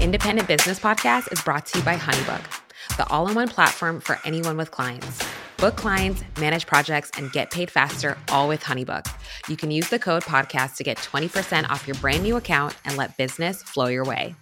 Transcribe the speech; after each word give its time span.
Independent 0.00 0.46
Business 0.46 0.78
Podcast 0.78 1.32
is 1.32 1.42
brought 1.42 1.66
to 1.66 1.78
you 1.78 1.84
by 1.84 1.96
HoneyBook, 1.96 2.96
the 2.96 3.06
all 3.08 3.28
in 3.28 3.34
one 3.34 3.48
platform 3.48 4.00
for 4.00 4.20
anyone 4.24 4.56
with 4.56 4.70
clients. 4.70 5.26
Book 5.56 5.74
clients, 5.74 6.22
manage 6.38 6.66
projects, 6.66 7.10
and 7.16 7.32
get 7.32 7.50
paid 7.50 7.68
faster, 7.68 8.16
all 8.28 8.46
with 8.46 8.62
HoneyBook. 8.62 9.12
You 9.48 9.56
can 9.56 9.72
use 9.72 9.88
the 9.88 9.98
code 9.98 10.22
podcast 10.22 10.76
to 10.76 10.84
get 10.84 10.98
20% 10.98 11.68
off 11.68 11.86
your 11.88 11.96
brand 11.96 12.22
new 12.22 12.36
account 12.36 12.76
and 12.84 12.96
let 12.96 13.16
business 13.16 13.60
flow 13.62 13.86
your 13.86 14.04
way. 14.04 14.36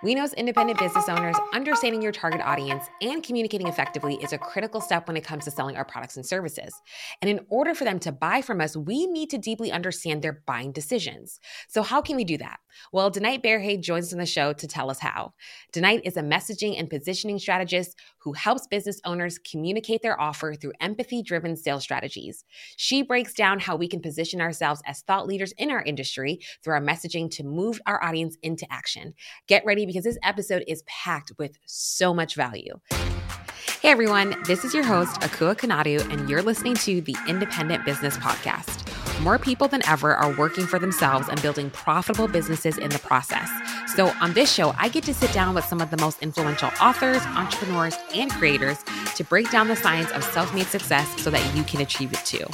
We 0.00 0.14
know 0.14 0.22
as 0.22 0.32
independent 0.34 0.78
business 0.78 1.08
owners, 1.08 1.34
understanding 1.52 2.00
your 2.02 2.12
target 2.12 2.40
audience 2.40 2.84
and 3.02 3.20
communicating 3.20 3.66
effectively 3.66 4.14
is 4.22 4.32
a 4.32 4.38
critical 4.38 4.80
step 4.80 5.08
when 5.08 5.16
it 5.16 5.24
comes 5.24 5.44
to 5.44 5.50
selling 5.50 5.76
our 5.76 5.84
products 5.84 6.14
and 6.14 6.24
services. 6.24 6.72
And 7.20 7.28
in 7.28 7.40
order 7.48 7.74
for 7.74 7.82
them 7.82 7.98
to 8.00 8.12
buy 8.12 8.40
from 8.40 8.60
us, 8.60 8.76
we 8.76 9.06
need 9.08 9.28
to 9.30 9.38
deeply 9.38 9.72
understand 9.72 10.22
their 10.22 10.40
buying 10.46 10.70
decisions. 10.70 11.40
So, 11.66 11.82
how 11.82 12.00
can 12.00 12.14
we 12.14 12.22
do 12.22 12.38
that? 12.38 12.60
Well, 12.92 13.10
Danait 13.10 13.44
Berhe 13.44 13.80
joins 13.80 14.06
us 14.06 14.12
on 14.12 14.20
the 14.20 14.26
show 14.26 14.52
to 14.52 14.68
tell 14.68 14.88
us 14.88 15.00
how. 15.00 15.34
Danait 15.72 16.02
is 16.04 16.16
a 16.16 16.22
messaging 16.22 16.78
and 16.78 16.88
positioning 16.88 17.40
strategist 17.40 17.98
who 18.28 18.34
helps 18.34 18.66
business 18.66 19.00
owners 19.06 19.38
communicate 19.38 20.02
their 20.02 20.20
offer 20.20 20.52
through 20.52 20.74
empathy 20.82 21.22
driven 21.22 21.56
sales 21.56 21.82
strategies. 21.82 22.44
She 22.76 23.00
breaks 23.00 23.32
down 23.32 23.58
how 23.58 23.74
we 23.74 23.88
can 23.88 24.02
position 24.02 24.42
ourselves 24.42 24.82
as 24.84 25.00
thought 25.00 25.26
leaders 25.26 25.54
in 25.56 25.70
our 25.70 25.80
industry 25.82 26.38
through 26.62 26.74
our 26.74 26.82
messaging 26.82 27.30
to 27.30 27.42
move 27.42 27.80
our 27.86 28.04
audience 28.04 28.36
into 28.42 28.70
action. 28.70 29.14
Get 29.46 29.64
ready 29.64 29.86
because 29.86 30.04
this 30.04 30.18
episode 30.22 30.62
is 30.68 30.82
packed 30.82 31.32
with 31.38 31.56
so 31.64 32.12
much 32.12 32.34
value. 32.34 32.78
Hey 33.70 33.90
everyone, 33.90 34.34
this 34.44 34.64
is 34.64 34.74
your 34.74 34.82
host, 34.82 35.20
Akua 35.20 35.54
Konadu, 35.54 36.00
and 36.10 36.28
you're 36.28 36.42
listening 36.42 36.74
to 36.74 37.00
the 37.00 37.14
Independent 37.28 37.84
Business 37.84 38.16
Podcast. 38.16 38.84
More 39.22 39.38
people 39.38 39.68
than 39.68 39.86
ever 39.86 40.16
are 40.16 40.34
working 40.36 40.66
for 40.66 40.80
themselves 40.80 41.28
and 41.28 41.40
building 41.42 41.70
profitable 41.70 42.26
businesses 42.26 42.76
in 42.76 42.90
the 42.90 42.98
process. 42.98 43.48
So, 43.94 44.08
on 44.20 44.32
this 44.32 44.52
show, 44.52 44.74
I 44.78 44.88
get 44.88 45.04
to 45.04 45.14
sit 45.14 45.32
down 45.32 45.54
with 45.54 45.64
some 45.64 45.80
of 45.80 45.90
the 45.90 45.96
most 45.98 46.20
influential 46.22 46.70
authors, 46.82 47.22
entrepreneurs, 47.26 47.94
and 48.12 48.32
creators 48.32 48.78
to 49.14 49.22
break 49.22 49.48
down 49.52 49.68
the 49.68 49.76
science 49.76 50.10
of 50.10 50.24
self 50.24 50.52
made 50.52 50.66
success 50.66 51.08
so 51.22 51.30
that 51.30 51.56
you 51.56 51.62
can 51.62 51.80
achieve 51.80 52.12
it 52.12 52.24
too. 52.24 52.46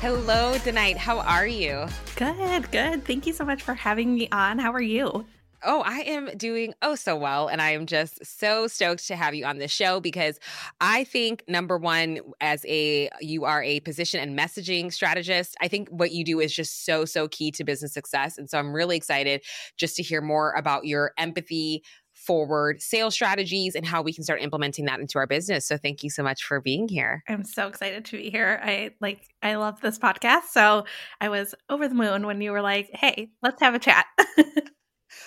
Hello, 0.00 0.54
Danait. 0.58 0.96
How 0.96 1.18
are 1.18 1.48
you? 1.48 1.88
Good, 2.14 2.70
good. 2.70 3.04
Thank 3.04 3.26
you 3.26 3.32
so 3.32 3.44
much 3.44 3.64
for 3.64 3.74
having 3.74 4.14
me 4.14 4.28
on. 4.30 4.60
How 4.60 4.70
are 4.70 4.80
you? 4.80 5.26
Oh, 5.64 5.82
I 5.84 6.02
am 6.02 6.36
doing 6.36 6.72
oh 6.82 6.94
so 6.94 7.16
well. 7.16 7.48
And 7.48 7.60
I 7.60 7.70
am 7.70 7.84
just 7.84 8.24
so 8.24 8.68
stoked 8.68 9.08
to 9.08 9.16
have 9.16 9.34
you 9.34 9.44
on 9.44 9.58
the 9.58 9.66
show 9.66 9.98
because 9.98 10.38
I 10.80 11.02
think 11.02 11.42
number 11.48 11.76
one, 11.76 12.20
as 12.40 12.64
a 12.68 13.10
you 13.20 13.44
are 13.44 13.60
a 13.60 13.80
position 13.80 14.20
and 14.20 14.38
messaging 14.38 14.92
strategist, 14.92 15.56
I 15.60 15.66
think 15.66 15.88
what 15.88 16.12
you 16.12 16.24
do 16.24 16.38
is 16.38 16.54
just 16.54 16.84
so, 16.84 17.04
so 17.04 17.26
key 17.26 17.50
to 17.50 17.64
business 17.64 17.92
success. 17.92 18.38
And 18.38 18.48
so 18.48 18.56
I'm 18.56 18.72
really 18.72 18.96
excited 18.96 19.42
just 19.76 19.96
to 19.96 20.04
hear 20.04 20.20
more 20.20 20.52
about 20.52 20.84
your 20.84 21.10
empathy 21.18 21.82
forward 22.28 22.82
sales 22.82 23.14
strategies 23.14 23.74
and 23.74 23.86
how 23.86 24.02
we 24.02 24.12
can 24.12 24.22
start 24.22 24.42
implementing 24.42 24.84
that 24.84 25.00
into 25.00 25.16
our 25.18 25.26
business. 25.26 25.66
So 25.66 25.78
thank 25.78 26.02
you 26.02 26.10
so 26.10 26.22
much 26.22 26.44
for 26.44 26.60
being 26.60 26.86
here. 26.86 27.24
I'm 27.26 27.42
so 27.42 27.68
excited 27.68 28.04
to 28.04 28.18
be 28.18 28.28
here. 28.28 28.60
I 28.62 28.90
like 29.00 29.22
I 29.42 29.54
love 29.54 29.80
this 29.80 29.98
podcast. 29.98 30.48
So 30.50 30.84
I 31.22 31.30
was 31.30 31.54
over 31.70 31.88
the 31.88 31.94
moon 31.94 32.26
when 32.26 32.42
you 32.42 32.52
were 32.52 32.60
like, 32.60 32.90
"Hey, 32.92 33.30
let's 33.42 33.62
have 33.62 33.74
a 33.74 33.78
chat." 33.78 34.04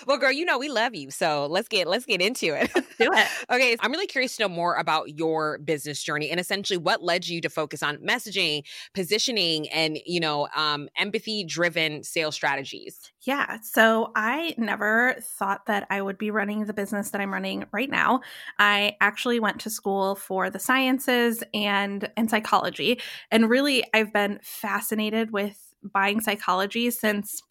Well, 0.06 0.18
girl, 0.18 0.32
you 0.32 0.44
know 0.44 0.58
we 0.58 0.68
love 0.68 0.94
you, 0.94 1.10
so 1.10 1.46
let's 1.46 1.68
get 1.68 1.86
let's 1.86 2.04
get 2.04 2.20
into 2.20 2.54
it. 2.54 2.70
Let's 2.74 2.96
do 2.96 3.10
it. 3.12 3.28
okay, 3.50 3.76
I'm 3.80 3.90
really 3.90 4.06
curious 4.06 4.36
to 4.36 4.44
know 4.44 4.48
more 4.48 4.76
about 4.76 5.16
your 5.16 5.58
business 5.58 6.02
journey 6.02 6.30
and 6.30 6.38
essentially 6.38 6.76
what 6.76 7.02
led 7.02 7.26
you 7.26 7.40
to 7.40 7.48
focus 7.48 7.82
on 7.82 7.96
messaging, 7.98 8.64
positioning, 8.94 9.68
and 9.70 9.98
you 10.06 10.20
know, 10.20 10.48
um, 10.54 10.88
empathy-driven 10.96 12.02
sales 12.02 12.34
strategies. 12.34 13.12
Yeah, 13.22 13.58
so 13.62 14.12
I 14.16 14.54
never 14.58 15.16
thought 15.20 15.66
that 15.66 15.86
I 15.90 16.02
would 16.02 16.18
be 16.18 16.30
running 16.30 16.64
the 16.64 16.72
business 16.72 17.10
that 17.10 17.20
I'm 17.20 17.32
running 17.32 17.64
right 17.72 17.90
now. 17.90 18.20
I 18.58 18.96
actually 19.00 19.40
went 19.40 19.60
to 19.60 19.70
school 19.70 20.14
for 20.14 20.50
the 20.50 20.58
sciences 20.58 21.42
and 21.54 22.08
and 22.16 22.30
psychology, 22.30 23.00
and 23.30 23.48
really 23.48 23.84
I've 23.94 24.12
been 24.12 24.40
fascinated 24.42 25.32
with 25.32 25.74
buying 25.82 26.20
psychology 26.20 26.90
since 26.90 27.42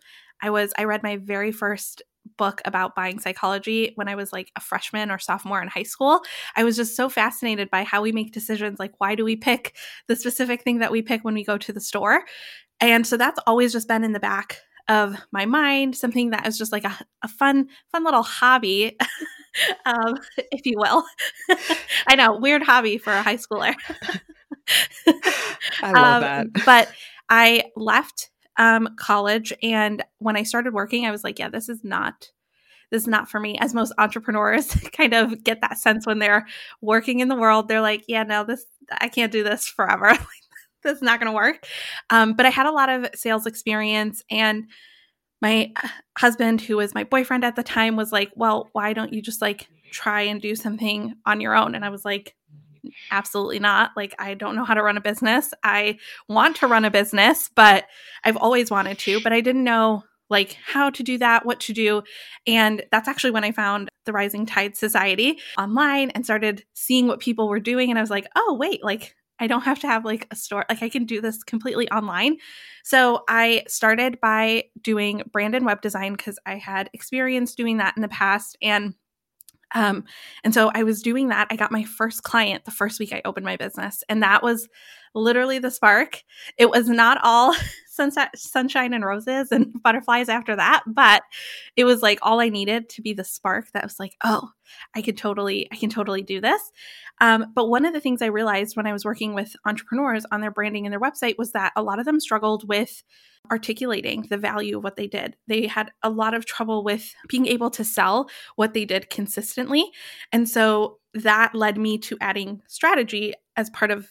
I 0.42 0.50
was 0.50 0.74
I 0.78 0.86
read 0.86 1.04
my 1.04 1.18
very 1.18 1.52
first 1.52 2.02
book 2.42 2.60
about 2.66 2.96
buying 2.96 3.20
psychology 3.20 3.92
when 3.94 4.08
I 4.08 4.16
was 4.16 4.34
like 4.34 4.52
a 4.56 4.60
freshman 4.60 5.12
or 5.12 5.20
sophomore 5.20 5.62
in 5.62 5.68
high 5.68 5.84
school. 5.84 6.22
I 6.56 6.64
was 6.64 6.76
just 6.76 6.96
so 6.96 7.08
fascinated 7.08 7.70
by 7.70 7.84
how 7.84 8.02
we 8.02 8.12
make 8.12 8.34
decisions. 8.34 8.80
Like, 8.80 8.94
why 8.98 9.14
do 9.14 9.24
we 9.24 9.36
pick 9.36 9.76
the 10.08 10.16
specific 10.16 10.64
thing 10.64 10.80
that 10.80 10.92
we 10.92 11.04
pick 11.04 11.24
when 11.24 11.36
we 11.36 11.44
go 11.44 11.60
to 11.60 11.72
the 11.72 11.80
store? 11.80 12.24
And 12.80 13.06
so 13.06 13.16
that's 13.16 13.40
always 13.46 13.72
just 13.72 13.88
been 13.88 14.04
in 14.04 14.14
the 14.14 14.20
back 14.20 14.58
of 14.88 15.18
my 15.32 15.46
mind, 15.46 15.96
something 15.96 16.32
that 16.32 16.48
is 16.48 16.58
just 16.58 16.72
like 16.72 16.84
a, 16.84 16.98
a 17.22 17.28
fun, 17.28 17.68
fun 17.92 18.04
little 18.04 18.24
hobby, 18.24 18.98
um, 19.86 20.18
if 20.52 20.66
you 20.66 20.74
will. 20.78 21.04
I 22.08 22.16
know, 22.16 22.38
weird 22.38 22.64
hobby 22.64 22.98
for 22.98 23.14
a 23.14 23.22
high 23.22 23.38
schooler. 23.38 23.76
I 25.84 25.92
love 25.92 26.16
um, 26.16 26.22
that. 26.22 26.48
But 26.66 26.92
I 27.30 27.66
left 27.76 28.31
um, 28.58 28.90
college. 28.98 29.54
And 29.64 30.04
when 30.20 30.36
I 30.36 30.44
started 30.44 30.74
working, 30.74 31.06
I 31.06 31.12
was 31.12 31.24
like, 31.24 31.40
yeah, 31.40 31.50
this 31.50 31.70
is 31.70 31.84
not 31.84 32.32
this 32.92 33.04
is 33.04 33.08
not 33.08 33.30
for 33.30 33.40
me. 33.40 33.58
As 33.60 33.74
most 33.74 33.94
entrepreneurs 33.98 34.68
kind 34.92 35.14
of 35.14 35.44
get 35.44 35.62
that 35.62 35.78
sense 35.78 36.06
when 36.06 36.20
they're 36.20 36.46
working 36.82 37.22
in 37.22 37.30
the 37.30 37.36
world 37.36 37.68
they're 37.68 37.82
like 37.82 38.04
yeah 38.08 38.24
no 38.24 38.44
this 38.44 38.66
i 38.92 39.08
can't 39.08 39.32
do 39.32 39.44
this 39.44 39.68
forever. 39.68 40.18
This 40.84 40.96
is 40.96 41.04
not 41.04 41.20
going 41.20 41.32
to 41.32 41.36
work. 41.36 41.68
Um, 42.10 42.34
but 42.34 42.48
i 42.48 42.50
had 42.50 42.66
a 42.66 42.72
lot 42.72 42.90
of 42.90 43.08
sales 43.14 43.46
experience. 43.46 44.24
And 44.32 44.66
my 45.40 45.72
husband 46.18 46.60
who 46.60 46.78
was 46.78 46.96
my 46.96 47.04
boyfriend 47.04 47.46
at 47.46 47.56
the 47.56 47.64
time 47.64 47.96
was 47.96 48.12
like 48.12 48.32
well 48.36 48.68
why 48.74 48.94
don't 48.94 49.14
you 49.14 49.22
just 49.22 49.44
like 49.44 49.68
try 49.92 50.22
and 50.22 50.42
do 50.42 50.56
something 50.56 51.14
on 51.26 51.40
your 51.40 51.56
own? 51.56 51.76
And 51.76 51.86
i 51.86 51.90
was 51.90 52.04
like 52.04 52.36
absolutely 53.12 53.60
not. 53.60 53.92
Like, 53.96 54.16
I 54.20 54.34
don't 54.34 54.56
know 54.56 54.66
how 54.66 54.74
to 54.74 54.84
run 54.84 54.98
a 54.98 55.02
business. 55.02 55.54
I 55.64 55.98
want 56.28 56.58
to 56.58 56.68
run 56.68 56.86
a 56.86 56.92
business, 56.92 57.50
but 57.56 57.86
I've 58.24 58.38
always 58.38 58.72
wanted 58.72 59.00
to, 59.00 59.22
but 59.22 59.34
I 59.34 59.42
didn't 59.42 59.64
know 59.64 60.04
like 60.30 60.58
how 60.66 60.90
to 60.90 61.04
do 61.04 61.18
that, 61.18 61.46
what 61.46 61.60
to 61.60 61.74
do. 61.74 62.02
And 62.48 62.84
that's 62.90 63.10
actually 63.10 63.32
when 63.32 63.44
I 63.44 63.52
found 63.52 63.90
the 64.06 64.14
Rising 64.14 64.46
Tide 64.46 64.78
Society 64.78 65.40
online 65.58 66.10
and 66.12 66.24
started 66.24 66.64
seeing 66.74 67.08
what 67.08 67.20
people 67.20 67.50
were 67.50 67.60
doing. 67.60 67.90
And 67.90 68.00
I 68.00 68.02
was 68.02 68.10
like, 68.10 68.28
oh, 68.36 68.56
wait, 68.60 68.82
like 68.84 69.14
I 69.42 69.48
don't 69.48 69.64
have 69.64 69.80
to 69.80 69.88
have 69.88 70.06
like 70.06 70.28
a 70.32 70.36
store. 70.36 70.66
Like 70.70 70.84
I 70.84 70.90
can 70.90 71.06
do 71.06 71.20
this 71.20 71.44
completely 71.44 71.90
online. 71.90 72.38
So 72.84 73.24
I 73.28 73.64
started 73.68 74.22
by 74.22 74.66
doing 74.82 75.24
brand 75.34 75.54
and 75.54 75.66
web 75.66 75.82
design 75.82 76.14
because 76.14 76.40
I 76.46 76.56
had 76.56 76.90
experience 76.94 77.54
doing 77.54 77.78
that 77.78 77.96
in 77.98 78.02
the 78.02 78.08
past. 78.08 78.58
And 78.62 78.94
um, 79.74 80.04
and 80.44 80.54
so 80.54 80.72
I 80.74 80.84
was 80.84 81.02
doing 81.02 81.30
that. 81.30 81.48
I 81.50 81.56
got 81.56 81.72
my 81.72 81.84
first 81.84 82.24
client 82.24 82.66
the 82.66 82.72
first 82.72 83.00
week 83.00 83.14
I 83.14 83.22
opened 83.26 83.46
my 83.46 83.58
business, 83.58 84.04
and 84.10 84.24
that 84.24 84.44
was 84.44 84.68
literally 85.14 85.60
the 85.60 85.72
spark. 85.72 86.24
It 86.58 86.70
was 86.70 86.88
not 86.88 87.20
all 87.24 87.56
sunshine 88.36 88.94
and 88.94 89.06
roses 89.06 89.52
and 89.52 89.74
butterflies 89.84 90.30
after 90.30 90.56
that, 90.56 90.84
but 90.88 91.24
it 91.76 91.86
was 91.86 92.02
like 92.02 92.20
all 92.22 92.40
I 92.40 92.50
needed 92.50 92.90
to 92.90 93.02
be 93.02 93.14
the 93.14 93.24
spark 93.24 93.72
that 93.74 93.84
was 93.84 94.00
like, 94.00 94.16
oh, 94.24 94.50
I 94.96 95.02
can 95.02 95.16
totally, 95.16 95.68
I 95.72 95.76
can 95.76 95.90
totally 95.90 96.22
do 96.22 96.42
this. 96.42 96.62
Um, 97.20 97.48
but 97.54 97.68
one 97.68 97.86
of 97.86 97.94
the 97.94 98.00
things 98.00 98.22
I 98.22 98.28
realized 98.28 98.76
when 98.76 98.88
I 98.88 98.94
was 98.94 99.06
working 99.06 99.34
with 99.34 99.56
entrepreneurs 99.66 100.26
on 100.32 100.42
their 100.42 100.52
branding 100.52 100.86
and 100.86 100.94
their 100.94 101.00
website 101.00 101.38
was 101.38 101.52
that 101.52 101.74
a 101.76 101.84
lot 101.84 102.00
of 102.00 102.06
them 102.06 102.20
struggled 102.20 102.68
with 102.68 103.04
articulating 103.52 104.26
the 104.30 104.38
value 104.38 104.78
of 104.78 104.84
what 104.84 104.96
they 104.96 105.08
did. 105.08 105.36
They 105.48 105.68
had 105.68 105.92
a 106.04 106.10
lot 106.10 106.34
of 106.34 106.46
trouble 106.46 106.84
with 106.84 107.14
being 107.28 107.48
able 107.48 107.70
to 107.72 107.84
sell 107.84 108.30
what 108.56 108.74
they 108.74 108.86
did 108.86 109.10
consistently. 109.10 109.92
And 110.32 110.48
so 110.48 111.00
that 111.14 111.56
led 111.56 111.78
me 111.78 111.98
to 112.00 112.18
adding 112.22 112.62
strategy 112.68 113.34
as 113.58 113.70
part 113.72 113.92
of 113.92 114.08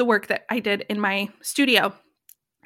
the 0.00 0.04
work 0.06 0.28
that 0.28 0.46
I 0.48 0.60
did 0.60 0.86
in 0.88 0.98
my 0.98 1.28
studio 1.42 1.92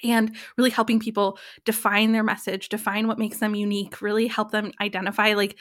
and 0.04 0.36
really 0.56 0.70
helping 0.70 1.00
people 1.00 1.36
define 1.64 2.12
their 2.12 2.22
message, 2.22 2.68
define 2.68 3.08
what 3.08 3.18
makes 3.18 3.38
them 3.38 3.56
unique, 3.56 4.00
really 4.00 4.28
help 4.28 4.52
them 4.52 4.70
identify 4.80 5.34
like 5.34 5.56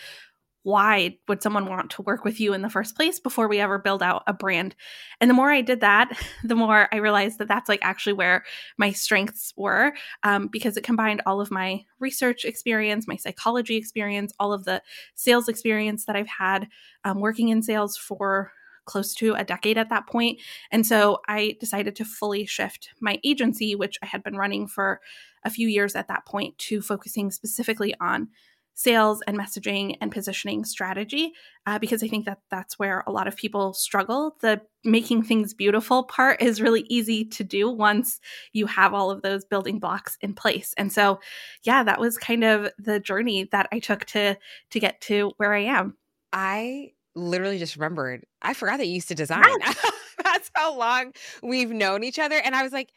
why 0.62 1.18
would 1.28 1.42
someone 1.42 1.66
want 1.66 1.90
to 1.90 2.04
work 2.04 2.24
with 2.24 2.40
you 2.40 2.54
in 2.54 2.62
the 2.62 2.70
first 2.70 2.96
place 2.96 3.20
before 3.20 3.48
we 3.48 3.60
ever 3.60 3.80
build 3.80 4.04
out 4.04 4.22
a 4.28 4.34
brand? 4.34 4.76
And 5.20 5.32
the 5.32 5.34
more 5.34 5.52
i 5.52 5.62
did 5.62 5.82
that 5.82 6.16
the 6.44 6.56
more 6.56 6.88
i 6.94 6.98
realized 6.98 7.40
that 7.40 7.48
that's 7.48 7.68
like 7.68 7.80
actually 7.82 8.14
where 8.14 8.44
my 8.78 8.92
strengths 8.92 9.52
were 9.58 9.94
um, 10.22 10.50
because 10.50 10.78
it 10.78 10.84
combined 10.84 11.24
all 11.26 11.42
of 11.42 11.50
my 11.50 11.84
research 12.00 12.46
experience 12.46 13.08
my 13.08 13.16
psychology 13.16 13.78
experience 13.78 14.32
all 14.40 14.54
of 14.54 14.64
the 14.64 14.80
sales 15.16 15.50
experience 15.50 16.06
that 16.06 16.16
i've 16.16 16.28
had 16.28 16.68
um, 17.04 17.20
working 17.20 17.50
in 17.50 17.64
sales 17.64 17.98
for 17.98 18.52
close 18.86 19.14
to 19.14 19.34
a 19.34 19.44
decade 19.44 19.78
at 19.78 19.90
that 19.90 20.08
point 20.08 20.40
and 20.72 20.86
so 20.86 21.20
i 21.28 21.56
decided 21.60 21.96
to 21.96 22.06
fully 22.06 22.46
shift 22.46 22.90
my 23.00 23.20
agency 23.24 23.76
which 23.76 23.98
i 24.04 24.06
had 24.06 24.24
been 24.24 24.36
running 24.36 24.68
for 24.68 25.00
a 25.46 25.50
few 25.50 25.68
years 25.68 25.96
at 25.96 26.08
that 26.08 26.26
point 26.26 26.58
to 26.58 26.82
focusing 26.82 27.32
specifically 27.32 27.94
on 28.00 28.28
sales 28.76 29.22
and 29.28 29.38
messaging 29.38 29.96
and 30.02 30.12
positioning 30.12 30.66
strategy 30.66 31.34
uh, 31.66 31.78
because 31.78 32.04
I 32.04 32.08
think 32.08 32.26
that 32.26 32.40
that's 32.50 32.80
where 32.80 33.04
a 33.06 33.12
lot 33.12 33.28
of 33.28 33.36
people 33.36 33.74
struggle. 33.74 34.36
The 34.42 34.62
making 34.84 35.24
things 35.24 35.54
beautiful 35.54 36.04
part 36.04 36.42
is 36.42 36.62
really 36.62 36.86
easy 36.90 37.24
to 37.26 37.44
do 37.44 37.70
once 37.70 38.20
you 38.52 38.66
have 38.66 38.94
all 38.94 39.12
of 39.12 39.22
those 39.22 39.46
building 39.46 39.80
blocks 39.80 40.18
in 40.22 40.34
place. 40.34 40.74
And 40.78 40.92
so, 40.92 41.20
yeah, 41.64 41.84
that 41.84 42.00
was 42.00 42.18
kind 42.18 42.44
of 42.44 42.70
the 42.80 43.00
journey 43.00 43.48
that 43.52 43.70
I 43.72 43.80
took 43.80 44.06
to 44.06 44.38
to 44.72 44.80
get 44.80 45.00
to 45.02 45.32
where 45.38 45.54
I 45.54 45.64
am. 45.64 45.98
I 46.32 46.94
literally 47.16 47.60
just 47.60 47.76
remembered. 47.76 48.26
I 48.42 48.54
forgot 48.54 48.78
that 48.78 48.88
you 48.88 48.96
used 48.96 49.10
to 49.10 49.16
design. 49.16 49.44
That's 50.24 50.52
how 50.56 50.78
long 50.78 51.14
we've 51.42 51.72
known 51.72 52.04
each 52.04 52.20
other. 52.20 52.36
And 52.36 52.56
I 52.56 52.64
was 52.64 52.72
like, 52.72 52.90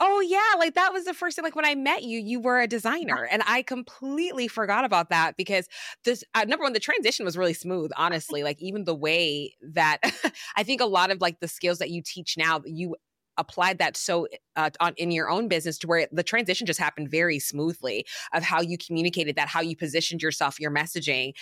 Oh 0.00 0.20
yeah, 0.20 0.58
like 0.58 0.74
that 0.74 0.92
was 0.92 1.04
the 1.06 1.14
first 1.14 1.34
thing. 1.34 1.42
Like 1.42 1.56
when 1.56 1.64
I 1.64 1.74
met 1.74 2.04
you, 2.04 2.20
you 2.20 2.38
were 2.38 2.60
a 2.60 2.68
designer, 2.68 3.26
and 3.30 3.42
I 3.46 3.62
completely 3.62 4.46
forgot 4.46 4.84
about 4.84 5.10
that 5.10 5.36
because 5.36 5.66
this 6.04 6.22
uh, 6.34 6.44
number 6.44 6.62
one, 6.62 6.72
the 6.72 6.78
transition 6.78 7.24
was 7.24 7.36
really 7.36 7.52
smooth. 7.52 7.90
Honestly, 7.96 8.44
like 8.44 8.62
even 8.62 8.84
the 8.84 8.94
way 8.94 9.56
that 9.60 9.98
I 10.56 10.62
think 10.62 10.80
a 10.80 10.86
lot 10.86 11.10
of 11.10 11.20
like 11.20 11.40
the 11.40 11.48
skills 11.48 11.78
that 11.78 11.90
you 11.90 12.00
teach 12.00 12.36
now, 12.38 12.60
you 12.64 12.94
applied 13.38 13.78
that 13.78 13.96
so 13.96 14.28
uh, 14.56 14.70
on 14.80 14.94
in 14.96 15.10
your 15.10 15.30
own 15.30 15.48
business 15.48 15.78
to 15.78 15.86
where 15.86 16.06
the 16.12 16.22
transition 16.22 16.66
just 16.66 16.80
happened 16.80 17.10
very 17.10 17.38
smoothly 17.38 18.04
of 18.32 18.42
how 18.42 18.60
you 18.60 18.76
communicated 18.78 19.36
that, 19.36 19.48
how 19.48 19.60
you 19.60 19.76
positioned 19.76 20.22
yourself, 20.22 20.60
your 20.60 20.70
messaging 20.70 21.32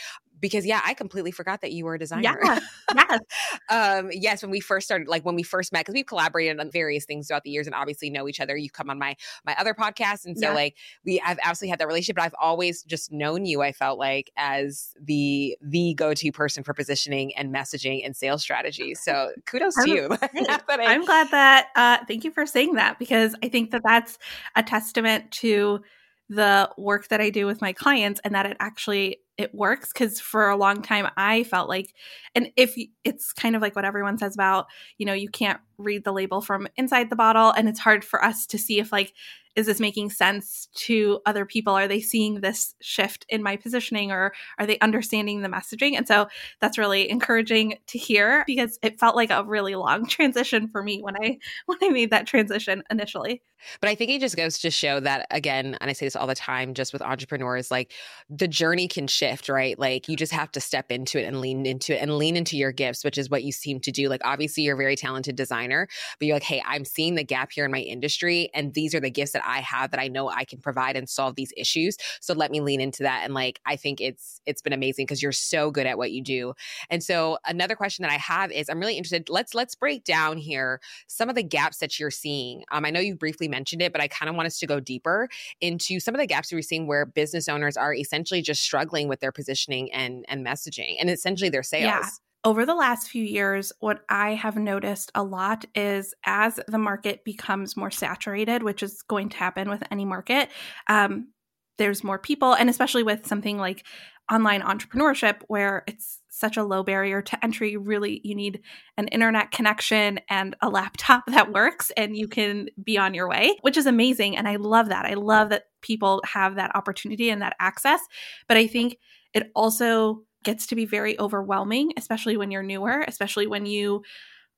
because 0.40 0.66
yeah, 0.66 0.80
I 0.84 0.94
completely 0.94 1.30
forgot 1.30 1.60
that 1.62 1.72
you 1.72 1.84
were 1.84 1.94
a 1.94 1.98
designer. 1.98 2.38
Yeah. 2.42 2.60
Yes. 2.96 3.20
um, 3.68 4.08
yes, 4.12 4.42
when 4.42 4.50
we 4.50 4.60
first 4.60 4.86
started, 4.86 5.06
like 5.06 5.24
when 5.24 5.34
we 5.34 5.42
first 5.42 5.72
met, 5.72 5.80
because 5.80 5.94
we've 5.94 6.06
collaborated 6.06 6.58
on 6.58 6.70
various 6.70 7.04
things 7.04 7.26
throughout 7.26 7.42
the 7.42 7.50
years 7.50 7.66
and 7.66 7.74
obviously 7.74 8.10
know 8.10 8.28
each 8.28 8.40
other. 8.40 8.56
You 8.56 8.70
come 8.70 8.90
on 8.90 8.98
my 8.98 9.16
my 9.44 9.54
other 9.58 9.74
podcast. 9.74 10.24
And 10.24 10.38
so 10.38 10.48
yeah. 10.48 10.54
like 10.54 10.76
we 11.04 11.20
I've 11.20 11.38
absolutely 11.42 11.70
had 11.70 11.80
that 11.80 11.88
relationship, 11.88 12.16
but 12.16 12.24
I've 12.24 12.34
always 12.40 12.82
just 12.84 13.12
known 13.12 13.44
you, 13.44 13.62
I 13.62 13.72
felt 13.72 13.98
like, 13.98 14.30
as 14.36 14.94
the 15.00 15.56
the 15.60 15.94
go-to 15.94 16.32
person 16.32 16.62
for 16.62 16.74
positioning 16.74 17.36
and 17.36 17.54
messaging 17.54 18.04
and 18.04 18.16
sales 18.16 18.42
strategy. 18.42 18.94
So 18.94 19.32
kudos 19.46 19.74
to 19.84 19.90
you. 19.90 20.08
I'm 20.68 21.04
glad 21.04 21.30
that 21.30 21.68
uh 21.76 21.98
thank 22.06 22.24
you 22.24 22.30
for 22.30 22.46
saying 22.46 22.74
that 22.74 22.98
because 22.98 23.34
I 23.42 23.48
think 23.48 23.72
that 23.72 23.82
that's 23.84 24.18
a 24.54 24.62
testament 24.62 25.30
to 25.32 25.82
the 26.28 26.70
work 26.76 27.08
that 27.08 27.20
I 27.20 27.30
do 27.30 27.46
with 27.46 27.60
my 27.60 27.72
clients 27.72 28.20
and 28.24 28.34
that 28.34 28.46
it 28.46 28.56
actually 28.58 29.18
it 29.38 29.54
works 29.54 29.92
because 29.92 30.18
for 30.18 30.48
a 30.48 30.56
long 30.56 30.82
time 30.82 31.08
I 31.16 31.44
felt 31.44 31.68
like 31.68 31.94
and 32.34 32.50
if 32.56 32.76
it's 33.04 33.32
kind 33.32 33.54
of 33.54 33.62
like 33.62 33.76
what 33.76 33.84
everyone 33.84 34.18
says 34.18 34.34
about 34.34 34.66
you 34.98 35.06
know 35.06 35.12
you 35.12 35.28
can't 35.28 35.60
read 35.78 36.04
the 36.04 36.12
label 36.12 36.40
from 36.40 36.66
inside 36.76 37.10
the 37.10 37.16
bottle 37.16 37.50
and 37.50 37.68
it's 37.68 37.78
hard 37.78 38.04
for 38.04 38.24
us 38.24 38.46
to 38.46 38.58
see 38.58 38.80
if 38.80 38.90
like 38.90 39.12
is 39.56 39.66
this 39.66 39.80
making 39.80 40.10
sense 40.10 40.68
to 40.74 41.20
other 41.26 41.46
people? 41.46 41.72
Are 41.72 41.88
they 41.88 42.00
seeing 42.00 42.40
this 42.40 42.74
shift 42.80 43.24
in 43.28 43.42
my 43.42 43.56
positioning 43.56 44.12
or 44.12 44.32
are 44.58 44.66
they 44.66 44.78
understanding 44.80 45.40
the 45.40 45.48
messaging? 45.48 45.96
And 45.96 46.06
so 46.06 46.28
that's 46.60 46.78
really 46.78 47.10
encouraging 47.10 47.78
to 47.88 47.98
hear 47.98 48.44
because 48.46 48.78
it 48.82 49.00
felt 49.00 49.16
like 49.16 49.30
a 49.30 49.44
really 49.44 49.74
long 49.74 50.06
transition 50.08 50.68
for 50.68 50.82
me 50.82 51.00
when 51.02 51.16
I 51.16 51.38
when 51.64 51.78
I 51.82 51.88
made 51.88 52.10
that 52.10 52.26
transition 52.26 52.82
initially. 52.90 53.42
But 53.80 53.88
I 53.88 53.94
think 53.94 54.10
it 54.10 54.20
just 54.20 54.36
goes 54.36 54.58
to 54.58 54.70
show 54.70 55.00
that 55.00 55.26
again, 55.30 55.76
and 55.80 55.90
I 55.90 55.92
say 55.92 56.06
this 56.06 56.16
all 56.16 56.26
the 56.26 56.34
time 56.34 56.74
just 56.74 56.92
with 56.92 57.02
entrepreneurs, 57.02 57.70
like 57.70 57.92
the 58.28 58.48
journey 58.48 58.86
can 58.86 59.06
shift, 59.06 59.48
right? 59.48 59.78
Like 59.78 60.08
you 60.08 60.16
just 60.16 60.32
have 60.32 60.52
to 60.52 60.60
step 60.60 60.92
into 60.92 61.18
it 61.18 61.24
and 61.24 61.40
lean 61.40 61.66
into 61.66 61.94
it 61.94 62.02
and 62.02 62.18
lean 62.18 62.36
into 62.36 62.56
your 62.56 62.72
gifts, 62.72 63.04
which 63.04 63.18
is 63.18 63.30
what 63.30 63.44
you 63.44 63.52
seem 63.52 63.80
to 63.80 63.90
do. 63.90 64.08
Like 64.08 64.20
obviously 64.24 64.64
you're 64.64 64.74
a 64.74 64.78
very 64.78 64.96
talented 64.96 65.36
designer, 65.36 65.88
but 66.18 66.26
you're 66.26 66.36
like, 66.36 66.42
hey, 66.42 66.62
I'm 66.66 66.84
seeing 66.84 67.14
the 67.14 67.24
gap 67.24 67.52
here 67.52 67.64
in 67.64 67.70
my 67.70 67.80
industry, 67.80 68.50
and 68.54 68.74
these 68.74 68.94
are 68.94 69.00
the 69.00 69.10
gifts 69.10 69.32
that 69.32 69.45
I 69.46 69.60
have 69.60 69.90
that 69.92 70.00
I 70.00 70.08
know 70.08 70.28
I 70.28 70.44
can 70.44 70.60
provide 70.60 70.96
and 70.96 71.08
solve 71.08 71.36
these 71.36 71.52
issues. 71.56 71.96
So 72.20 72.34
let 72.34 72.50
me 72.50 72.60
lean 72.60 72.80
into 72.80 73.02
that. 73.02 73.22
And 73.24 73.34
like 73.34 73.60
I 73.64 73.76
think 73.76 74.00
it's 74.00 74.40
it's 74.46 74.62
been 74.62 74.72
amazing 74.72 75.06
because 75.06 75.22
you're 75.22 75.32
so 75.32 75.70
good 75.70 75.86
at 75.86 75.98
what 75.98 76.10
you 76.12 76.22
do. 76.22 76.54
And 76.90 77.02
so 77.02 77.38
another 77.46 77.76
question 77.76 78.02
that 78.02 78.12
I 78.12 78.16
have 78.16 78.50
is 78.52 78.68
I'm 78.68 78.80
really 78.80 78.96
interested. 78.96 79.28
Let's 79.28 79.54
let's 79.54 79.74
break 79.74 80.04
down 80.04 80.38
here 80.38 80.80
some 81.06 81.28
of 81.28 81.34
the 81.34 81.42
gaps 81.42 81.78
that 81.78 81.98
you're 81.98 82.10
seeing. 82.10 82.64
Um, 82.70 82.84
I 82.84 82.90
know 82.90 83.00
you 83.00 83.14
briefly 83.14 83.48
mentioned 83.48 83.82
it, 83.82 83.92
but 83.92 84.00
I 84.00 84.08
kind 84.08 84.28
of 84.28 84.36
want 84.36 84.46
us 84.46 84.58
to 84.58 84.66
go 84.66 84.80
deeper 84.80 85.28
into 85.60 86.00
some 86.00 86.14
of 86.14 86.20
the 86.20 86.26
gaps 86.26 86.52
you're 86.52 86.62
seeing 86.62 86.86
where 86.86 87.06
business 87.06 87.48
owners 87.48 87.76
are 87.76 87.94
essentially 87.94 88.42
just 88.42 88.62
struggling 88.62 89.08
with 89.08 89.20
their 89.20 89.32
positioning 89.32 89.92
and 89.92 90.24
and 90.28 90.44
messaging 90.44 90.96
and 90.98 91.10
essentially 91.10 91.50
their 91.50 91.62
sales. 91.62 91.84
Yeah 91.84 92.08
over 92.46 92.64
the 92.64 92.76
last 92.76 93.10
few 93.10 93.24
years, 93.24 93.72
what 93.80 94.04
I 94.08 94.34
have 94.34 94.54
noticed 94.56 95.10
a 95.16 95.24
lot 95.24 95.64
is 95.74 96.14
as 96.24 96.60
the 96.68 96.78
market 96.78 97.24
becomes 97.24 97.76
more 97.76 97.90
saturated, 97.90 98.62
which 98.62 98.84
is 98.84 99.02
going 99.02 99.30
to 99.30 99.36
happen 99.36 99.68
with 99.68 99.82
any 99.90 100.04
market, 100.04 100.50
um, 100.86 101.32
there's 101.76 102.04
more 102.04 102.20
people, 102.20 102.54
and 102.54 102.70
especially 102.70 103.02
with 103.02 103.26
something 103.26 103.58
like 103.58 103.84
online 104.30 104.62
entrepreneurship, 104.62 105.42
where 105.48 105.82
it's 105.88 106.20
such 106.28 106.56
a 106.56 106.62
low 106.62 106.84
barrier 106.84 107.20
to 107.20 107.44
entry. 107.44 107.76
Really, 107.76 108.20
you 108.22 108.36
need 108.36 108.60
an 108.96 109.08
internet 109.08 109.50
connection 109.50 110.20
and 110.30 110.54
a 110.62 110.68
laptop 110.68 111.24
that 111.26 111.52
works, 111.52 111.90
and 111.96 112.16
you 112.16 112.28
can 112.28 112.68
be 112.80 112.96
on 112.96 113.12
your 113.12 113.28
way, 113.28 113.58
which 113.62 113.76
is 113.76 113.86
amazing. 113.86 114.36
And 114.36 114.46
I 114.46 114.54
love 114.54 114.88
that. 114.90 115.04
I 115.04 115.14
love 115.14 115.48
that 115.48 115.64
people 115.82 116.22
have 116.24 116.54
that 116.54 116.76
opportunity 116.76 117.28
and 117.28 117.42
that 117.42 117.56
access. 117.58 118.00
But 118.46 118.56
I 118.56 118.68
think 118.68 118.98
it 119.34 119.50
also 119.56 120.22
gets 120.46 120.66
to 120.68 120.76
be 120.76 120.86
very 120.86 121.18
overwhelming, 121.20 121.92
especially 121.98 122.38
when 122.38 122.50
you're 122.50 122.62
newer, 122.62 123.04
especially 123.06 123.46
when 123.46 123.66
you 123.66 124.02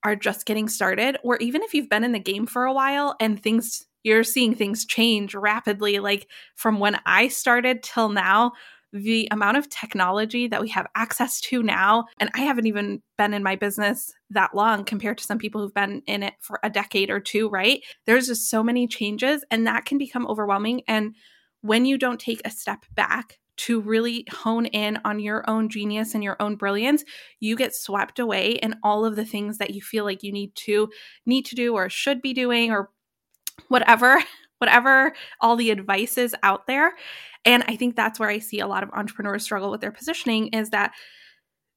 are 0.04 0.14
just 0.14 0.46
getting 0.46 0.68
started, 0.68 1.16
or 1.24 1.38
even 1.38 1.62
if 1.62 1.74
you've 1.74 1.88
been 1.88 2.04
in 2.04 2.12
the 2.12 2.20
game 2.20 2.46
for 2.46 2.64
a 2.64 2.72
while 2.72 3.16
and 3.18 3.42
things 3.42 3.84
you're 4.04 4.22
seeing 4.22 4.54
things 4.54 4.84
change 4.84 5.34
rapidly. 5.34 5.98
Like 5.98 6.28
from 6.54 6.78
when 6.78 7.00
I 7.04 7.26
started 7.28 7.82
till 7.82 8.10
now, 8.10 8.52
the 8.92 9.28
amount 9.30 9.56
of 9.56 9.68
technology 9.68 10.46
that 10.46 10.60
we 10.60 10.68
have 10.68 10.86
access 10.94 11.40
to 11.40 11.62
now, 11.62 12.04
and 12.20 12.30
I 12.34 12.40
haven't 12.42 12.66
even 12.66 13.02
been 13.18 13.34
in 13.34 13.42
my 13.42 13.56
business 13.56 14.12
that 14.30 14.54
long 14.54 14.84
compared 14.84 15.18
to 15.18 15.24
some 15.24 15.38
people 15.38 15.60
who've 15.60 15.74
been 15.74 16.02
in 16.06 16.22
it 16.22 16.34
for 16.40 16.60
a 16.62 16.70
decade 16.70 17.10
or 17.10 17.20
two, 17.20 17.48
right? 17.48 17.82
There's 18.06 18.28
just 18.28 18.48
so 18.48 18.62
many 18.62 18.86
changes, 18.86 19.44
and 19.50 19.66
that 19.66 19.84
can 19.84 19.98
become 19.98 20.26
overwhelming. 20.26 20.82
And 20.86 21.16
when 21.60 21.84
you 21.84 21.98
don't 21.98 22.20
take 22.20 22.40
a 22.44 22.50
step 22.50 22.84
back 22.94 23.40
to 23.58 23.80
really 23.80 24.24
hone 24.30 24.66
in 24.66 24.98
on 25.04 25.20
your 25.20 25.48
own 25.48 25.68
genius 25.68 26.14
and 26.14 26.24
your 26.24 26.36
own 26.40 26.56
brilliance, 26.56 27.04
you 27.40 27.56
get 27.56 27.74
swept 27.74 28.18
away 28.18 28.52
in 28.52 28.76
all 28.82 29.04
of 29.04 29.16
the 29.16 29.24
things 29.24 29.58
that 29.58 29.70
you 29.70 29.82
feel 29.82 30.04
like 30.04 30.22
you 30.22 30.32
need 30.32 30.54
to 30.54 30.88
need 31.26 31.44
to 31.46 31.54
do 31.54 31.74
or 31.74 31.88
should 31.88 32.22
be 32.22 32.32
doing 32.32 32.70
or 32.70 32.90
whatever 33.68 34.22
whatever 34.58 35.12
all 35.40 35.54
the 35.54 35.70
advice 35.70 36.18
is 36.18 36.34
out 36.42 36.66
there. 36.66 36.92
And 37.44 37.62
I 37.68 37.76
think 37.76 37.94
that's 37.94 38.18
where 38.18 38.28
I 38.28 38.40
see 38.40 38.58
a 38.58 38.66
lot 38.66 38.82
of 38.82 38.90
entrepreneurs 38.92 39.44
struggle 39.44 39.70
with 39.70 39.80
their 39.80 39.92
positioning 39.92 40.48
is 40.48 40.70
that 40.70 40.94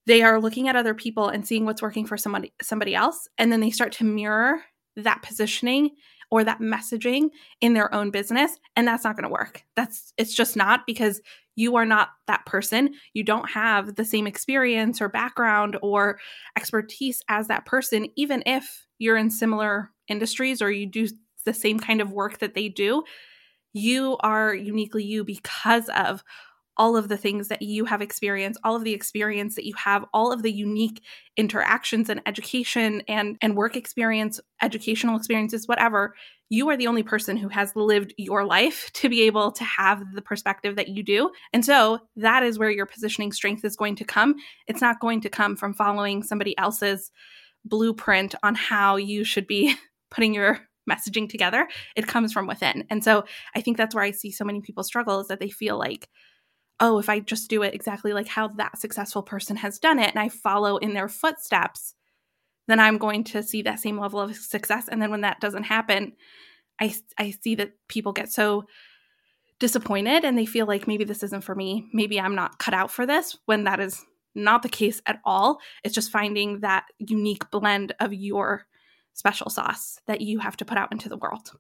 they 0.07 0.23
are 0.23 0.41
looking 0.41 0.67
at 0.67 0.75
other 0.75 0.95
people 0.95 1.29
and 1.29 1.45
seeing 1.47 1.65
what's 1.65 1.81
working 1.81 2.07
for 2.07 2.17
somebody 2.17 2.53
somebody 2.61 2.95
else 2.95 3.27
and 3.37 3.51
then 3.51 3.59
they 3.59 3.69
start 3.69 3.91
to 3.93 4.03
mirror 4.03 4.61
that 4.95 5.21
positioning 5.21 5.91
or 6.31 6.43
that 6.43 6.59
messaging 6.59 7.29
in 7.59 7.73
their 7.73 7.93
own 7.93 8.09
business 8.09 8.57
and 8.75 8.87
that's 8.87 9.03
not 9.03 9.15
going 9.15 9.27
to 9.27 9.29
work. 9.29 9.63
That's 9.75 10.13
it's 10.17 10.33
just 10.33 10.55
not 10.55 10.87
because 10.87 11.21
you 11.55 11.75
are 11.75 11.85
not 11.85 12.09
that 12.27 12.45
person. 12.45 12.95
You 13.13 13.23
don't 13.23 13.49
have 13.49 13.95
the 13.95 14.05
same 14.05 14.25
experience 14.25 15.01
or 15.01 15.09
background 15.09 15.77
or 15.81 16.17
expertise 16.57 17.21
as 17.27 17.47
that 17.47 17.65
person, 17.65 18.07
even 18.15 18.41
if 18.45 18.87
you're 18.97 19.17
in 19.17 19.29
similar 19.29 19.91
industries 20.07 20.61
or 20.61 20.71
you 20.71 20.85
do 20.85 21.07
the 21.45 21.53
same 21.53 21.79
kind 21.79 22.01
of 22.01 22.13
work 22.13 22.39
that 22.39 22.53
they 22.53 22.69
do. 22.69 23.03
You 23.73 24.17
are 24.21 24.53
uniquely 24.53 25.03
you 25.03 25.23
because 25.23 25.89
of 25.89 26.23
all 26.81 26.97
of 26.97 27.09
the 27.09 27.17
things 27.17 27.47
that 27.49 27.61
you 27.61 27.85
have 27.85 28.01
experienced, 28.01 28.59
all 28.63 28.75
of 28.75 28.83
the 28.83 28.91
experience 28.91 29.53
that 29.53 29.67
you 29.67 29.73
have, 29.75 30.03
all 30.15 30.31
of 30.31 30.41
the 30.41 30.51
unique 30.51 31.03
interactions 31.37 32.09
and 32.09 32.19
education 32.25 33.03
and, 33.07 33.37
and 33.39 33.55
work 33.55 33.75
experience, 33.75 34.39
educational 34.63 35.15
experiences, 35.15 35.67
whatever, 35.67 36.15
you 36.49 36.67
are 36.69 36.75
the 36.75 36.87
only 36.87 37.03
person 37.03 37.37
who 37.37 37.49
has 37.49 37.71
lived 37.75 38.15
your 38.17 38.45
life 38.45 38.89
to 38.93 39.09
be 39.09 39.21
able 39.21 39.51
to 39.51 39.63
have 39.63 40.01
the 40.15 40.23
perspective 40.23 40.75
that 40.75 40.87
you 40.87 41.03
do. 41.03 41.29
And 41.53 41.63
so 41.63 41.99
that 42.15 42.41
is 42.41 42.57
where 42.57 42.71
your 42.71 42.87
positioning 42.87 43.31
strength 43.31 43.63
is 43.63 43.75
going 43.75 43.95
to 43.97 44.03
come. 44.03 44.33
It's 44.65 44.81
not 44.81 44.99
going 44.99 45.21
to 45.21 45.29
come 45.29 45.55
from 45.55 45.75
following 45.75 46.23
somebody 46.23 46.57
else's 46.57 47.11
blueprint 47.63 48.33
on 48.41 48.55
how 48.55 48.95
you 48.95 49.23
should 49.23 49.45
be 49.45 49.75
putting 50.09 50.33
your 50.33 50.61
messaging 50.89 51.29
together. 51.29 51.67
It 51.95 52.07
comes 52.07 52.33
from 52.33 52.47
within. 52.47 52.85
And 52.89 53.03
so 53.03 53.25
I 53.55 53.61
think 53.61 53.77
that's 53.77 53.93
where 53.93 54.03
I 54.03 54.09
see 54.09 54.31
so 54.31 54.43
many 54.43 54.61
people 54.61 54.83
struggle 54.83 55.19
is 55.19 55.27
that 55.27 55.39
they 55.39 55.51
feel 55.51 55.77
like, 55.77 56.09
oh, 56.81 56.97
if 56.97 57.07
I 57.07 57.19
just 57.19 57.49
do 57.49 57.61
it 57.61 57.73
exactly 57.73 58.11
like 58.11 58.27
how 58.27 58.47
that 58.49 58.79
successful 58.79 59.21
person 59.21 59.55
has 59.57 59.79
done 59.79 59.99
it 59.99 60.09
and 60.09 60.19
I 60.19 60.29
follow 60.29 60.77
in 60.77 60.93
their 60.93 61.07
footsteps, 61.07 61.93
then 62.67 62.79
I'm 62.79 62.97
going 62.97 63.23
to 63.25 63.43
see 63.43 63.61
that 63.61 63.79
same 63.79 63.99
level 63.99 64.19
of 64.19 64.35
success. 64.35 64.87
And 64.89 65.01
then 65.01 65.11
when 65.11 65.21
that 65.21 65.39
doesn't 65.39 65.63
happen, 65.63 66.13
I, 66.79 66.95
I 67.17 67.31
see 67.31 67.55
that 67.55 67.73
people 67.87 68.11
get 68.11 68.31
so 68.31 68.65
disappointed 69.59 70.25
and 70.25 70.35
they 70.35 70.47
feel 70.47 70.65
like 70.65 70.87
maybe 70.87 71.03
this 71.03 71.21
isn't 71.21 71.43
for 71.43 71.53
me. 71.53 71.87
Maybe 71.93 72.19
I'm 72.19 72.35
not 72.35 72.57
cut 72.57 72.73
out 72.73 72.91
for 72.91 73.05
this 73.05 73.37
when 73.45 73.65
that 73.65 73.79
is 73.79 74.03
not 74.33 74.63
the 74.63 74.69
case 74.69 75.01
at 75.05 75.19
all. 75.23 75.59
It's 75.83 75.93
just 75.93 76.11
finding 76.11 76.61
that 76.61 76.85
unique 76.97 77.49
blend 77.51 77.93
of 77.99 78.11
your 78.11 78.65
special 79.13 79.51
sauce 79.51 79.99
that 80.07 80.21
you 80.21 80.39
have 80.39 80.57
to 80.57 80.65
put 80.65 80.79
out 80.79 80.91
into 80.91 81.09
the 81.09 81.17
world. 81.17 81.51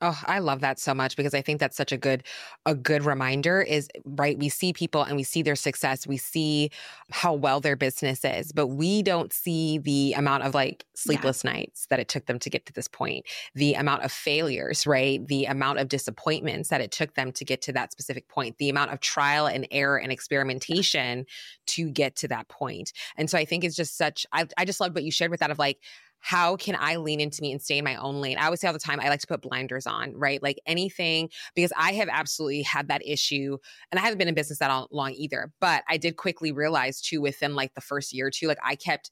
Oh, 0.00 0.20
I 0.26 0.38
love 0.38 0.60
that 0.60 0.78
so 0.78 0.94
much 0.94 1.16
because 1.16 1.34
I 1.34 1.42
think 1.42 1.58
that's 1.58 1.76
such 1.76 1.90
a 1.90 1.96
good 1.96 2.22
a 2.66 2.74
good 2.76 3.04
reminder 3.04 3.60
is 3.60 3.88
right 4.04 4.38
we 4.38 4.48
see 4.48 4.72
people 4.72 5.02
and 5.02 5.16
we 5.16 5.24
see 5.24 5.42
their 5.42 5.56
success, 5.56 6.06
we 6.06 6.16
see 6.16 6.70
how 7.10 7.34
well 7.34 7.60
their 7.60 7.74
business 7.74 8.24
is, 8.24 8.52
but 8.52 8.68
we 8.68 9.02
don't 9.02 9.32
see 9.32 9.78
the 9.78 10.12
amount 10.12 10.44
of 10.44 10.54
like 10.54 10.84
sleepless 10.94 11.42
yeah. 11.42 11.52
nights 11.52 11.86
that 11.90 11.98
it 11.98 12.06
took 12.06 12.26
them 12.26 12.38
to 12.38 12.48
get 12.48 12.64
to 12.66 12.72
this 12.72 12.86
point, 12.86 13.26
the 13.56 13.74
amount 13.74 14.04
of 14.04 14.12
failures, 14.12 14.86
right? 14.86 15.26
The 15.26 15.46
amount 15.46 15.80
of 15.80 15.88
disappointments 15.88 16.68
that 16.68 16.80
it 16.80 16.92
took 16.92 17.14
them 17.14 17.32
to 17.32 17.44
get 17.44 17.60
to 17.62 17.72
that 17.72 17.90
specific 17.90 18.28
point, 18.28 18.58
the 18.58 18.70
amount 18.70 18.92
of 18.92 19.00
trial 19.00 19.46
and 19.46 19.66
error 19.72 19.98
and 19.98 20.12
experimentation 20.12 21.26
to 21.66 21.90
get 21.90 22.14
to 22.16 22.28
that 22.28 22.46
point. 22.46 22.92
And 23.16 23.28
so 23.28 23.36
I 23.36 23.44
think 23.44 23.64
it's 23.64 23.76
just 23.76 23.98
such 23.98 24.26
I 24.32 24.46
I 24.56 24.64
just 24.64 24.80
love 24.80 24.94
what 24.94 25.02
you 25.02 25.10
shared 25.10 25.32
with 25.32 25.40
that 25.40 25.50
of 25.50 25.58
like 25.58 25.78
how 26.20 26.56
can 26.56 26.76
I 26.78 26.96
lean 26.96 27.20
into 27.20 27.40
me 27.42 27.52
and 27.52 27.62
stay 27.62 27.78
in 27.78 27.84
my 27.84 27.96
own 27.96 28.20
lane? 28.20 28.38
I 28.38 28.46
always 28.46 28.60
say 28.60 28.66
all 28.66 28.72
the 28.72 28.78
time, 28.78 29.00
I 29.00 29.08
like 29.08 29.20
to 29.20 29.26
put 29.26 29.42
blinders 29.42 29.86
on, 29.86 30.14
right? 30.16 30.42
Like 30.42 30.60
anything, 30.66 31.30
because 31.54 31.72
I 31.76 31.92
have 31.92 32.08
absolutely 32.10 32.62
had 32.62 32.88
that 32.88 33.06
issue 33.06 33.58
and 33.90 33.98
I 33.98 34.02
haven't 34.02 34.18
been 34.18 34.28
in 34.28 34.34
business 34.34 34.58
that 34.58 34.92
long 34.92 35.12
either. 35.12 35.52
But 35.60 35.84
I 35.88 35.96
did 35.96 36.16
quickly 36.16 36.52
realize 36.52 37.00
too, 37.00 37.20
within 37.20 37.54
like 37.54 37.74
the 37.74 37.80
first 37.80 38.12
year 38.12 38.26
or 38.26 38.30
two, 38.30 38.48
like 38.48 38.58
I 38.64 38.74
kept 38.74 39.10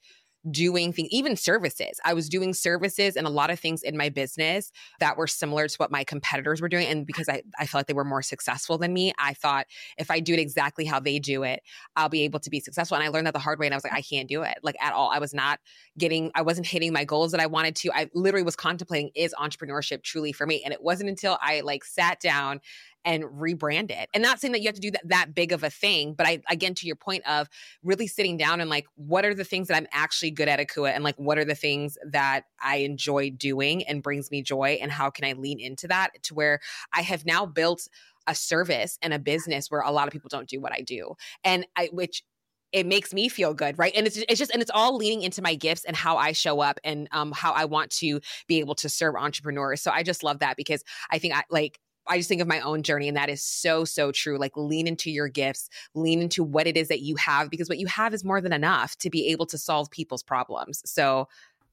doing 0.50 0.92
things, 0.92 1.08
even 1.10 1.36
services. 1.36 2.00
I 2.04 2.14
was 2.14 2.28
doing 2.28 2.54
services 2.54 3.16
and 3.16 3.26
a 3.26 3.30
lot 3.30 3.50
of 3.50 3.58
things 3.58 3.82
in 3.82 3.96
my 3.96 4.08
business 4.08 4.70
that 5.00 5.16
were 5.16 5.26
similar 5.26 5.68
to 5.68 5.76
what 5.76 5.90
my 5.90 6.04
competitors 6.04 6.60
were 6.60 6.68
doing. 6.68 6.86
And 6.86 7.06
because 7.06 7.28
I, 7.28 7.42
I 7.58 7.66
felt 7.66 7.80
like 7.80 7.86
they 7.86 7.94
were 7.94 8.04
more 8.04 8.22
successful 8.22 8.78
than 8.78 8.92
me, 8.92 9.12
I 9.18 9.34
thought 9.34 9.66
if 9.98 10.10
I 10.10 10.20
do 10.20 10.34
it 10.34 10.40
exactly 10.40 10.84
how 10.84 11.00
they 11.00 11.18
do 11.18 11.42
it, 11.42 11.62
I'll 11.96 12.08
be 12.08 12.22
able 12.22 12.40
to 12.40 12.50
be 12.50 12.60
successful. 12.60 12.96
And 12.96 13.04
I 13.04 13.08
learned 13.08 13.26
that 13.26 13.32
the 13.32 13.40
hard 13.40 13.58
way. 13.58 13.66
And 13.66 13.74
I 13.74 13.76
was 13.76 13.84
like, 13.84 13.92
I 13.92 14.02
can't 14.02 14.28
do 14.28 14.42
it 14.42 14.58
like 14.62 14.76
at 14.80 14.92
all. 14.92 15.10
I 15.10 15.18
was 15.18 15.34
not 15.34 15.60
getting, 15.98 16.30
I 16.34 16.42
wasn't 16.42 16.66
hitting 16.66 16.92
my 16.92 17.04
goals 17.04 17.32
that 17.32 17.40
I 17.40 17.46
wanted 17.46 17.76
to. 17.76 17.92
I 17.92 18.08
literally 18.14 18.44
was 18.44 18.56
contemplating, 18.56 19.10
is 19.14 19.34
entrepreneurship 19.38 20.02
truly 20.02 20.32
for 20.32 20.46
me? 20.46 20.62
And 20.64 20.72
it 20.72 20.82
wasn't 20.82 21.08
until 21.08 21.38
I 21.40 21.60
like 21.60 21.84
sat 21.84 22.20
down 22.20 22.60
and 23.06 23.24
rebrand 23.24 23.90
it. 23.90 24.10
And 24.12 24.22
not 24.22 24.40
saying 24.40 24.52
that 24.52 24.60
you 24.60 24.66
have 24.66 24.74
to 24.74 24.80
do 24.80 24.90
that, 24.90 25.08
that 25.08 25.34
big 25.34 25.52
of 25.52 25.62
a 25.62 25.70
thing, 25.70 26.12
but 26.12 26.26
I 26.26 26.42
again 26.50 26.74
to 26.74 26.86
your 26.86 26.96
point 26.96 27.26
of 27.26 27.48
really 27.82 28.08
sitting 28.08 28.36
down 28.36 28.60
and 28.60 28.68
like 28.68 28.86
what 28.96 29.24
are 29.24 29.34
the 29.34 29.44
things 29.44 29.68
that 29.68 29.76
I'm 29.76 29.86
actually 29.92 30.32
good 30.32 30.48
at 30.48 30.58
Akua 30.58 30.90
and 30.90 31.04
like 31.04 31.16
what 31.16 31.38
are 31.38 31.44
the 31.44 31.54
things 31.54 31.96
that 32.04 32.42
I 32.60 32.78
enjoy 32.78 33.30
doing 33.30 33.84
and 33.84 34.02
brings 34.02 34.30
me 34.30 34.42
joy 34.42 34.78
and 34.82 34.90
how 34.90 35.08
can 35.08 35.24
I 35.24 35.32
lean 35.32 35.60
into 35.60 35.86
that 35.88 36.10
to 36.24 36.34
where 36.34 36.60
I 36.92 37.02
have 37.02 37.24
now 37.24 37.46
built 37.46 37.88
a 38.26 38.34
service 38.34 38.98
and 39.00 39.14
a 39.14 39.20
business 39.20 39.70
where 39.70 39.82
a 39.82 39.92
lot 39.92 40.08
of 40.08 40.12
people 40.12 40.28
don't 40.28 40.48
do 40.48 40.60
what 40.60 40.72
I 40.72 40.80
do. 40.80 41.14
And 41.44 41.64
I 41.76 41.88
which 41.92 42.24
it 42.72 42.84
makes 42.84 43.14
me 43.14 43.28
feel 43.28 43.54
good 43.54 43.78
right 43.78 43.92
and 43.94 44.08
it's, 44.08 44.16
it's 44.16 44.38
just 44.38 44.50
and 44.50 44.60
it's 44.60 44.72
all 44.74 44.96
leaning 44.96 45.22
into 45.22 45.40
my 45.40 45.54
gifts 45.54 45.84
and 45.84 45.94
how 45.94 46.16
i 46.16 46.32
show 46.32 46.60
up 46.60 46.80
and 46.82 47.08
um, 47.12 47.30
how 47.30 47.52
i 47.52 47.64
want 47.64 47.90
to 47.90 48.20
be 48.48 48.58
able 48.58 48.74
to 48.74 48.88
serve 48.88 49.14
entrepreneurs 49.14 49.80
so 49.80 49.92
i 49.92 50.02
just 50.02 50.24
love 50.24 50.40
that 50.40 50.56
because 50.56 50.82
i 51.12 51.18
think 51.18 51.32
i 51.32 51.44
like 51.48 51.78
I 52.08 52.18
just 52.18 52.28
think 52.28 52.40
of 52.40 52.48
my 52.48 52.60
own 52.60 52.82
journey, 52.82 53.08
and 53.08 53.16
that 53.16 53.28
is 53.28 53.42
so, 53.42 53.84
so 53.84 54.12
true. 54.12 54.38
Like, 54.38 54.56
lean 54.56 54.86
into 54.86 55.10
your 55.10 55.28
gifts, 55.28 55.68
lean 55.94 56.22
into 56.22 56.42
what 56.42 56.66
it 56.66 56.76
is 56.76 56.88
that 56.88 57.00
you 57.00 57.16
have, 57.16 57.50
because 57.50 57.68
what 57.68 57.78
you 57.78 57.86
have 57.86 58.14
is 58.14 58.24
more 58.24 58.40
than 58.40 58.52
enough 58.52 58.96
to 58.98 59.10
be 59.10 59.28
able 59.28 59.46
to 59.46 59.58
solve 59.58 59.90
people's 59.90 60.22
problems. 60.22 60.82
So, 60.84 61.28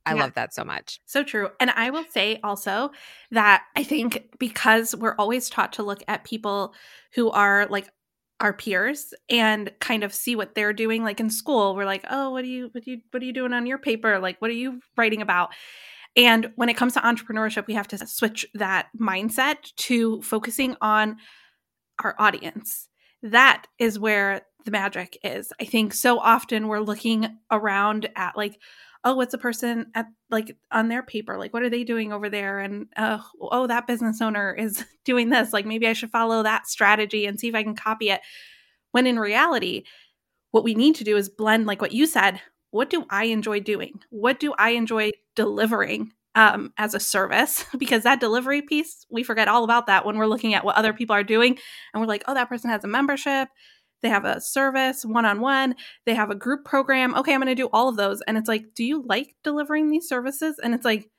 I 0.06 0.16
yeah. 0.16 0.22
love 0.22 0.34
that 0.34 0.54
so 0.54 0.64
much. 0.66 1.00
So 1.06 1.24
true. 1.24 1.50
And 1.60 1.70
I 1.72 1.90
will 1.90 2.04
say 2.10 2.40
also 2.44 2.92
that 3.32 3.64
I 3.76 3.84
think 3.84 4.36
because 4.38 4.94
we're 4.94 5.16
always 5.16 5.50
taught 5.50 5.74
to 5.74 5.84
look 5.84 6.04
at 6.10 6.26
people 6.26 6.74
who 7.14 7.32
are 7.32 7.68
like 7.68 7.90
our 8.40 8.52
peers 8.52 9.14
and 9.30 9.72
kind 9.80 10.04
of 10.04 10.14
see 10.14 10.36
what 10.36 10.54
they're 10.54 10.74
doing 10.74 11.04
like 11.04 11.20
in 11.20 11.30
school 11.30 11.76
we're 11.76 11.86
like 11.86 12.04
oh 12.10 12.32
what 12.32 12.44
are 12.44 12.48
you 12.48 12.70
what 12.74 12.86
are 12.86 12.90
you 12.90 13.00
what 13.12 13.24
are 13.24 13.26
you 13.26 13.32
doing 13.32 13.54
on 13.54 13.66
your 13.66 13.78
paper 13.78 14.20
like 14.20 14.42
what 14.42 14.52
are 14.52 14.56
you 14.56 14.82
writing 14.98 15.22
about 15.22 15.54
and 16.16 16.52
when 16.56 16.70
it 16.70 16.78
comes 16.78 16.94
to 16.94 17.00
entrepreneurship, 17.00 17.68
we 17.68 17.74
have 17.74 17.88
to 17.90 18.08
switch 18.08 18.46
that 18.54 18.88
mindset 19.00 19.74
to 19.78 20.22
focusing 20.22 20.76
on 20.82 21.18
our 22.04 22.16
audience. 22.20 22.90
That 23.24 23.66
is 23.80 23.98
where 23.98 24.44
the 24.66 24.72
magic 24.72 25.18
is. 25.24 25.52
I 25.60 25.66
think 25.66 25.94
so 25.94 26.20
often 26.20 26.68
we're 26.68 26.80
looking 26.80 27.38
around 27.52 28.10
at 28.16 28.38
like, 28.38 28.60
oh, 29.04 29.16
what's 29.16 29.34
a 29.34 29.40
person 29.40 29.88
at 29.96 30.08
like 30.30 30.56
on 30.72 30.88
their 30.88 31.04
paper? 31.04 31.38
Like, 31.38 31.54
what 31.54 31.64
are 31.64 31.70
they 31.70 31.84
doing 31.84 32.14
over 32.14 32.30
there? 32.30 32.60
And 32.60 32.88
uh, 32.96 33.20
oh, 33.42 33.68
that 33.68 33.88
business 33.88 34.22
owner 34.22 34.54
is 34.54 34.86
doing 35.06 35.30
this. 35.30 35.52
Like, 35.52 35.66
maybe 35.66 35.88
I 35.88 35.94
should 35.94 36.12
follow 36.12 36.44
that 36.44 36.68
strategy 36.68 37.26
and 37.26 37.40
see 37.40 37.50
if 37.50 37.56
I 37.56 37.64
can 37.64 37.76
copy 37.76 38.10
it. 38.10 38.22
When 38.92 39.08
in 39.08 39.20
reality, 39.20 39.84
what 40.52 40.64
we 40.64 40.76
need 40.76 40.96
to 40.96 41.04
do 41.04 41.18
is 41.18 41.30
blend, 41.30 41.66
like 41.66 41.82
what 41.82 41.94
you 41.94 42.06
said, 42.06 42.40
what 42.74 42.90
do 42.90 43.06
I 43.12 43.26
enjoy 43.26 43.60
doing? 43.60 44.00
What 44.10 44.40
do 44.40 44.54
I 44.58 44.72
enjoy 44.72 45.12
delivering 45.36 46.12
um, 46.34 46.74
as 46.76 46.96
a 46.96 47.00
service? 47.00 47.66
Because 47.78 48.02
that 48.02 48.20
delivery 48.20 48.64
piece, 48.64 49.06
we 49.12 49.22
forget 49.22 49.48
all 49.48 49.64
about 49.64 49.86
that 49.86 50.06
when 50.06 50.18
we're 50.18 50.26
looking 50.26 50.56
at 50.56 50.66
what 50.66 50.76
other 50.76 50.92
people 50.92 51.16
are 51.16 51.24
doing. 51.24 51.56
And 51.94 52.02
we're 52.02 52.08
like, 52.08 52.24
oh, 52.28 52.34
that 52.34 52.50
person 52.50 52.72
has 52.72 52.84
a 52.84 52.88
membership. 52.88 53.48
They 54.02 54.10
have 54.10 54.26
a 54.26 54.42
service 54.42 55.06
one 55.06 55.24
on 55.24 55.40
one. 55.40 55.76
They 56.08 56.16
have 56.16 56.32
a 56.32 56.36
group 56.36 56.66
program. 56.66 57.14
Okay, 57.14 57.36
I'm 57.36 57.42
going 57.42 57.56
to 57.56 57.62
do 57.62 57.70
all 57.72 57.90
of 57.90 57.96
those. 57.96 58.22
And 58.22 58.40
it's 58.40 58.50
like, 58.50 58.74
do 58.76 58.84
you 58.84 59.04
like 59.08 59.36
delivering 59.44 59.92
these 59.92 60.10
services? 60.10 60.60
And 60.62 60.74
it's 60.74 60.84
like, 60.84 61.12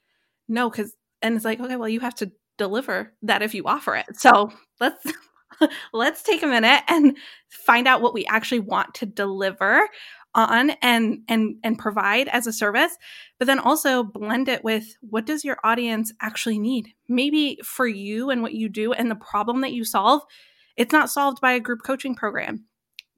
no, 0.49 0.69
because, 0.69 0.93
and 1.23 1.37
it's 1.37 1.45
like, 1.45 1.61
okay, 1.61 1.77
well, 1.77 1.89
you 1.89 2.01
have 2.01 2.17
to 2.17 2.33
deliver 2.59 3.13
that 3.23 3.43
if 3.43 3.55
you 3.55 3.63
offer 3.65 3.95
it. 3.95 4.07
So 4.17 4.51
let's 4.81 5.07
let's 5.93 6.25
take 6.25 6.43
a 6.43 6.49
minute 6.49 6.83
and 6.89 7.17
find 7.49 7.87
out 7.87 8.03
what 8.03 8.13
we 8.13 8.27
actually 8.27 8.59
want 8.59 8.95
to 8.95 9.07
deliver 9.07 9.89
on 10.35 10.71
and 10.83 11.19
and 11.29 11.57
and 11.63 11.79
provide 11.79 12.29
as 12.29 12.47
a 12.47 12.53
service 12.53 12.97
but 13.39 13.47
then 13.47 13.59
also 13.59 14.03
blend 14.03 14.49
it 14.49 14.65
with 14.65 14.97
what 15.01 15.25
does 15.25 15.45
your 15.45 15.59
audience 15.65 16.13
actually 16.21 16.59
need 16.59 16.89
maybe 17.09 17.59
for 17.65 17.87
you 17.87 18.31
and 18.31 18.43
what 18.43 18.55
you 18.55 18.69
do 18.69 18.93
and 18.93 19.11
the 19.11 19.17
problem 19.17 19.61
that 19.61 19.73
you 19.73 19.85
solve 19.85 20.23
it's 20.77 20.93
not 20.93 21.11
solved 21.11 21.41
by 21.41 21.53
a 21.53 21.61
group 21.61 21.83
coaching 21.85 22.15
program 22.15 22.65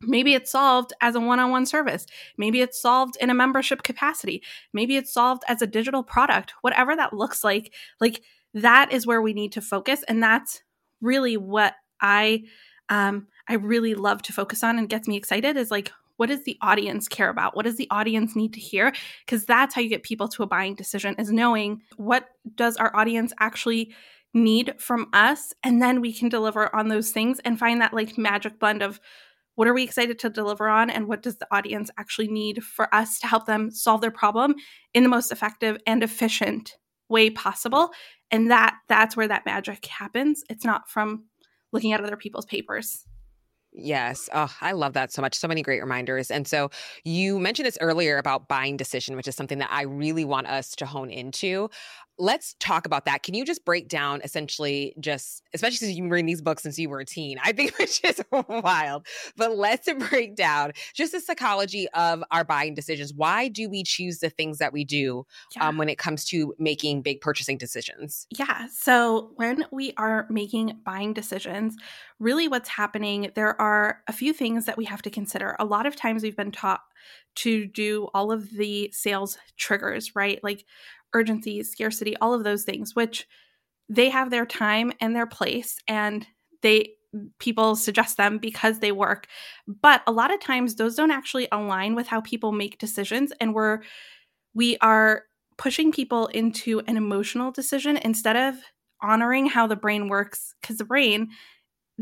Maybe 0.03 0.35
it's 0.35 0.51
solved 0.51 0.93
as 1.01 1.15
a 1.15 1.21
one 1.21 1.41
on 1.41 1.51
one 1.51 1.65
service. 1.65 2.07
Maybe 2.37 2.61
it's 2.61 2.81
solved 2.81 3.17
in 3.21 3.31
a 3.31 3.35
membership 3.35 3.83
capacity. 3.83 4.43
Maybe 4.73 4.97
it's 4.97 5.13
solved 5.13 5.43
as 5.49 5.63
a 5.63 5.67
digital 5.67 6.03
product, 6.03 6.53
whatever 6.61 6.95
that 6.95 7.15
looks 7.15 7.43
like. 7.43 7.73
Like 8.01 8.23
that 8.53 8.93
is 8.93 9.07
where 9.07 9.23
we 9.23 9.33
need 9.33 9.53
to 9.53 9.63
focus. 9.63 10.03
And 10.07 10.23
that's 10.23 10.63
really 11.01 11.37
what 11.37 11.75
I, 12.01 12.45
um, 12.91 13.29
I 13.49 13.55
really 13.55 13.95
love 13.95 14.21
to 14.23 14.33
focus 14.33 14.63
on 14.63 14.79
and 14.79 14.89
gets 14.89 15.09
me 15.09 15.17
excited 15.17 15.57
is 15.57 15.71
like, 15.71 15.93
what 16.17 16.29
does 16.29 16.45
the 16.45 16.57
audience 16.63 17.09
care 17.09 17.29
about? 17.29 17.55
What 17.55 17.65
does 17.65 17.77
the 17.77 17.89
audience 17.91 18.35
need 18.35 18.55
to 18.55 18.61
hear? 18.61 18.93
Because 19.25 19.45
that's 19.45 19.75
how 19.75 19.81
you 19.81 19.89
get 19.89 20.03
people 20.03 20.29
to 20.29 20.43
a 20.43 20.47
buying 20.47 20.75
decision 20.75 21.15
is 21.19 21.31
knowing 21.31 21.83
what 21.97 22.29
does 22.55 22.77
our 22.77 22.95
audience 22.97 23.33
actually 23.39 23.95
need 24.35 24.75
from 24.79 25.09
us 25.13 25.55
and 25.63 25.81
then 25.81 26.01
we 26.01 26.13
can 26.13 26.29
deliver 26.29 26.75
on 26.77 26.89
those 26.89 27.11
things 27.11 27.39
and 27.41 27.59
find 27.59 27.81
that 27.81 27.95
like 27.95 28.19
magic 28.19 28.59
blend 28.59 28.83
of 28.83 29.01
what 29.55 29.67
are 29.67 29.73
we 29.73 29.83
excited 29.83 30.19
to 30.19 30.29
deliver 30.29 30.69
on 30.69 30.91
and 30.91 31.09
what 31.09 31.23
does 31.23 31.39
the 31.39 31.47
audience 31.51 31.91
actually 31.99 32.29
need 32.29 32.63
for 32.63 32.95
us 32.95 33.19
to 33.19 33.27
help 33.27 33.47
them 33.47 33.71
solve 33.71 34.03
their 34.03 34.11
problem 34.11 34.55
in 34.93 35.03
the 35.03 35.09
most 35.09 35.33
effective 35.33 35.79
and 35.87 36.03
efficient 36.03 36.77
way 37.09 37.31
possible. 37.31 37.91
And 38.31 38.51
that 38.51 38.77
that's 38.89 39.17
where 39.17 39.29
that 39.29 39.47
magic 39.47 39.87
happens. 39.87 40.43
It's 40.51 40.65
not 40.65 40.91
from 40.91 41.25
looking 41.73 41.93
at 41.93 42.03
other 42.03 42.17
people's 42.17 42.47
papers 42.47 43.07
Yes. 43.79 44.31
Oh, 44.33 44.51
I 44.63 44.73
love 44.73 44.95
that 44.95 45.13
so 45.13 45.21
much. 45.21 45.35
So 45.35 45.47
many 45.47 45.61
great 45.63 45.81
reminders. 45.83 46.31
And 46.31 46.49
so 46.49 46.71
you 47.05 47.39
mentioned 47.39 47.67
this 47.67 47.77
earlier 47.83 48.17
about 48.17 48.49
buying 48.49 48.79
decision, 48.79 49.17
which 49.17 49.29
is 49.29 49.37
something 49.37 49.59
that 49.59 49.69
I 49.71 49.83
really 49.83 50.25
want 50.25 50.47
us 50.47 50.75
to 50.77 50.87
hone 50.87 51.11
into 51.11 51.69
let's 52.19 52.55
talk 52.61 52.87
about 52.87 53.05
that. 53.05 53.23
Can 53.23 53.35
you 53.35 53.45
just 53.45 53.65
break 53.65 53.89
down 53.89 54.21
essentially 54.25 54.95
just, 54.99 55.43
especially 55.55 55.77
since 55.77 55.93
you've 55.93 56.05
been 56.05 56.11
reading 56.11 56.27
these 56.27 56.41
books 56.41 56.63
since 56.63 56.79
you 56.79 56.89
were 56.89 57.01
a 57.01 57.05
teen, 57.05 57.39
I 57.43 57.53
think 57.53 57.75
it's 57.81 57.99
just 57.99 58.23
wild. 58.31 59.07
But 59.37 59.57
let's 59.57 59.89
break 60.11 60.35
down 60.35 60.73
just 60.95 61.13
the 61.13 61.21
psychology 61.21 61.89
of 61.91 62.25
our 62.31 62.45
buying 62.45 62.75
decisions. 62.75 63.13
Why 63.15 63.49
do 63.49 63.69
we 63.69 63.83
choose 63.83 64.19
the 64.21 64.31
things 64.31 64.59
that 64.59 64.73
we 64.73 64.85
do 64.85 65.27
yeah. 65.55 65.69
um, 65.69 65.79
when 65.79 65.89
it 65.89 65.99
comes 65.99 66.25
to 66.27 66.55
making 66.59 67.03
big 67.03 67.21
purchasing 67.21 67.59
decisions? 67.59 68.27
Yeah. 68.31 68.67
So 68.73 69.33
when 69.37 69.65
we 69.71 69.93
are 69.97 70.27
making 70.31 70.81
buying 70.85 71.13
decisions, 71.13 71.77
really 72.19 72.49
what's 72.49 72.69
happening, 72.69 73.31
there 73.35 73.61
are 73.61 74.03
a 74.09 74.13
few 74.13 74.33
things 74.33 74.65
that 74.67 74.77
we 74.77 74.87
have 74.87 75.03
to 75.03 75.11
consider. 75.11 75.55
A 75.59 75.65
lot 75.65 75.87
of 75.87 75.97
times 75.97 76.23
we've 76.23 76.37
been 76.37 76.53
taught 76.53 76.81
to 77.37 77.67
do 77.67 78.09
all 78.15 78.33
of 78.33 78.51
the 78.51 78.91
sales 78.93 79.39
triggers, 79.57 80.17
right? 80.17 80.41
Like 80.43 80.65
urgency, 81.17 81.63
scarcity, 81.63 82.17
all 82.19 82.35
of 82.35 82.45
those 82.45 82.65
things, 82.65 82.95
which 82.95 83.27
they 83.89 84.11
have 84.11 84.31
their 84.31 84.47
time 84.47 84.93
and 85.01 85.17
their 85.17 85.27
place 85.27 85.79
and 85.89 86.27
they 86.63 86.91
people 87.39 87.77
suggest 87.77 88.19
them 88.19 88.37
because 88.39 88.79
they 88.81 88.93
work. 88.93 89.27
But 89.67 90.03
a 90.07 90.13
lot 90.13 90.33
of 90.33 90.41
times 90.41 90.75
those 90.75 90.97
don't 90.97 91.11
actually 91.11 91.49
align 91.51 91.95
with 91.95 92.07
how 92.07 92.21
people 92.21 92.53
make 92.53 92.79
decisions 92.79 93.33
and 93.41 93.55
we're 93.55 93.81
we 94.55 94.77
are 94.81 95.23
pushing 95.57 95.93
people 95.93 96.27
into 96.29 96.81
an 96.81 96.97
emotional 96.97 97.51
decision 97.51 97.97
instead 97.97 98.37
of 98.37 98.57
honoring 99.03 99.47
how 99.47 99.67
the 99.67 99.77
brain 99.77 100.09
works 100.09 100.55
cuz 100.63 100.77
the 100.79 100.85
brain 100.85 101.29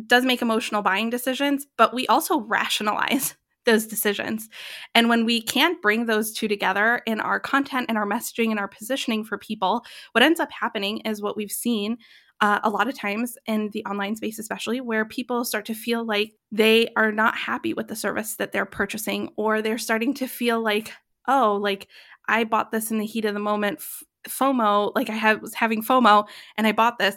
does 0.06 0.24
make 0.24 0.42
emotional 0.42 0.82
buying 0.82 1.10
decisions, 1.10 1.66
but 1.78 1.94
we 1.94 2.06
also 2.08 2.40
rationalize 2.40 3.36
those 3.64 3.86
decisions. 3.86 4.48
And 4.94 5.08
when 5.08 5.24
we 5.24 5.40
can't 5.40 5.80
bring 5.80 6.06
those 6.06 6.32
two 6.32 6.48
together 6.48 7.02
in 7.06 7.20
our 7.20 7.40
content 7.40 7.86
and 7.88 7.98
our 7.98 8.06
messaging 8.06 8.50
and 8.50 8.58
our 8.58 8.68
positioning 8.68 9.24
for 9.24 9.38
people, 9.38 9.84
what 10.12 10.22
ends 10.22 10.40
up 10.40 10.52
happening 10.52 10.98
is 11.00 11.22
what 11.22 11.36
we've 11.36 11.50
seen 11.52 11.98
uh, 12.40 12.60
a 12.62 12.70
lot 12.70 12.88
of 12.88 12.98
times 12.98 13.38
in 13.46 13.70
the 13.70 13.84
online 13.86 14.16
space, 14.16 14.38
especially 14.38 14.80
where 14.80 15.04
people 15.04 15.44
start 15.44 15.64
to 15.66 15.74
feel 15.74 16.04
like 16.04 16.32
they 16.50 16.88
are 16.96 17.12
not 17.12 17.36
happy 17.36 17.72
with 17.72 17.88
the 17.88 17.96
service 17.96 18.36
that 18.36 18.52
they're 18.52 18.66
purchasing, 18.66 19.30
or 19.36 19.62
they're 19.62 19.78
starting 19.78 20.12
to 20.14 20.26
feel 20.26 20.60
like, 20.60 20.92
oh, 21.26 21.58
like 21.62 21.88
I 22.28 22.44
bought 22.44 22.70
this 22.70 22.90
in 22.90 22.98
the 22.98 23.06
heat 23.06 23.24
of 23.24 23.34
the 23.34 23.40
moment, 23.40 23.80
FOMO, 24.28 24.92
like 24.94 25.10
I 25.10 25.14
had, 25.14 25.42
was 25.42 25.54
having 25.54 25.82
FOMO 25.82 26.26
and 26.56 26.66
I 26.66 26.72
bought 26.72 26.98
this, 26.98 27.16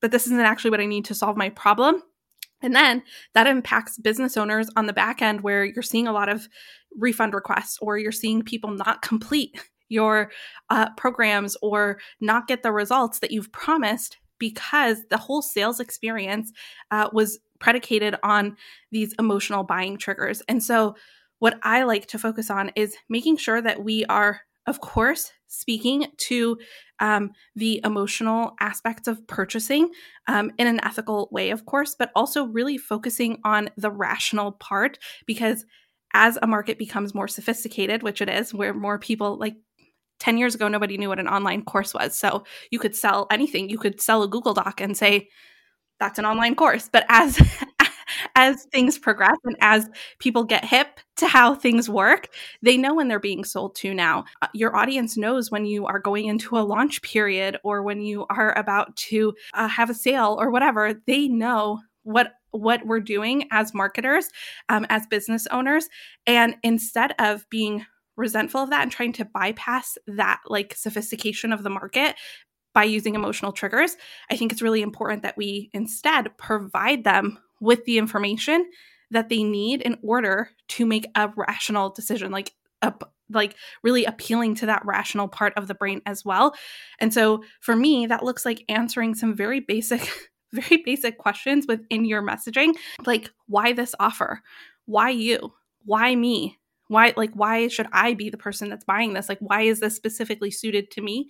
but 0.00 0.10
this 0.10 0.26
isn't 0.26 0.40
actually 0.40 0.70
what 0.70 0.80
I 0.80 0.86
need 0.86 1.04
to 1.06 1.14
solve 1.14 1.36
my 1.36 1.50
problem. 1.50 2.02
And 2.66 2.74
then 2.74 3.04
that 3.32 3.46
impacts 3.46 3.96
business 3.96 4.36
owners 4.36 4.68
on 4.74 4.86
the 4.86 4.92
back 4.92 5.22
end 5.22 5.42
where 5.42 5.64
you're 5.64 5.82
seeing 5.82 6.08
a 6.08 6.12
lot 6.12 6.28
of 6.28 6.48
refund 6.98 7.32
requests 7.32 7.78
or 7.80 7.96
you're 7.96 8.10
seeing 8.10 8.42
people 8.42 8.70
not 8.72 9.02
complete 9.02 9.56
your 9.88 10.32
uh, 10.68 10.90
programs 10.96 11.56
or 11.62 11.98
not 12.20 12.48
get 12.48 12.64
the 12.64 12.72
results 12.72 13.20
that 13.20 13.30
you've 13.30 13.52
promised 13.52 14.16
because 14.40 15.06
the 15.10 15.16
whole 15.16 15.42
sales 15.42 15.78
experience 15.78 16.52
uh, 16.90 17.08
was 17.12 17.38
predicated 17.60 18.16
on 18.24 18.56
these 18.90 19.14
emotional 19.20 19.62
buying 19.62 19.96
triggers. 19.96 20.42
And 20.48 20.60
so, 20.60 20.96
what 21.38 21.60
I 21.62 21.84
like 21.84 22.06
to 22.08 22.18
focus 22.18 22.50
on 22.50 22.72
is 22.74 22.96
making 23.08 23.36
sure 23.36 23.62
that 23.62 23.84
we 23.84 24.04
are, 24.06 24.40
of 24.66 24.80
course, 24.80 25.32
speaking 25.46 26.06
to 26.16 26.58
um, 26.98 27.32
the 27.54 27.80
emotional 27.84 28.54
aspects 28.60 29.06
of 29.06 29.26
purchasing 29.26 29.90
um, 30.28 30.50
in 30.58 30.66
an 30.66 30.84
ethical 30.84 31.28
way, 31.30 31.50
of 31.50 31.66
course, 31.66 31.94
but 31.98 32.10
also 32.14 32.44
really 32.44 32.78
focusing 32.78 33.38
on 33.44 33.70
the 33.76 33.90
rational 33.90 34.52
part 34.52 34.98
because 35.26 35.64
as 36.14 36.38
a 36.40 36.46
market 36.46 36.78
becomes 36.78 37.14
more 37.14 37.28
sophisticated, 37.28 38.02
which 38.02 38.22
it 38.22 38.28
is, 38.28 38.54
where 38.54 38.72
more 38.72 38.98
people 38.98 39.38
like 39.38 39.56
10 40.18 40.38
years 40.38 40.54
ago, 40.54 40.66
nobody 40.66 40.96
knew 40.96 41.08
what 41.08 41.18
an 41.18 41.28
online 41.28 41.62
course 41.62 41.92
was. 41.92 42.18
So 42.18 42.44
you 42.70 42.78
could 42.78 42.96
sell 42.96 43.26
anything. 43.30 43.68
You 43.68 43.78
could 43.78 44.00
sell 44.00 44.22
a 44.22 44.28
Google 44.28 44.54
Doc 44.54 44.80
and 44.80 44.96
say, 44.96 45.28
that's 46.00 46.18
an 46.18 46.24
online 46.24 46.54
course. 46.54 46.88
But 46.90 47.04
as 47.08 47.38
as 48.36 48.64
things 48.66 48.98
progress 48.98 49.38
and 49.44 49.56
as 49.60 49.88
people 50.18 50.44
get 50.44 50.64
hip 50.64 51.00
to 51.16 51.26
how 51.26 51.54
things 51.54 51.88
work, 51.88 52.28
they 52.62 52.76
know 52.76 52.94
when 52.94 53.08
they're 53.08 53.18
being 53.18 53.44
sold 53.44 53.74
to 53.74 53.94
now. 53.94 54.24
Uh, 54.42 54.48
your 54.52 54.76
audience 54.76 55.16
knows 55.16 55.50
when 55.50 55.64
you 55.64 55.86
are 55.86 55.98
going 55.98 56.26
into 56.26 56.58
a 56.58 56.60
launch 56.60 57.00
period 57.00 57.58
or 57.64 57.82
when 57.82 58.02
you 58.02 58.26
are 58.28 58.56
about 58.56 58.94
to 58.96 59.34
uh, 59.54 59.66
have 59.66 59.88
a 59.88 59.94
sale 59.94 60.36
or 60.38 60.50
whatever. 60.50 61.02
They 61.06 61.26
know 61.26 61.80
what 62.02 62.34
what 62.52 62.86
we're 62.86 63.00
doing 63.00 63.48
as 63.50 63.74
marketers, 63.74 64.28
um, 64.68 64.86
as 64.88 65.06
business 65.06 65.46
owners, 65.50 65.88
and 66.26 66.56
instead 66.62 67.14
of 67.18 67.48
being 67.50 67.84
resentful 68.16 68.62
of 68.62 68.70
that 68.70 68.82
and 68.82 68.92
trying 68.92 69.12
to 69.12 69.26
bypass 69.26 69.98
that 70.06 70.40
like 70.46 70.74
sophistication 70.74 71.52
of 71.52 71.62
the 71.62 71.70
market 71.70 72.14
by 72.74 72.84
using 72.84 73.14
emotional 73.14 73.52
triggers, 73.52 73.96
I 74.30 74.36
think 74.36 74.52
it's 74.52 74.62
really 74.62 74.82
important 74.82 75.22
that 75.22 75.36
we 75.36 75.70
instead 75.72 76.36
provide 76.38 77.04
them 77.04 77.38
with 77.60 77.84
the 77.84 77.98
information 77.98 78.70
that 79.10 79.28
they 79.28 79.42
need 79.42 79.82
in 79.82 79.98
order 80.02 80.50
to 80.68 80.86
make 80.86 81.06
a 81.14 81.30
rational 81.36 81.90
decision 81.90 82.32
like 82.32 82.52
a, 82.82 82.92
like 83.30 83.54
really 83.82 84.04
appealing 84.04 84.54
to 84.56 84.66
that 84.66 84.84
rational 84.84 85.28
part 85.28 85.52
of 85.56 85.68
the 85.68 85.74
brain 85.74 86.00
as 86.06 86.24
well. 86.24 86.54
And 87.00 87.12
so 87.12 87.42
for 87.60 87.76
me 87.76 88.06
that 88.06 88.24
looks 88.24 88.44
like 88.44 88.64
answering 88.68 89.14
some 89.14 89.34
very 89.34 89.60
basic 89.60 90.10
very 90.52 90.82
basic 90.84 91.18
questions 91.18 91.66
within 91.66 92.04
your 92.04 92.22
messaging 92.22 92.74
like 93.04 93.30
why 93.46 93.72
this 93.72 93.94
offer? 94.00 94.42
Why 94.86 95.10
you? 95.10 95.52
Why 95.84 96.14
me? 96.14 96.58
Why 96.88 97.12
like 97.16 97.32
why 97.34 97.68
should 97.68 97.88
i 97.92 98.14
be 98.14 98.30
the 98.30 98.36
person 98.36 98.68
that's 98.68 98.84
buying 98.84 99.12
this? 99.12 99.28
Like 99.28 99.38
why 99.40 99.62
is 99.62 99.80
this 99.80 99.96
specifically 99.96 100.50
suited 100.50 100.90
to 100.92 101.00
me? 101.00 101.28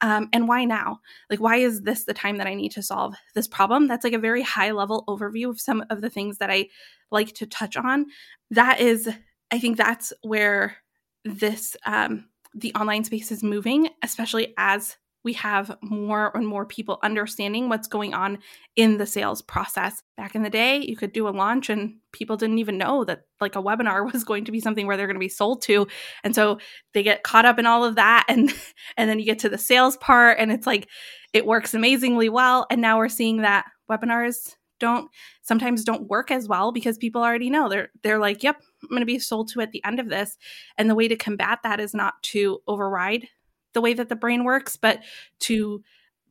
Um, 0.00 0.28
and 0.32 0.48
why 0.48 0.64
now? 0.64 1.00
Like 1.30 1.40
why 1.40 1.56
is 1.56 1.82
this 1.82 2.04
the 2.04 2.14
time 2.14 2.38
that 2.38 2.46
i 2.46 2.54
need 2.54 2.72
to 2.72 2.82
solve 2.82 3.14
this 3.34 3.48
problem? 3.48 3.86
That's 3.86 4.04
like 4.04 4.12
a 4.12 4.18
very 4.18 4.42
high 4.42 4.70
level 4.70 5.04
overview 5.08 5.48
of 5.50 5.60
some 5.60 5.84
of 5.90 6.00
the 6.00 6.10
things 6.10 6.38
that 6.38 6.50
i 6.50 6.68
like 7.10 7.34
to 7.34 7.46
touch 7.46 7.76
on. 7.76 8.06
That 8.50 8.80
is 8.80 9.08
i 9.50 9.58
think 9.58 9.76
that's 9.76 10.12
where 10.22 10.76
this 11.24 11.76
um, 11.86 12.26
the 12.54 12.74
online 12.74 13.04
space 13.04 13.32
is 13.32 13.42
moving 13.42 13.88
especially 14.02 14.54
as 14.58 14.96
we 15.24 15.32
have 15.32 15.76
more 15.82 16.30
and 16.36 16.46
more 16.46 16.66
people 16.66 16.98
understanding 17.02 17.68
what's 17.68 17.88
going 17.88 18.12
on 18.12 18.38
in 18.76 18.98
the 18.98 19.06
sales 19.06 19.40
process. 19.40 20.02
Back 20.16 20.34
in 20.34 20.42
the 20.42 20.50
day, 20.50 20.82
you 20.82 20.96
could 20.96 21.12
do 21.12 21.26
a 21.26 21.30
launch 21.30 21.70
and 21.70 21.96
people 22.12 22.36
didn't 22.36 22.58
even 22.58 22.78
know 22.78 23.04
that 23.04 23.22
like 23.40 23.56
a 23.56 23.62
webinar 23.62 24.12
was 24.12 24.22
going 24.22 24.44
to 24.44 24.52
be 24.52 24.60
something 24.60 24.86
where 24.86 24.96
they're 24.96 25.06
going 25.06 25.16
to 25.16 25.20
be 25.20 25.28
sold 25.28 25.62
to. 25.62 25.88
And 26.22 26.34
so 26.34 26.58
they 26.92 27.02
get 27.02 27.22
caught 27.22 27.46
up 27.46 27.58
in 27.58 27.66
all 27.66 27.84
of 27.84 27.96
that 27.96 28.26
and 28.28 28.52
and 28.96 29.08
then 29.08 29.18
you 29.18 29.24
get 29.24 29.40
to 29.40 29.48
the 29.48 29.58
sales 29.58 29.96
part 29.96 30.38
and 30.38 30.52
it's 30.52 30.66
like 30.66 30.88
it 31.32 31.46
works 31.46 31.74
amazingly 31.74 32.28
well 32.28 32.66
and 32.70 32.80
now 32.80 32.98
we're 32.98 33.08
seeing 33.08 33.38
that 33.38 33.64
webinars 33.90 34.54
don't 34.80 35.10
sometimes 35.42 35.84
don't 35.84 36.08
work 36.08 36.30
as 36.30 36.48
well 36.48 36.72
because 36.72 36.98
people 36.98 37.22
already 37.22 37.48
know 37.48 37.68
they're 37.68 37.88
they're 38.02 38.18
like, 38.18 38.42
"Yep, 38.42 38.56
I'm 38.82 38.88
going 38.88 39.00
to 39.00 39.06
be 39.06 39.18
sold 39.18 39.48
to 39.52 39.60
at 39.60 39.70
the 39.72 39.82
end 39.84 40.00
of 40.00 40.08
this." 40.08 40.36
And 40.76 40.90
the 40.90 40.94
way 40.94 41.08
to 41.08 41.16
combat 41.16 41.60
that 41.62 41.80
is 41.80 41.94
not 41.94 42.14
to 42.24 42.60
override 42.66 43.28
the 43.74 43.80
way 43.80 43.92
that 43.94 44.08
the 44.08 44.16
brain 44.16 44.44
works, 44.44 44.76
but 44.76 45.00
to 45.40 45.82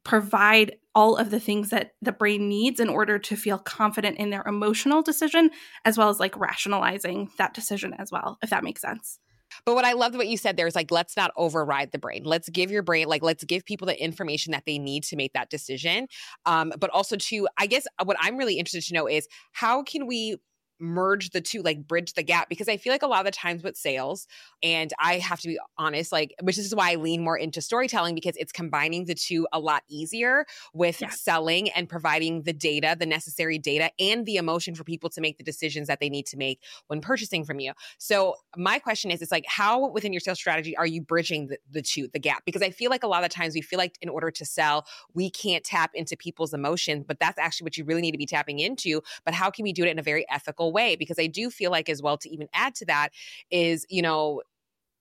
provide 0.04 0.76
all 0.96 1.16
of 1.16 1.30
the 1.30 1.40
things 1.40 1.70
that 1.70 1.92
the 2.02 2.12
brain 2.12 2.50
needs 2.50 2.80
in 2.80 2.90
order 2.90 3.18
to 3.18 3.36
feel 3.36 3.58
confident 3.58 4.18
in 4.18 4.30
their 4.30 4.44
emotional 4.44 5.02
decision, 5.02 5.50
as 5.86 5.98
well 5.98 6.10
as 6.10 6.20
like 6.20 6.38
rationalizing 6.38 7.30
that 7.38 7.54
decision 7.54 7.94
as 7.98 8.12
well, 8.12 8.38
if 8.42 8.50
that 8.50 8.64
makes 8.64 8.82
sense. 8.82 9.20
But 9.66 9.76
what 9.76 9.86
I 9.86 9.94
loved 9.94 10.16
what 10.16 10.28
you 10.28 10.38
said 10.38 10.58
there 10.58 10.68
is 10.68 10.76
like, 10.76 10.92
let's 10.92 11.16
not 11.16 11.32
override 11.38 11.92
the 11.92 12.00
brain. 12.00 12.24
Let's 12.24 12.50
give 12.50 12.72
your 12.72 12.82
brain, 12.82 13.08
like, 13.08 13.22
let's 13.22 13.44
give 13.44 13.66
people 13.66 13.86
the 13.86 14.04
information 14.04 14.52
that 14.52 14.64
they 14.66 14.80
need 14.80 15.04
to 15.06 15.16
make 15.16 15.34
that 15.34 15.50
decision. 15.50 16.08
Um, 16.46 16.74
but 16.80 16.90
also, 16.90 17.16
to, 17.16 17.48
I 17.58 17.68
guess, 17.68 17.86
what 18.04 18.18
I'm 18.20 18.38
really 18.38 18.58
interested 18.58 18.88
to 18.88 18.94
know 18.94 19.08
is 19.08 19.28
how 19.52 19.84
can 19.84 20.08
we 20.08 20.38
merge 20.84 21.32
the 21.32 21.42
two, 21.42 21.62
like 21.62 21.88
bridge 21.88 22.14
the 22.14 22.24
gap. 22.24 22.50
Because 22.50 22.68
I 22.68 22.78
feel 22.78 22.94
like 22.94 23.02
a 23.02 23.08
lot 23.08 23.22
of 23.22 23.26
the 23.26 23.32
times 23.32 23.64
with 23.64 23.78
sales, 23.78 24.28
and 24.62 24.92
I 25.00 25.20
have 25.20 25.40
to 25.42 25.48
be 25.48 25.60
honest, 25.78 26.12
like, 26.12 26.36
which 26.42 26.58
is 26.58 26.76
why 26.76 26.92
I 26.92 26.96
lean 26.96 27.24
more 27.24 27.38
into 27.38 27.62
storytelling 27.62 28.16
because 28.16 28.36
it's 28.38 28.52
combining 28.52 29.06
the 29.06 29.16
two 29.16 29.48
a 29.52 29.60
lot 29.60 29.84
easier 29.90 30.46
with 30.74 31.02
yeah. 31.02 31.10
selling 31.10 31.70
and 31.72 31.88
providing 31.88 32.44
the 32.44 32.54
data, 32.54 32.96
the 33.00 33.06
necessary 33.06 33.58
data, 33.58 33.92
and 34.00 34.26
the 34.26 34.36
emotion 34.36 34.76
for 34.76 34.84
people 34.84 35.10
to 35.12 35.22
make 35.22 35.38
the 35.38 35.44
decisions 35.44 35.88
that 35.88 36.00
they 36.00 36.10
need 36.10 36.26
to 36.28 36.38
make 36.38 36.62
when 36.88 37.02
purchasing 37.02 37.46
from 37.46 37.60
you. 37.60 37.74
So, 37.98 38.36
my 38.58 38.80
question 38.80 39.10
is, 39.10 39.22
it's 39.22 39.32
like, 39.32 39.46
how 39.48 39.90
within 39.90 40.14
your 40.14 40.20
sales 40.20 40.38
strategy 40.38 40.76
are 40.76 40.86
you 40.86 41.02
bridging 41.02 41.48
the, 41.48 41.58
the 41.72 41.82
two, 41.82 42.10
the 42.12 42.20
gap? 42.20 42.44
Because 42.46 42.62
I 42.62 42.70
feel 42.70 42.90
like 42.90 43.04
a 43.04 43.08
lot 43.08 43.24
of 43.24 43.30
times 43.30 43.56
we 43.56 43.62
feel 43.62 43.78
like 43.78 43.98
in 44.02 44.10
order 44.10 44.30
to 44.32 44.46
sell, 44.46 44.86
we 45.14 45.30
can't 45.30 45.64
tap 45.64 45.92
into 45.94 46.18
people's 46.18 46.54
emotions, 46.54 47.06
but 47.08 47.20
that's 47.20 47.38
actually 47.38 47.66
what 47.66 47.78
you 47.78 47.86
really 47.86 48.02
need 48.02 48.12
to 48.12 48.18
be 48.18 48.26
tapping 48.26 48.60
into. 48.60 49.02
But 49.24 49.34
how 49.34 49.50
can 49.50 49.64
we 49.64 49.72
do 49.72 49.84
it 49.84 49.90
in 49.90 50.00
a 50.00 50.04
very 50.04 50.26
ethical 50.30 50.73
way 50.74 50.98
because 50.98 51.20
I 51.20 51.28
do 51.28 51.50
feel 51.50 51.72
like 51.72 51.90
as 51.90 52.02
well 52.02 52.18
to 52.18 52.30
even 52.30 52.50
add 52.54 52.76
to 52.76 52.86
that 52.88 53.10
is, 53.52 53.86
you 53.90 54.02
know, 54.02 54.42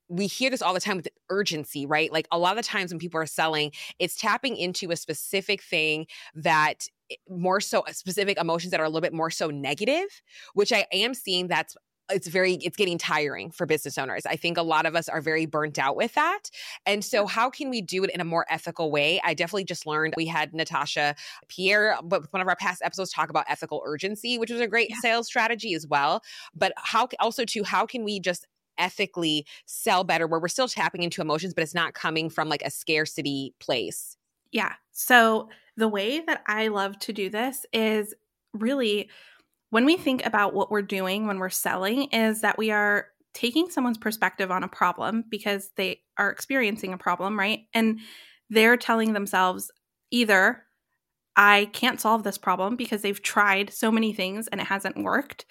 we 0.09 0.27
hear 0.27 0.51
this 0.51 0.63
all 0.63 0.75
the 0.75 0.81
time 0.81 0.97
with 0.97 1.09
urgency, 1.31 1.87
right? 1.87 2.13
Like 2.13 2.29
a 2.31 2.39
lot 2.39 2.53
of 2.53 2.63
the 2.63 2.69
times 2.69 2.93
when 2.93 2.99
people 2.99 3.21
are 3.21 3.27
selling, 3.27 3.73
it's 3.99 4.17
tapping 4.17 4.57
into 4.57 4.91
a 4.91 4.97
specific 4.97 5.63
thing 5.63 6.07
that 6.35 6.87
eh, 7.11 7.17
more 7.29 7.61
so 7.61 7.85
specific 7.93 8.39
emotions 8.39 8.73
that 8.73 8.81
are 8.81 8.85
a 8.85 8.89
little 8.89 9.01
bit 9.01 9.15
more 9.15 9.31
so 9.31 9.49
negative, 9.49 10.09
which 10.55 10.73
I 10.73 10.87
am 10.93 11.15
seeing 11.15 11.49
that's 11.49 11.77
it's 12.13 12.27
very 12.27 12.55
it's 12.55 12.77
getting 12.77 12.99
tiring 12.99 13.51
for 13.51 13.67
business 13.67 13.99
owners. 13.99 14.25
I 14.27 14.37
think 14.37 14.57
a 14.57 14.63
lot 14.63 14.87
of 14.87 14.95
us 14.95 15.09
are 15.09 15.21
very 15.21 15.47
burnt 15.47 15.79
out 15.79 15.97
with 15.97 16.15
that. 16.15 16.51
And 16.87 17.05
so 17.05 17.27
how 17.27 17.51
can 17.51 17.71
we 17.71 17.81
do 17.81 18.05
it 18.05 18.11
in 18.11 18.21
a 18.21 18.25
more 18.25 18.47
ethical 18.49 18.91
way? 18.91 19.21
I 19.25 19.35
definitely 19.35 19.65
just 19.65 19.87
learned 19.87 20.15
we 20.17 20.27
had 20.27 20.53
natasha 20.55 21.15
pierre 21.49 21.97
but 22.03 22.33
one 22.33 22.41
of 22.41 22.49
our 22.49 22.57
past 22.57 22.83
episodes 22.85 23.13
talk 23.13 23.31
about 23.31 23.45
ethical 23.49 23.83
urgency 23.85 24.39
which 24.39 24.51
was 24.51 24.61
a 24.61 24.67
great 24.67 24.91
yeah. 24.91 24.97
sales 25.01 25.27
strategy 25.27 25.75
as 25.75 25.87
well. 25.87 26.23
But 26.55 26.73
how 26.77 27.09
also 27.21 27.45
too 27.45 27.65
how 27.65 27.87
can 27.87 28.05
we 28.05 28.21
just 28.21 28.47
ethically 28.79 29.47
sell 29.67 30.03
better 30.03 30.27
where 30.27 30.41
we're 30.41 30.49
still 30.49 30.69
tapping 30.69 31.03
into 31.03 31.21
emotions 31.21 31.53
but 31.53 31.63
it's 31.63 31.75
not 31.75 31.93
coming 31.95 32.31
from 32.31 32.49
like 32.49 32.63
a 32.63 32.71
scarcity 32.71 33.55
place? 33.59 34.17
Yeah. 34.51 34.75
So 34.93 35.49
the 35.77 35.89
way 35.89 36.21
that 36.21 36.43
i 36.47 36.69
love 36.69 36.99
to 36.99 37.13
do 37.13 37.31
this 37.31 37.65
is 37.73 38.15
really 38.53 39.09
when 39.73 39.87
we 39.87 39.97
think 39.97 40.27
about 40.27 40.53
what 40.53 40.71
we're 40.71 40.83
doing 40.83 41.27
when 41.27 41.39
we're 41.39 41.49
selling 41.49 42.03
is 42.11 42.43
that 42.43 42.59
we 42.59 42.71
are 42.71 43.07
taking 43.33 43.71
someone's 43.71 43.97
perspective 43.97 44.51
on 44.51 44.63
a 44.63 44.69
problem 44.69 45.25
because 45.31 45.71
they 45.77 46.03
are 46.19 46.29
experiencing 46.29 46.93
a 46.93 46.99
problem, 46.99 47.39
right? 47.39 47.61
And 47.73 47.99
they're 48.51 48.77
telling 48.77 49.15
themselves 49.15 49.71
either 50.11 50.65
I 51.37 51.71
can't 51.73 51.99
solve 51.99 52.23
this 52.23 52.37
problem 52.37 52.77
because 52.77 53.01
they've 53.01 53.23
tried 53.23 53.73
so 53.73 53.91
many 53.91 54.13
things 54.13 54.47
and 54.49 54.61
it 54.61 54.67
hasn't 54.67 55.03
worked, 55.03 55.47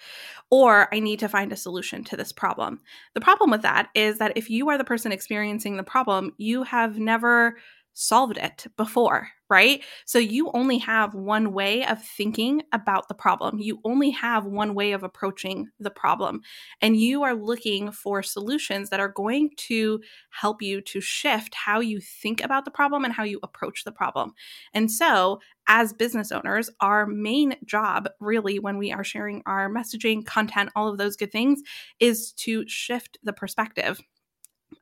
or 0.52 0.86
I 0.94 1.00
need 1.00 1.18
to 1.18 1.28
find 1.28 1.52
a 1.52 1.56
solution 1.56 2.04
to 2.04 2.16
this 2.16 2.30
problem. 2.30 2.78
The 3.14 3.20
problem 3.20 3.50
with 3.50 3.62
that 3.62 3.88
is 3.96 4.18
that 4.18 4.36
if 4.36 4.48
you 4.48 4.68
are 4.68 4.78
the 4.78 4.84
person 4.84 5.10
experiencing 5.10 5.76
the 5.76 5.82
problem, 5.82 6.32
you 6.38 6.62
have 6.62 6.96
never 6.96 7.56
solved 7.94 8.38
it 8.38 8.66
before, 8.76 9.28
right? 9.50 9.84
So 10.06 10.18
you 10.18 10.50
only 10.54 10.78
have 10.78 11.14
one 11.14 11.52
way 11.52 11.84
of 11.84 12.02
thinking 12.02 12.62
about 12.72 13.08
the 13.08 13.14
problem. 13.14 13.58
You 13.58 13.80
only 13.84 14.10
have 14.10 14.46
one 14.46 14.74
way 14.74 14.92
of 14.92 15.02
approaching 15.02 15.68
the 15.78 15.90
problem. 15.90 16.40
And 16.80 16.96
you 16.96 17.22
are 17.22 17.34
looking 17.34 17.92
for 17.92 18.22
solutions 18.22 18.88
that 18.90 19.00
are 19.00 19.08
going 19.08 19.50
to 19.68 20.00
help 20.30 20.62
you 20.62 20.80
to 20.82 21.00
shift 21.00 21.54
how 21.54 21.80
you 21.80 22.00
think 22.00 22.42
about 22.42 22.64
the 22.64 22.70
problem 22.70 23.04
and 23.04 23.12
how 23.12 23.24
you 23.24 23.40
approach 23.42 23.84
the 23.84 23.92
problem. 23.92 24.32
And 24.72 24.90
so, 24.90 25.40
as 25.68 25.92
business 25.92 26.32
owners, 26.32 26.70
our 26.80 27.06
main 27.06 27.54
job, 27.64 28.08
really, 28.20 28.58
when 28.58 28.78
we 28.78 28.90
are 28.90 29.04
sharing 29.04 29.42
our 29.46 29.70
messaging, 29.70 30.24
content, 30.24 30.70
all 30.74 30.88
of 30.88 30.98
those 30.98 31.16
good 31.16 31.30
things, 31.30 31.62
is 32.00 32.32
to 32.32 32.66
shift 32.66 33.18
the 33.22 33.32
perspective 33.32 34.00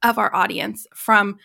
of 0.03 0.19
our 0.19 0.35
audience 0.35 0.87
from 0.95 1.37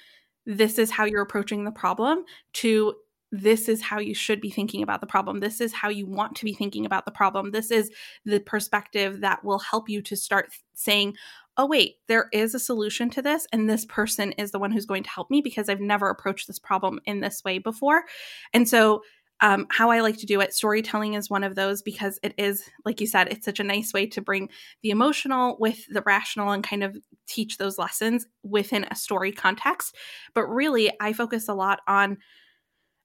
this 0.46 0.78
is 0.78 0.92
how 0.92 1.06
you're 1.06 1.22
approaching 1.22 1.64
the 1.64 1.72
problem 1.72 2.24
to 2.54 2.96
this 3.32 3.68
is 3.68 3.82
how 3.82 4.00
you 4.00 4.14
should 4.14 4.40
be 4.40 4.50
thinking 4.50 4.82
about 4.82 5.02
the 5.02 5.08
problem. 5.08 5.40
This 5.40 5.60
is 5.60 5.74
how 5.74 5.90
you 5.90 6.06
want 6.06 6.36
to 6.38 6.46
be 6.46 6.54
thinking 6.54 6.86
about 6.86 7.06
the 7.06 7.12
problem. 7.12 7.52
This 7.52 7.72
is 7.72 7.92
the 8.24 8.40
perspective 8.40 9.22
that 9.22 9.44
will 9.44 9.60
help 9.60 9.90
you 9.90 10.02
to 10.04 10.16
start 10.16 10.52
saying, 10.74 11.16
oh, 11.58 11.66
wait, 11.66 11.96
there 12.08 12.30
is 12.32 12.54
a 12.54 12.60
solution 12.60 13.10
to 13.10 13.22
this. 13.22 13.48
And 13.52 13.70
this 13.70 13.86
person 13.86 14.32
is 14.34 14.52
the 14.52 14.60
one 14.60 14.72
who's 14.72 14.86
going 14.86 15.04
to 15.04 15.10
help 15.10 15.30
me 15.30 15.42
because 15.42 15.70
I've 15.70 15.82
never 15.82 16.10
approached 16.10 16.48
this 16.48 16.60
problem 16.60 17.00
in 17.06 17.22
this 17.22 17.44
way 17.44 17.60
before. 17.60 18.04
And 18.54 18.68
so 18.68 19.02
um, 19.42 19.68
how 19.70 19.92
I 19.92 20.00
like 20.00 20.18
to 20.18 20.26
do 20.26 20.40
it, 20.40 20.54
storytelling 20.54 21.14
is 21.14 21.30
one 21.30 21.44
of 21.44 21.56
those 21.56 21.82
because 21.82 22.20
it 22.24 22.34
is, 22.38 22.64
like 22.86 23.02
you 23.02 23.08
said, 23.08 23.28
it's 23.30 23.46
such 23.46 23.60
a 23.60 23.66
nice 23.66 23.94
way 23.94 24.06
to 24.08 24.22
bring 24.22 24.50
the 24.82 24.92
emotional 24.92 25.58
with 25.60 25.86
the 25.90 26.04
rational 26.06 26.52
and 26.52 26.64
kind 26.64 26.84
of 26.84 26.98
teach 27.28 27.58
those 27.58 27.78
lessons 27.78 28.26
within 28.44 28.86
a 28.90 28.96
story 28.96 29.32
context. 29.32 29.96
But 30.34 30.46
really, 30.46 30.92
I 31.02 31.14
focus 31.14 31.50
a 31.50 31.54
lot 31.54 31.82
on 31.88 32.18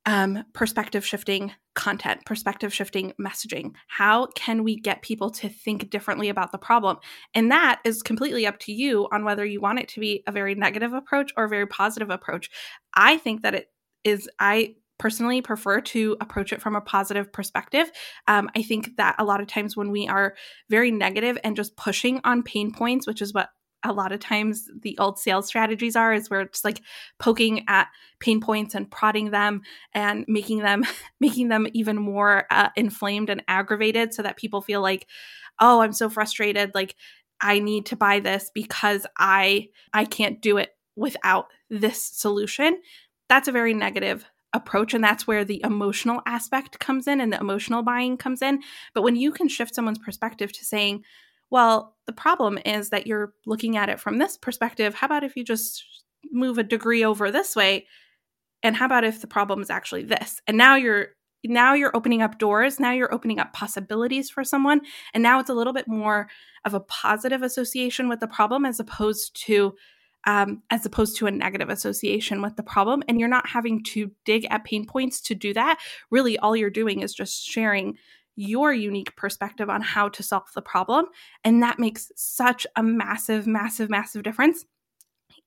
um, 0.06 0.44
perspective 0.54 1.04
shifting 1.04 1.52
content, 1.74 2.24
perspective 2.24 2.72
shifting 2.72 3.12
messaging. 3.20 3.74
How 3.88 4.26
can 4.34 4.64
we 4.64 4.76
get 4.76 5.02
people 5.02 5.30
to 5.32 5.48
think 5.48 5.90
differently 5.90 6.28
about 6.28 6.52
the 6.52 6.58
problem? 6.58 6.98
And 7.34 7.50
that 7.50 7.80
is 7.84 8.02
completely 8.02 8.46
up 8.46 8.58
to 8.60 8.72
you 8.72 9.08
on 9.12 9.24
whether 9.24 9.44
you 9.44 9.60
want 9.60 9.80
it 9.80 9.88
to 9.88 10.00
be 10.00 10.22
a 10.26 10.32
very 10.32 10.54
negative 10.54 10.92
approach 10.92 11.32
or 11.36 11.44
a 11.44 11.48
very 11.48 11.66
positive 11.66 12.10
approach. 12.10 12.50
I 12.94 13.18
think 13.18 13.42
that 13.42 13.54
it 13.54 13.70
is, 14.04 14.28
I 14.38 14.76
personally 15.00 15.40
prefer 15.40 15.80
to 15.80 16.14
approach 16.20 16.52
it 16.52 16.60
from 16.60 16.76
a 16.76 16.80
positive 16.80 17.32
perspective. 17.32 17.90
Um, 18.28 18.50
I 18.54 18.62
think 18.62 18.96
that 18.98 19.16
a 19.18 19.24
lot 19.24 19.40
of 19.40 19.46
times 19.46 19.74
when 19.74 19.90
we 19.90 20.06
are 20.06 20.36
very 20.68 20.90
negative 20.90 21.38
and 21.42 21.56
just 21.56 21.74
pushing 21.74 22.20
on 22.22 22.42
pain 22.42 22.70
points, 22.70 23.06
which 23.06 23.22
is 23.22 23.32
what 23.32 23.48
a 23.82 23.94
lot 23.94 24.12
of 24.12 24.20
times 24.20 24.68
the 24.82 24.98
old 24.98 25.18
sales 25.18 25.46
strategies 25.46 25.96
are 25.96 26.12
is 26.12 26.28
where 26.28 26.42
it's 26.42 26.66
like 26.66 26.82
poking 27.18 27.64
at 27.66 27.88
pain 28.20 28.42
points 28.42 28.74
and 28.74 28.90
prodding 28.90 29.30
them 29.30 29.62
and 29.94 30.26
making 30.28 30.58
them 30.58 30.84
making 31.20 31.48
them 31.48 31.66
even 31.72 31.96
more 31.96 32.44
uh, 32.50 32.68
inflamed 32.76 33.30
and 33.30 33.42
aggravated 33.48 34.12
so 34.12 34.22
that 34.22 34.36
people 34.36 34.60
feel 34.60 34.82
like 34.82 35.06
oh 35.60 35.80
i'm 35.80 35.94
so 35.94 36.10
frustrated 36.10 36.72
like 36.74 36.94
i 37.40 37.58
need 37.58 37.86
to 37.86 37.96
buy 37.96 38.20
this 38.20 38.50
because 38.54 39.06
i 39.16 39.66
i 39.94 40.04
can't 40.04 40.42
do 40.42 40.58
it 40.58 40.76
without 40.94 41.46
this 41.70 42.02
solution 42.04 42.78
that's 43.30 43.48
a 43.48 43.52
very 43.52 43.72
negative 43.72 44.26
approach 44.52 44.94
and 44.94 45.04
that's 45.04 45.26
where 45.26 45.44
the 45.44 45.60
emotional 45.64 46.20
aspect 46.26 46.78
comes 46.78 47.06
in 47.06 47.20
and 47.20 47.32
the 47.32 47.40
emotional 47.40 47.82
buying 47.82 48.16
comes 48.16 48.42
in. 48.42 48.60
But 48.94 49.02
when 49.02 49.16
you 49.16 49.30
can 49.32 49.48
shift 49.48 49.74
someone's 49.74 49.98
perspective 49.98 50.52
to 50.52 50.64
saying 50.64 51.04
well 51.50 51.96
the 52.06 52.12
problem 52.12 52.58
is 52.64 52.90
that 52.90 53.06
you're 53.06 53.32
looking 53.46 53.76
at 53.76 53.88
it 53.88 54.00
from 54.00 54.18
this 54.18 54.36
perspective 54.36 54.94
how 54.94 55.06
about 55.06 55.24
if 55.24 55.36
you 55.36 55.44
just 55.44 55.84
move 56.30 56.58
a 56.58 56.62
degree 56.62 57.04
over 57.04 57.30
this 57.30 57.56
way? 57.56 57.86
And 58.62 58.76
how 58.76 58.86
about 58.86 59.04
if 59.04 59.20
the 59.20 59.26
problem 59.26 59.62
is 59.62 59.70
actually 59.70 60.04
this? 60.04 60.40
And 60.46 60.58
now 60.58 60.74
you're 60.74 61.08
now 61.44 61.72
you're 61.72 61.96
opening 61.96 62.20
up 62.20 62.38
doors 62.38 62.78
now 62.78 62.90
you're 62.90 63.14
opening 63.14 63.38
up 63.38 63.52
possibilities 63.54 64.28
for 64.28 64.44
someone 64.44 64.82
and 65.14 65.22
now 65.22 65.40
it's 65.40 65.48
a 65.48 65.54
little 65.54 65.72
bit 65.72 65.88
more 65.88 66.28
of 66.66 66.74
a 66.74 66.80
positive 66.80 67.42
association 67.42 68.10
with 68.10 68.20
the 68.20 68.26
problem 68.26 68.66
as 68.66 68.78
opposed 68.78 69.34
to 69.34 69.74
um, 70.26 70.62
as 70.70 70.84
opposed 70.84 71.16
to 71.16 71.26
a 71.26 71.30
negative 71.30 71.68
association 71.68 72.42
with 72.42 72.56
the 72.56 72.62
problem. 72.62 73.02
And 73.08 73.18
you're 73.18 73.28
not 73.28 73.48
having 73.48 73.82
to 73.84 74.10
dig 74.24 74.46
at 74.50 74.64
pain 74.64 74.86
points 74.86 75.20
to 75.22 75.34
do 75.34 75.54
that. 75.54 75.78
Really, 76.10 76.38
all 76.38 76.56
you're 76.56 76.70
doing 76.70 77.00
is 77.00 77.14
just 77.14 77.44
sharing 77.44 77.96
your 78.36 78.72
unique 78.72 79.14
perspective 79.16 79.68
on 79.68 79.82
how 79.82 80.08
to 80.08 80.22
solve 80.22 80.48
the 80.54 80.62
problem. 80.62 81.06
And 81.44 81.62
that 81.62 81.78
makes 81.78 82.10
such 82.16 82.66
a 82.76 82.82
massive, 82.82 83.46
massive, 83.46 83.90
massive 83.90 84.22
difference 84.22 84.64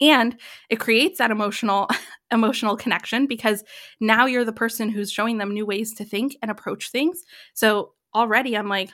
and 0.01 0.37
it 0.69 0.79
creates 0.79 1.17
that 1.17 1.31
emotional 1.31 1.87
emotional 2.31 2.75
connection 2.75 3.27
because 3.27 3.63
now 3.99 4.25
you're 4.25 4.45
the 4.45 4.53
person 4.53 4.89
who's 4.89 5.11
showing 5.11 5.37
them 5.37 5.53
new 5.53 5.65
ways 5.65 5.93
to 5.93 6.05
think 6.05 6.35
and 6.41 6.49
approach 6.49 6.89
things 6.89 7.23
so 7.53 7.93
already 8.15 8.57
i'm 8.57 8.67
like 8.67 8.89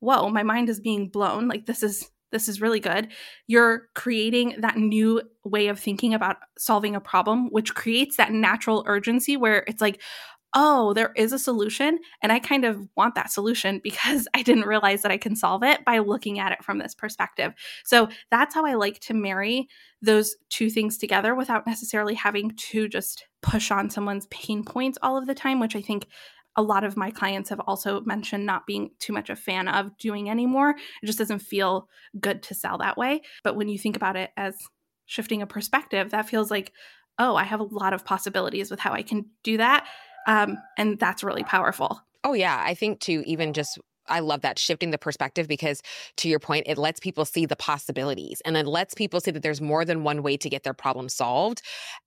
whoa 0.00 0.28
my 0.28 0.42
mind 0.42 0.68
is 0.68 0.80
being 0.80 1.08
blown 1.08 1.48
like 1.48 1.66
this 1.66 1.82
is 1.82 2.10
this 2.32 2.48
is 2.48 2.60
really 2.60 2.80
good. 2.80 3.08
You're 3.46 3.88
creating 3.94 4.56
that 4.58 4.76
new 4.76 5.22
way 5.44 5.68
of 5.68 5.78
thinking 5.78 6.14
about 6.14 6.36
solving 6.58 6.94
a 6.94 7.00
problem, 7.00 7.48
which 7.50 7.74
creates 7.74 8.16
that 8.16 8.32
natural 8.32 8.84
urgency 8.86 9.36
where 9.36 9.64
it's 9.66 9.80
like, 9.80 10.00
oh, 10.54 10.92
there 10.94 11.12
is 11.16 11.32
a 11.32 11.38
solution. 11.38 11.98
And 12.22 12.32
I 12.32 12.38
kind 12.38 12.64
of 12.64 12.88
want 12.96 13.14
that 13.14 13.30
solution 13.30 13.80
because 13.84 14.26
I 14.34 14.42
didn't 14.42 14.66
realize 14.66 15.02
that 15.02 15.12
I 15.12 15.18
can 15.18 15.36
solve 15.36 15.62
it 15.62 15.84
by 15.84 15.98
looking 15.98 16.38
at 16.38 16.52
it 16.52 16.64
from 16.64 16.78
this 16.78 16.94
perspective. 16.94 17.52
So 17.84 18.08
that's 18.30 18.54
how 18.54 18.66
I 18.66 18.74
like 18.74 19.00
to 19.00 19.14
marry 19.14 19.68
those 20.02 20.34
two 20.48 20.70
things 20.70 20.98
together 20.98 21.34
without 21.34 21.66
necessarily 21.66 22.14
having 22.14 22.50
to 22.56 22.88
just 22.88 23.26
push 23.42 23.70
on 23.70 23.90
someone's 23.90 24.26
pain 24.30 24.64
points 24.64 24.98
all 25.02 25.16
of 25.16 25.26
the 25.26 25.34
time, 25.34 25.60
which 25.60 25.76
I 25.76 25.82
think 25.82 26.06
a 26.56 26.62
lot 26.62 26.84
of 26.84 26.96
my 26.96 27.10
clients 27.10 27.50
have 27.50 27.60
also 27.60 28.00
mentioned 28.00 28.44
not 28.44 28.66
being 28.66 28.90
too 28.98 29.12
much 29.12 29.30
a 29.30 29.36
fan 29.36 29.68
of 29.68 29.96
doing 29.98 30.28
anymore. 30.28 30.70
It 31.02 31.06
just 31.06 31.18
doesn't 31.18 31.40
feel 31.40 31.88
good 32.20 32.42
to 32.44 32.54
sell 32.54 32.78
that 32.78 32.98
way. 32.98 33.22
But 33.44 33.56
when 33.56 33.68
you 33.68 33.78
think 33.78 33.96
about 33.96 34.16
it 34.16 34.30
as 34.36 34.56
shifting 35.06 35.42
a 35.42 35.46
perspective, 35.46 36.10
that 36.10 36.28
feels 36.28 36.50
like, 36.50 36.72
oh, 37.18 37.36
I 37.36 37.44
have 37.44 37.60
a 37.60 37.64
lot 37.64 37.92
of 37.92 38.04
possibilities 38.04 38.70
with 38.70 38.80
how 38.80 38.92
I 38.92 39.02
can 39.02 39.26
do 39.42 39.58
that. 39.58 39.86
Um, 40.26 40.58
and 40.76 40.98
that's 40.98 41.24
really 41.24 41.44
powerful. 41.44 42.00
Oh, 42.24 42.32
yeah. 42.32 42.60
I 42.64 42.74
think 42.74 43.00
too, 43.00 43.22
even 43.26 43.52
just 43.52 43.78
I 44.10 44.20
love 44.20 44.42
that 44.42 44.58
shifting 44.58 44.90
the 44.90 44.98
perspective 44.98 45.48
because 45.48 45.82
to 46.16 46.28
your 46.28 46.38
point, 46.38 46.64
it 46.66 46.78
lets 46.78 47.00
people 47.00 47.24
see 47.24 47.46
the 47.46 47.56
possibilities 47.56 48.42
and 48.44 48.56
it 48.56 48.66
lets 48.66 48.94
people 48.94 49.20
see 49.20 49.30
that 49.30 49.42
there's 49.42 49.60
more 49.60 49.84
than 49.84 50.04
one 50.04 50.22
way 50.22 50.36
to 50.36 50.48
get 50.48 50.64
their 50.64 50.74
problem 50.74 51.08
solved. 51.08 51.62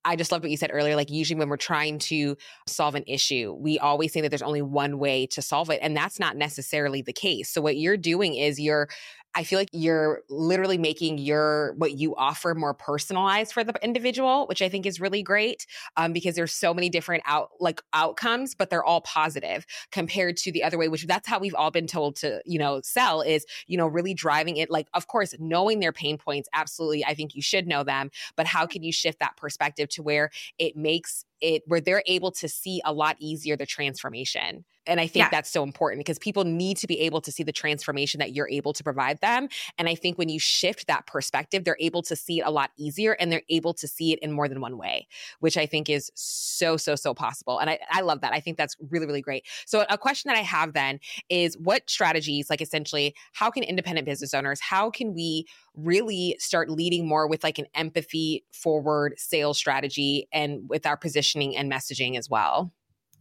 I 0.06 0.16
just 0.16 0.32
love 0.32 0.42
what 0.42 0.52
you 0.52 0.58
said 0.58 0.72
earlier. 0.74 0.96
Like 0.96 1.10
usually 1.10 1.40
when 1.40 1.50
we're 1.50 1.58
trying 1.58 2.00
to 2.00 2.38
solve 2.68 2.96
an 2.96 3.04
issue, 3.08 3.56
we 3.60 3.80
always 3.80 4.14
say 4.14 4.22
that 4.22 4.30
there's 4.30 4.42
only 4.42 4.62
one 4.62 5.00
way 5.00 5.26
to 5.28 5.42
solve 5.42 5.70
it. 5.70 5.80
And 5.82 5.96
that's 5.96 6.20
not 6.20 6.38
necessarily 6.38 7.02
the 7.02 7.14
case. 7.14 7.50
So 7.50 7.62
what 7.62 7.78
you're 7.78 7.98
doing 7.98 8.36
is 8.36 8.60
you're 8.60 8.90
I 9.36 9.44
feel 9.44 9.58
like 9.60 9.70
you're 9.72 10.22
literally 10.30 10.78
making 10.78 11.18
your 11.18 11.74
what 11.78 11.94
you 11.94 12.16
offer 12.16 12.54
more 12.54 12.74
personalized 12.74 13.52
for 13.54 13.64
the 13.64 13.74
individual, 13.84 14.46
which 14.48 14.62
I 14.62 14.70
think 14.70 14.86
is 14.86 15.00
really 15.02 15.24
great 15.24 15.66
um, 15.98 16.14
because 16.14 16.36
there's 16.36 16.54
so 16.54 16.74
many 16.74 16.90
different 16.90 17.24
out 17.26 17.50
like 17.60 17.82
outcomes, 17.94 18.54
but 18.54 18.70
they're 18.70 18.84
all 18.84 19.02
positive 19.02 19.66
compared 19.92 20.38
to 20.38 20.52
the 20.52 20.64
other 20.64 20.78
way, 20.78 20.88
which 20.88 21.06
that's 21.08 21.28
how 21.28 21.40
we've 21.40 21.56
all 21.56 21.72
been 21.72 21.88
told 21.88 22.16
to 22.18 22.42
you 22.46 22.60
know 22.60 22.82
sell 22.84 23.22
is 23.22 23.46
you 23.68 23.78
know 23.78 23.88
really 23.88 24.14
driving 24.14 24.58
it. 24.58 24.70
Like 24.70 24.88
of 24.94 25.08
course 25.08 25.34
knowing 25.40 25.80
their 25.80 25.94
pain 25.94 26.18
points, 26.18 26.48
absolutely, 26.54 27.04
I 27.06 27.14
think 27.14 27.36
you 27.36 27.42
should 27.42 27.68
know 27.68 27.84
them, 27.84 28.12
but 28.36 28.46
how 28.46 28.66
can 28.68 28.84
you 28.84 28.92
shift 28.92 29.20
that 29.20 29.36
perspective 29.38 29.90
to 29.90 30.04
where 30.04 30.30
it 30.60 30.76
makes 30.76 31.26
it 31.42 31.64
where 31.68 31.82
they're 31.82 32.04
able 32.08 32.32
to 32.32 32.48
see 32.48 32.82
a 32.86 32.94
lot 32.94 33.18
easier 33.20 33.58
the 33.58 33.66
transformation. 33.66 34.64
And 34.88 35.00
I 35.00 35.08
think 35.08 35.26
yeah. 35.26 35.30
that's 35.30 35.50
so 35.50 35.64
important 35.64 36.00
because 36.00 36.20
people 36.20 36.44
need 36.44 36.78
to 36.78 36.88
be 36.88 37.00
able 37.02 37.22
to 37.22 37.32
see 37.32 37.44
the 37.44 37.52
transformation 37.52 38.20
that 38.20 38.34
you're 38.34 38.50
able 38.50 38.74
to 38.74 38.84
provide 38.84 39.20
them. 39.22 39.48
And 39.78 39.88
I 39.88 39.96
think 39.96 40.18
when 40.18 40.30
you 40.30 40.40
shift 40.40 40.88
that 40.88 41.08
perspective, 41.08 41.64
they're 41.64 41.78
able 41.80 42.02
to 42.04 42.16
see 42.16 42.40
it 42.40 42.44
a 42.46 42.52
lot 42.52 42.72
easier 42.78 43.14
and 43.14 43.32
they're 43.32 43.44
able 43.50 43.74
to 43.76 43.88
see 43.88 44.14
it 44.14 44.20
in 44.20 44.32
more 44.32 44.48
than 44.48 44.62
one 44.62 44.78
way, 44.78 45.08
which 45.40 45.58
I 45.58 45.66
think 45.66 45.90
is 45.90 46.12
so, 46.16 46.78
so, 46.78 46.96
so 46.96 47.14
possible. 47.14 47.60
And 47.60 47.70
I, 47.70 47.80
I 47.90 48.02
love 48.02 48.22
that. 48.22 48.34
I 48.34 48.40
think 48.40 48.58
that's 48.58 48.76
really, 48.90 49.06
really 49.06 49.22
great. 49.22 49.46
So, 49.66 49.86
a 49.90 49.98
question 49.98 50.30
that 50.30 50.38
I 50.38 50.44
have 50.44 50.74
then 50.74 51.00
is 51.30 51.58
what 51.58 51.90
strategies, 51.90 52.50
like 52.50 52.62
essentially, 52.62 53.16
how 53.34 53.50
can 53.50 53.64
independent 53.64 54.06
business 54.06 54.34
owners, 54.34 54.60
how 54.62 54.90
can 54.90 55.14
we 55.14 55.46
really 55.76 56.36
start 56.40 56.70
leading 56.70 57.08
more 57.08 57.28
with 57.28 57.44
like 57.44 57.60
an 57.60 57.66
empathy 57.76 58.44
forward 58.52 59.16
sales 59.18 59.58
strategy 59.58 60.28
and 60.32 60.70
with 60.70 60.86
our 60.86 60.98
positioning 60.98 61.56
and 61.56 61.72
messaging 61.72 62.18
as 62.18 62.30
well? 62.30 62.72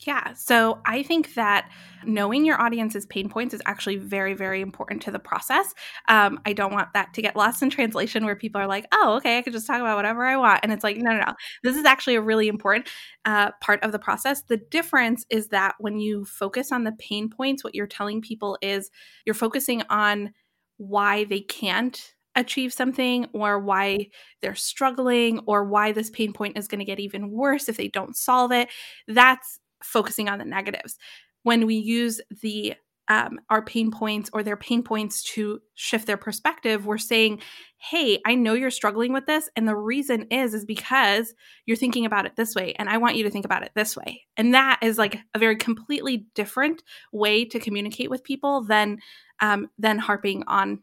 Yeah. 0.07 0.33
So 0.35 0.81
I 0.85 1.03
think 1.05 1.35
that 1.35 1.71
knowing 2.05 2.45
your 2.45 2.61
audience's 2.61 3.07
pain 3.07 3.29
points 3.29 3.55
is 3.55 3.63
actually 3.67 3.97
very, 3.97 4.35
very 4.35 4.61
important 4.61 5.01
to 5.03 5.13
the 5.13 5.19
process. 5.21 5.75
Um, 6.09 6.41
I 6.45 6.53
don't 6.55 6.73
want 6.73 6.89
that 6.95 7.15
to 7.15 7.23
get 7.23 7.37
lost 7.37 7.63
in 7.63 7.71
translation 7.71 8.25
where 8.25 8.35
people 8.35 8.61
are 8.61 8.67
like, 8.67 8.87
oh, 8.93 9.15
okay, 9.19 9.39
I 9.39 9.43
could 9.43 9.53
just 9.53 9.67
talk 9.67 9.81
about 9.81 9.97
whatever 9.97 10.25
I 10.25 10.37
want. 10.37 10.61
And 10.65 10.73
it's 10.73 10.83
like, 10.83 10.97
no, 10.97 11.13
no, 11.13 11.21
no. 11.21 11.35
This 11.63 11.77
is 11.77 11.85
actually 11.85 12.17
a 12.17 12.21
really 12.21 12.49
important 12.49 12.89
uh, 13.25 13.53
part 13.61 13.83
of 13.85 13.93
the 13.93 13.99
process. 14.01 14.43
The 14.43 14.57
difference 14.57 15.25
is 15.31 15.49
that 15.49 15.75
when 15.79 15.99
you 16.01 16.25
focus 16.25 16.73
on 16.73 16.83
the 16.83 16.93
pain 16.99 17.31
points, 17.31 17.63
what 17.63 17.75
you're 17.75 17.87
telling 17.87 18.21
people 18.21 18.59
is 18.61 18.91
you're 19.25 19.35
focusing 19.35 19.83
on 19.89 20.33
why 20.79 21.25
they 21.25 21.41
can't 21.41 22.15
achieve 22.35 22.73
something 22.73 23.27
or 23.35 23.59
why 23.61 24.09
they're 24.41 24.55
struggling 24.55 25.39
or 25.47 25.65
why 25.65 25.93
this 25.93 26.09
pain 26.11 26.33
point 26.33 26.57
is 26.57 26.67
going 26.67 26.79
to 26.79 26.85
get 26.85 26.99
even 26.99 27.31
worse 27.31 27.69
if 27.69 27.77
they 27.77 27.89
don't 27.89 28.17
solve 28.17 28.51
it. 28.53 28.69
That's 29.07 29.61
focusing 29.83 30.29
on 30.29 30.39
the 30.39 30.45
negatives. 30.45 30.99
When 31.43 31.67
we 31.67 31.75
use 31.77 32.21
the 32.43 32.75
um, 33.09 33.41
our 33.51 33.65
pain 33.65 33.91
points 33.91 34.31
or 34.33 34.43
their 34.43 34.57
pain 34.57 34.83
points 34.83 35.23
to 35.35 35.61
shift 35.75 36.07
their 36.07 36.17
perspective 36.17 36.87
we're 36.87 36.99
saying 36.99 37.41
hey 37.79 38.21
i 38.25 38.37
know 38.37 38.55
you're 38.55 38.71
struggling 38.71 39.13
with 39.13 39.27
this 39.27 39.51
and 39.57 39.67
the 39.67 39.75
reason 39.75 40.29
is 40.31 40.55
is 40.55 40.65
because 40.65 41.35
you're 41.67 41.77
thinking 41.77 42.07
about 42.07 42.27
it 42.27 42.37
this 42.37 42.55
way 42.55 42.75
and 42.79 42.89
i 42.89 42.97
want 42.97 43.17
you 43.17 43.25
to 43.25 43.31
think 43.31 43.45
about 43.45 43.65
it 43.65 43.73
this 43.75 43.97
way 43.97 44.23
and 44.37 44.55
that 44.55 44.79
is 44.83 44.99
like 44.99 45.19
a 45.35 45.39
very 45.39 45.57
completely 45.57 46.27
different 46.37 46.85
way 47.13 47.45
to 47.45 47.59
communicate 47.59 48.09
with 48.09 48.23
people 48.23 48.63
than 48.63 48.99
um, 49.41 49.69
than 49.79 49.99
harping 49.99 50.45
on 50.47 50.79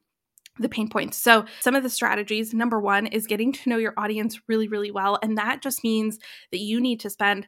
the 0.60 0.70
pain 0.70 0.90
points. 0.90 1.18
So, 1.18 1.46
some 1.62 1.76
of 1.76 1.84
the 1.84 1.90
strategies 1.90 2.54
number 2.54 2.80
one 2.80 3.08
is 3.08 3.28
getting 3.28 3.54
to 3.54 3.70
know 3.70 3.78
your 3.78 3.94
audience 3.98 4.42
really, 4.48 4.68
really 4.68 4.92
well. 4.92 5.18
And 5.24 5.38
that 5.38 5.62
just 5.62 5.84
means 5.84 6.20
that 6.52 6.60
you 6.60 6.82
need 6.82 7.00
to 7.00 7.10
spend 7.10 7.48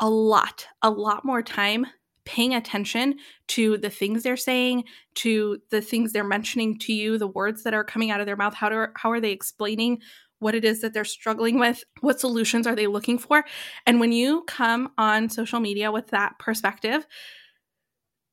a 0.00 0.08
lot, 0.08 0.66
a 0.82 0.90
lot 0.90 1.24
more 1.24 1.42
time 1.42 1.86
paying 2.24 2.54
attention 2.54 3.14
to 3.46 3.78
the 3.78 3.88
things 3.88 4.22
they're 4.22 4.36
saying, 4.36 4.84
to 5.14 5.58
the 5.70 5.80
things 5.80 6.12
they're 6.12 6.24
mentioning 6.24 6.78
to 6.78 6.92
you, 6.92 7.18
the 7.18 7.26
words 7.26 7.62
that 7.62 7.72
are 7.72 7.84
coming 7.84 8.10
out 8.10 8.20
of 8.20 8.26
their 8.26 8.36
mouth, 8.36 8.52
how 8.54 8.68
do, 8.68 8.86
how 8.96 9.10
are 9.10 9.20
they 9.20 9.30
explaining 9.30 9.98
what 10.38 10.54
it 10.54 10.64
is 10.64 10.80
that 10.80 10.92
they're 10.92 11.04
struggling 11.04 11.58
with, 11.58 11.82
what 12.00 12.20
solutions 12.20 12.66
are 12.66 12.74
they 12.74 12.86
looking 12.86 13.16
for? 13.16 13.44
And 13.86 14.00
when 14.00 14.12
you 14.12 14.42
come 14.46 14.90
on 14.98 15.30
social 15.30 15.60
media 15.60 15.90
with 15.90 16.08
that 16.08 16.38
perspective, 16.38 17.06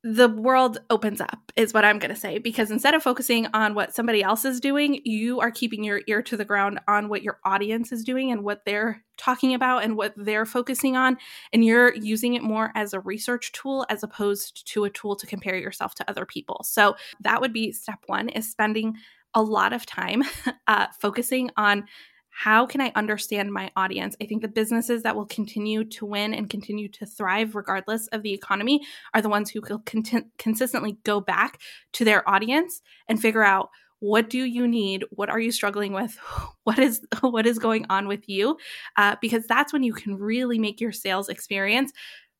the 0.03 0.27
world 0.27 0.79
opens 0.89 1.21
up 1.21 1.51
is 1.55 1.73
what 1.73 1.85
i'm 1.85 1.97
going 1.97 2.13
to 2.13 2.19
say 2.19 2.37
because 2.37 2.69
instead 2.69 2.93
of 2.93 3.01
focusing 3.01 3.47
on 3.53 3.73
what 3.73 3.95
somebody 3.95 4.21
else 4.21 4.43
is 4.43 4.59
doing 4.59 4.99
you 5.05 5.39
are 5.39 5.51
keeping 5.51 5.83
your 5.83 6.01
ear 6.07 6.21
to 6.21 6.35
the 6.35 6.43
ground 6.43 6.79
on 6.87 7.07
what 7.07 7.23
your 7.23 7.39
audience 7.45 7.91
is 7.91 8.03
doing 8.03 8.31
and 8.31 8.43
what 8.43 8.65
they're 8.65 9.03
talking 9.17 9.53
about 9.53 9.83
and 9.83 9.95
what 9.95 10.13
they're 10.17 10.45
focusing 10.45 10.95
on 10.95 11.17
and 11.51 11.63
you're 11.63 11.93
using 11.95 12.33
it 12.33 12.43
more 12.43 12.71
as 12.75 12.93
a 12.93 12.99
research 12.99 13.51
tool 13.51 13.85
as 13.89 14.03
opposed 14.03 14.67
to 14.67 14.83
a 14.83 14.89
tool 14.89 15.15
to 15.15 15.27
compare 15.27 15.55
yourself 15.55 15.95
to 15.95 16.09
other 16.09 16.25
people. 16.25 16.61
So 16.63 16.95
that 17.21 17.41
would 17.41 17.53
be 17.53 17.71
step 17.71 17.99
one 18.07 18.29
is 18.29 18.49
spending 18.49 18.95
a 19.33 19.41
lot 19.41 19.73
of 19.73 19.85
time 19.85 20.23
uh, 20.67 20.87
focusing 20.99 21.49
on 21.57 21.85
how 22.35 22.65
can 22.65 22.81
I 22.81 22.91
understand 22.95 23.53
my 23.53 23.71
audience? 23.75 24.15
I 24.19 24.25
think 24.25 24.41
the 24.41 24.47
businesses 24.47 25.03
that 25.03 25.15
will 25.15 25.27
continue 25.27 25.83
to 25.85 26.05
win 26.05 26.33
and 26.33 26.49
continue 26.49 26.89
to 26.89 27.05
thrive 27.05 27.55
regardless 27.55 28.07
of 28.07 28.23
the 28.23 28.33
economy 28.33 28.81
are 29.13 29.21
the 29.21 29.29
ones 29.29 29.51
who 29.51 29.61
will 29.61 29.83
consistently 30.39 30.97
go 31.03 31.21
back 31.21 31.61
to 31.93 32.03
their 32.03 32.27
audience 32.27 32.81
and 33.07 33.21
figure 33.21 33.43
out 33.43 33.69
what 33.99 34.31
do 34.31 34.43
you 34.43 34.67
need? 34.67 35.05
What 35.11 35.29
are 35.29 35.39
you 35.39 35.51
struggling 35.51 35.93
with? 35.93 36.17
What 36.63 36.79
is 36.79 37.01
what 37.19 37.45
is 37.45 37.59
going 37.59 37.85
on 37.89 38.07
with 38.07 38.27
you? 38.29 38.57
Uh, 38.95 39.17
because 39.21 39.45
that's 39.47 39.73
when 39.73 39.83
you 39.83 39.93
can 39.93 40.15
really 40.15 40.57
make 40.57 40.79
your 40.79 40.93
sales 40.93 41.27
experience 41.27 41.91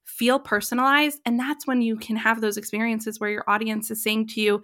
feel 0.06 0.40
personalized 0.40 1.20
and 1.26 1.40
that's 1.40 1.68
when 1.68 1.82
you 1.82 1.98
can 1.98 2.16
have 2.16 2.40
those 2.40 2.58
experiences 2.58 3.20
where 3.20 3.30
your 3.30 3.44
audience 3.48 3.92
is 3.92 4.02
saying 4.02 4.28
to 4.28 4.42
you 4.42 4.62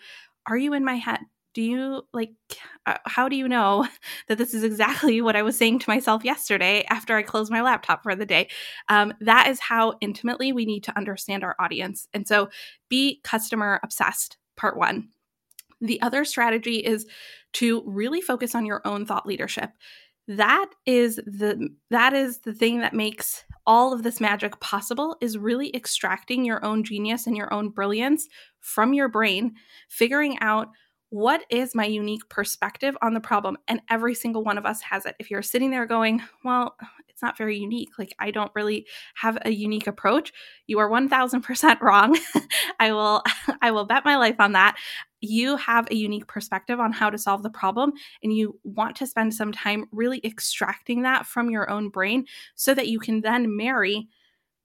are 0.47 0.57
you 0.57 0.73
in 0.73 0.83
my 0.83 0.95
head 0.95 1.19
do 1.53 1.61
you 1.61 2.03
like 2.13 2.31
uh, 2.85 2.97
how 3.05 3.27
do 3.27 3.35
you 3.35 3.47
know 3.47 3.87
that 4.27 4.37
this 4.37 4.53
is 4.53 4.63
exactly 4.63 5.21
what 5.21 5.35
i 5.35 5.41
was 5.41 5.57
saying 5.57 5.79
to 5.79 5.89
myself 5.89 6.23
yesterday 6.23 6.85
after 6.89 7.15
i 7.15 7.21
closed 7.21 7.51
my 7.51 7.61
laptop 7.61 8.03
for 8.03 8.15
the 8.15 8.25
day? 8.25 8.47
Um, 8.87 9.13
that 9.21 9.47
is 9.47 9.59
how 9.59 9.93
intimately 10.01 10.51
we 10.51 10.65
need 10.65 10.83
to 10.85 10.97
understand 10.97 11.43
our 11.43 11.55
audience. 11.59 12.07
And 12.13 12.27
so 12.27 12.49
be 12.89 13.21
customer 13.23 13.79
obsessed 13.83 14.37
part 14.55 14.77
one. 14.77 15.09
The 15.81 16.01
other 16.01 16.25
strategy 16.25 16.77
is 16.77 17.05
to 17.53 17.83
really 17.85 18.21
focus 18.21 18.53
on 18.53 18.65
your 18.65 18.81
own 18.85 19.05
thought 19.05 19.25
leadership. 19.25 19.71
That 20.27 20.69
is 20.85 21.15
the 21.15 21.69
that 21.89 22.13
is 22.13 22.39
the 22.39 22.53
thing 22.53 22.81
that 22.81 22.93
makes 22.93 23.43
all 23.65 23.93
of 23.93 24.03
this 24.03 24.19
magic 24.19 24.59
possible 24.59 25.17
is 25.21 25.37
really 25.37 25.75
extracting 25.75 26.45
your 26.45 26.63
own 26.63 26.83
genius 26.83 27.25
and 27.25 27.35
your 27.35 27.51
own 27.53 27.69
brilliance 27.69 28.27
from 28.59 28.93
your 28.93 29.07
brain 29.07 29.53
figuring 29.87 30.37
out 30.41 30.69
what 31.11 31.43
is 31.49 31.73
my 31.73 31.85
unique 31.85 32.27
perspective 32.29 32.95
on 33.01 33.13
the 33.13 33.19
problem? 33.19 33.57
And 33.67 33.81
every 33.89 34.13
single 34.13 34.43
one 34.43 34.57
of 34.57 34.65
us 34.65 34.81
has 34.81 35.05
it. 35.05 35.15
If 35.19 35.31
you're 35.31 35.41
sitting 35.41 35.71
there 35.71 35.87
going, 35.87 36.21
well, 36.43 36.75
it's 37.07 37.21
not 37.21 37.37
very 37.37 37.57
unique, 37.57 37.89
like 37.97 38.13
I 38.19 38.29
don't 38.31 38.51
really 38.53 38.85
have 39.15 39.37
a 39.43 39.49
unique 39.49 39.87
approach, 39.87 40.31
you 40.67 40.77
are 40.79 40.89
1000% 40.89 41.81
wrong. 41.81 42.17
I 42.79 42.91
will 42.91 43.23
I 43.61 43.71
will 43.71 43.85
bet 43.85 44.05
my 44.05 44.17
life 44.17 44.39
on 44.39 44.51
that. 44.53 44.77
You 45.21 45.57
have 45.57 45.87
a 45.89 45.95
unique 45.95 46.27
perspective 46.27 46.79
on 46.79 46.93
how 46.93 47.09
to 47.09 47.17
solve 47.17 47.43
the 47.43 47.49
problem 47.49 47.91
and 48.23 48.31
you 48.31 48.59
want 48.63 48.95
to 48.97 49.07
spend 49.07 49.33
some 49.33 49.51
time 49.51 49.85
really 49.91 50.21
extracting 50.23 51.01
that 51.01 51.25
from 51.25 51.49
your 51.49 51.69
own 51.69 51.89
brain 51.89 52.25
so 52.55 52.73
that 52.73 52.87
you 52.87 52.99
can 52.99 53.21
then 53.21 53.57
marry 53.57 54.07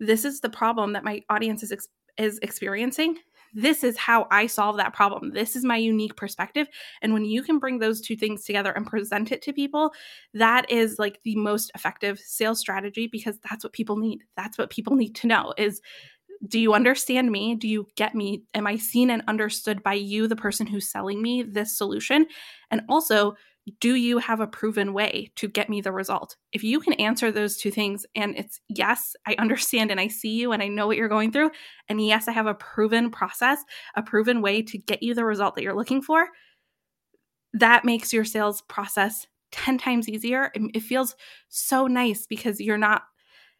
this 0.00 0.24
is 0.24 0.40
the 0.40 0.48
problem 0.48 0.92
that 0.92 1.04
my 1.04 1.22
audience 1.28 1.62
is 1.62 1.72
ex- 1.72 1.88
is 2.18 2.38
experiencing 2.42 3.16
this 3.54 3.84
is 3.84 3.96
how 3.96 4.26
I 4.30 4.46
solve 4.46 4.76
that 4.76 4.92
problem. 4.92 5.30
This 5.30 5.56
is 5.56 5.64
my 5.64 5.76
unique 5.76 6.16
perspective. 6.16 6.68
And 7.00 7.12
when 7.12 7.24
you 7.24 7.42
can 7.42 7.58
bring 7.58 7.78
those 7.78 8.00
two 8.00 8.16
things 8.16 8.44
together 8.44 8.72
and 8.72 8.86
present 8.86 9.32
it 9.32 9.40
to 9.42 9.52
people, 9.52 9.92
that 10.34 10.70
is 10.70 10.98
like 10.98 11.20
the 11.22 11.36
most 11.36 11.70
effective 11.74 12.18
sales 12.18 12.58
strategy 12.58 13.06
because 13.06 13.38
that's 13.48 13.64
what 13.64 13.72
people 13.72 13.96
need. 13.96 14.24
That's 14.36 14.58
what 14.58 14.70
people 14.70 14.96
need 14.96 15.14
to 15.16 15.26
know 15.26 15.54
is 15.56 15.80
do 16.46 16.58
you 16.58 16.74
understand 16.74 17.30
me? 17.30 17.54
Do 17.54 17.68
you 17.68 17.88
get 17.96 18.14
me? 18.14 18.42
Am 18.54 18.66
I 18.66 18.76
seen 18.76 19.08
and 19.08 19.22
understood 19.28 19.82
by 19.82 19.94
you, 19.94 20.26
the 20.26 20.36
person 20.36 20.66
who's 20.66 20.90
selling 20.90 21.22
me 21.22 21.42
this 21.42 21.76
solution? 21.76 22.26
And 22.70 22.82
also, 22.88 23.36
do 23.80 23.94
you 23.94 24.18
have 24.18 24.40
a 24.40 24.46
proven 24.46 24.92
way 24.92 25.32
to 25.36 25.48
get 25.48 25.70
me 25.70 25.80
the 25.80 25.92
result? 25.92 26.36
If 26.52 26.62
you 26.62 26.80
can 26.80 26.92
answer 26.94 27.32
those 27.32 27.56
two 27.56 27.70
things, 27.70 28.04
and 28.14 28.36
it's 28.36 28.60
yes, 28.68 29.16
I 29.26 29.36
understand 29.38 29.90
and 29.90 29.98
I 29.98 30.08
see 30.08 30.36
you 30.38 30.52
and 30.52 30.62
I 30.62 30.68
know 30.68 30.86
what 30.86 30.96
you're 30.96 31.08
going 31.08 31.32
through, 31.32 31.50
and 31.88 32.04
yes, 32.04 32.28
I 32.28 32.32
have 32.32 32.46
a 32.46 32.54
proven 32.54 33.10
process, 33.10 33.58
a 33.94 34.02
proven 34.02 34.42
way 34.42 34.62
to 34.62 34.78
get 34.78 35.02
you 35.02 35.14
the 35.14 35.24
result 35.24 35.54
that 35.54 35.62
you're 35.62 35.76
looking 35.76 36.02
for, 36.02 36.28
that 37.54 37.84
makes 37.84 38.12
your 38.12 38.24
sales 38.24 38.62
process 38.62 39.26
10 39.52 39.78
times 39.78 40.08
easier. 40.08 40.50
It 40.54 40.80
feels 40.80 41.14
so 41.48 41.86
nice 41.86 42.26
because 42.26 42.60
you're 42.60 42.76
not 42.76 43.02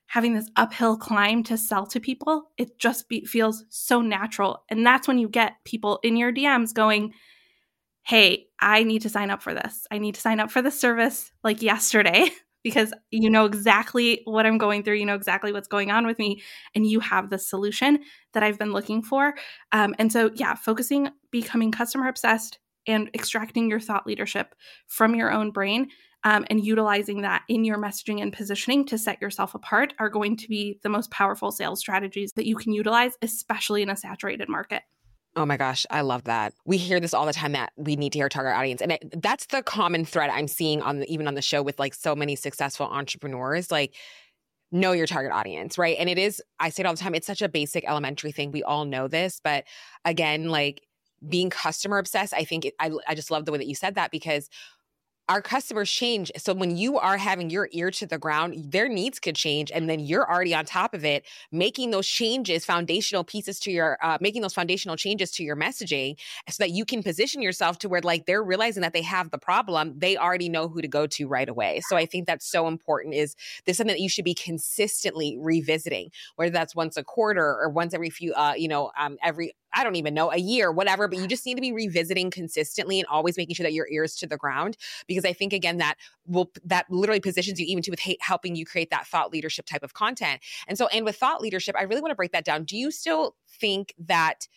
having 0.06 0.34
this 0.34 0.50
uphill 0.56 0.96
climb 0.96 1.42
to 1.44 1.56
sell 1.56 1.86
to 1.86 2.00
people. 2.00 2.50
It 2.58 2.78
just 2.78 3.08
be, 3.08 3.24
feels 3.24 3.64
so 3.70 4.00
natural. 4.02 4.64
And 4.68 4.84
that's 4.84 5.08
when 5.08 5.18
you 5.18 5.28
get 5.28 5.54
people 5.64 5.98
in 6.02 6.16
your 6.16 6.32
DMs 6.32 6.74
going, 6.74 7.14
hey, 8.04 8.46
I 8.60 8.82
need 8.82 9.02
to 9.02 9.08
sign 9.08 9.30
up 9.30 9.42
for 9.42 9.54
this. 9.54 9.86
I 9.90 9.98
need 9.98 10.14
to 10.14 10.20
sign 10.20 10.40
up 10.40 10.50
for 10.50 10.62
the 10.62 10.70
service 10.70 11.30
like 11.42 11.62
yesterday 11.62 12.28
because 12.62 12.92
you 13.10 13.30
know 13.30 13.44
exactly 13.44 14.22
what 14.24 14.46
I'm 14.46 14.58
going 14.58 14.82
through. 14.82 14.96
You 14.96 15.06
know 15.06 15.14
exactly 15.14 15.52
what's 15.52 15.68
going 15.68 15.90
on 15.90 16.06
with 16.06 16.18
me, 16.18 16.42
and 16.74 16.86
you 16.86 17.00
have 17.00 17.30
the 17.30 17.38
solution 17.38 18.00
that 18.32 18.42
I've 18.42 18.58
been 18.58 18.72
looking 18.72 19.02
for. 19.02 19.34
Um, 19.72 19.94
and 19.98 20.12
so, 20.12 20.30
yeah, 20.34 20.54
focusing, 20.54 21.10
becoming 21.30 21.72
customer 21.72 22.08
obsessed, 22.08 22.58
and 22.86 23.10
extracting 23.14 23.70
your 23.70 23.80
thought 23.80 24.06
leadership 24.06 24.54
from 24.86 25.14
your 25.14 25.32
own 25.32 25.50
brain 25.50 25.88
um, 26.24 26.44
and 26.48 26.64
utilizing 26.64 27.22
that 27.22 27.42
in 27.48 27.64
your 27.64 27.78
messaging 27.78 28.20
and 28.20 28.32
positioning 28.32 28.84
to 28.86 28.98
set 28.98 29.20
yourself 29.20 29.54
apart 29.54 29.92
are 29.98 30.08
going 30.08 30.36
to 30.38 30.48
be 30.48 30.78
the 30.82 30.88
most 30.88 31.10
powerful 31.10 31.52
sales 31.52 31.80
strategies 31.80 32.32
that 32.36 32.46
you 32.46 32.56
can 32.56 32.72
utilize, 32.72 33.12
especially 33.22 33.82
in 33.82 33.90
a 33.90 33.96
saturated 33.96 34.48
market. 34.48 34.82
Oh 35.37 35.44
my 35.44 35.57
gosh, 35.57 35.85
I 35.90 36.03
love 36.03 36.25
that. 36.25 36.55
We 36.64 36.77
hear 36.77 37.01
this 37.01 37.12
all 37.12 37.27
the 37.27 37.33
time 37.33 37.53
that 37.53 37.73
we 37.77 37.97
need 37.97 38.12
to 38.12 38.18
hear 38.18 38.29
target 38.29 38.55
audience, 38.55 38.81
and 38.81 38.92
it, 38.92 39.23
that's 39.23 39.47
the 39.47 39.62
common 39.62 40.05
thread 40.05 40.31
I'm 40.31 40.47
seeing 40.47 40.81
on 40.81 41.01
the, 41.01 41.12
even 41.12 41.27
on 41.27 41.35
the 41.35 41.42
show 41.42 41.61
with 41.62 41.79
like 41.79 41.92
so 41.94 42.14
many 42.14 42.37
successful 42.37 42.87
entrepreneurs. 42.87 43.70
Like, 43.70 43.94
know 44.70 44.92
your 44.92 45.07
target 45.07 45.33
audience, 45.33 45.79
right? 45.79 45.97
And 45.99 46.09
it 46.09 46.18
is, 46.18 46.42
I 46.61 46.68
say 46.68 46.83
it 46.83 46.87
all 46.87 46.94
the 46.94 47.01
time. 47.01 47.14
It's 47.14 47.27
such 47.27 47.42
a 47.42 47.49
basic, 47.49 47.85
elementary 47.88 48.33
thing. 48.33 48.53
We 48.53 48.62
all 48.62 48.85
know 48.85 49.09
this, 49.09 49.40
but 49.42 49.64
again, 50.05 50.49
like 50.49 50.83
being 51.29 51.51
customer 51.51 51.99
obsessed, 51.99 52.35
I 52.35 52.44
think 52.44 52.66
it, 52.66 52.75
I 52.79 52.90
I 53.09 53.14
just 53.14 53.31
love 53.31 53.44
the 53.44 53.53
way 53.53 53.59
that 53.59 53.66
you 53.66 53.75
said 53.75 53.94
that 53.97 54.11
because 54.11 54.49
our 55.28 55.40
customers 55.40 55.90
change. 55.90 56.30
So 56.37 56.52
when 56.52 56.76
you 56.76 56.98
are 56.98 57.16
having 57.16 57.48
your 57.48 57.68
ear 57.72 57.90
to 57.92 58.06
the 58.06 58.18
ground, 58.18 58.72
their 58.72 58.88
needs 58.88 59.18
could 59.18 59.37
change. 59.37 59.70
And 59.72 59.88
then 59.88 60.00
you're 60.00 60.30
already 60.30 60.54
on 60.54 60.66
top 60.66 60.92
of 60.92 61.04
it, 61.04 61.24
making 61.50 61.92
those 61.92 62.06
changes, 62.06 62.64
foundational 62.64 63.24
pieces 63.24 63.58
to 63.60 63.70
your, 63.70 63.96
uh, 64.02 64.18
making 64.20 64.42
those 64.42 64.52
foundational 64.52 64.96
changes 64.96 65.30
to 65.32 65.42
your 65.42 65.56
messaging 65.56 66.18
so 66.50 66.62
that 66.62 66.70
you 66.70 66.84
can 66.84 67.02
position 67.02 67.40
yourself 67.40 67.78
to 67.78 67.88
where 67.88 68.02
like 68.02 68.26
they're 68.26 68.42
realizing 68.42 68.82
that 68.82 68.92
they 68.92 69.02
have 69.02 69.30
the 69.30 69.38
problem. 69.38 69.98
They 69.98 70.16
already 70.16 70.50
know 70.50 70.68
who 70.68 70.82
to 70.82 70.88
go 70.88 71.06
to 71.06 71.26
right 71.26 71.48
away. 71.48 71.80
So 71.80 71.96
I 71.96 72.04
think 72.04 72.26
that's 72.26 72.46
so 72.46 72.66
important 72.68 73.14
is 73.14 73.34
this 73.64 73.78
something 73.78 73.94
that 73.94 74.00
you 74.00 74.10
should 74.10 74.24
be 74.26 74.34
consistently 74.34 75.38
revisiting, 75.40 76.10
whether 76.37 76.50
that's 76.50 76.74
once 76.74 76.96
a 76.98 77.04
quarter 77.04 77.44
or 77.44 77.70
once 77.70 77.94
every 77.94 78.10
few, 78.10 78.34
uh, 78.34 78.54
you 78.56 78.68
know, 78.68 78.90
um, 78.98 79.16
every 79.22 79.54
I 79.74 79.84
don't 79.84 79.96
even 79.96 80.14
know, 80.14 80.30
a 80.32 80.38
year, 80.38 80.70
whatever, 80.70 81.08
but 81.08 81.18
you 81.18 81.26
just 81.26 81.44
need 81.46 81.54
to 81.54 81.60
be 81.60 81.72
revisiting 81.72 82.30
consistently 82.30 82.98
and 82.98 83.06
always 83.08 83.37
making 83.37 83.54
sure 83.54 83.64
that 83.64 83.72
your 83.72 83.88
ears 83.88 84.16
to 84.16 84.26
the 84.26 84.37
ground 84.37 84.76
because 85.06 85.24
I 85.24 85.32
think 85.32 85.52
again 85.52 85.78
that 85.78 85.96
will 86.26 86.50
that 86.64 86.90
literally 86.90 87.20
positions 87.20 87.58
you 87.60 87.66
even 87.66 87.82
to 87.82 87.90
with 87.90 88.00
helping 88.20 88.56
you 88.56 88.64
create 88.64 88.90
that 88.90 89.06
thought 89.06 89.32
leadership 89.32 89.66
type 89.66 89.82
of 89.82 89.94
content. 89.94 90.40
And 90.68 90.78
so 90.78 90.87
and 90.88 91.04
with 91.04 91.16
thought 91.16 91.40
leadership, 91.40 91.76
I 91.78 91.82
really 91.82 92.00
want 92.00 92.12
to 92.12 92.16
break 92.16 92.32
that 92.32 92.44
down. 92.44 92.64
Do 92.64 92.76
you 92.76 92.90
still 92.90 93.37
think 93.48 93.94
that 93.98 94.48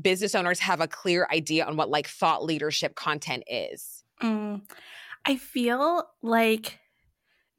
business 0.00 0.34
owners 0.34 0.58
have 0.60 0.80
a 0.80 0.88
clear 0.88 1.28
idea 1.30 1.64
on 1.64 1.76
what 1.76 1.90
like 1.90 2.06
thought 2.06 2.44
leadership 2.44 2.94
content 2.94 3.44
is? 3.46 4.04
Mm, 4.22 4.62
I 5.24 5.36
feel 5.36 6.04
like 6.22 6.78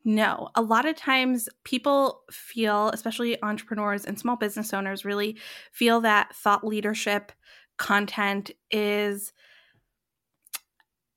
no. 0.05 0.49
A 0.55 0.61
lot 0.61 0.85
of 0.85 0.95
times 0.95 1.47
people 1.63 2.23
feel, 2.31 2.89
especially 2.89 3.41
entrepreneurs 3.41 4.05
and 4.05 4.19
small 4.19 4.35
business 4.35 4.73
owners, 4.73 5.05
really 5.05 5.37
feel 5.71 6.01
that 6.01 6.35
thought 6.35 6.65
leadership 6.65 7.31
content 7.77 8.51
is 8.71 9.33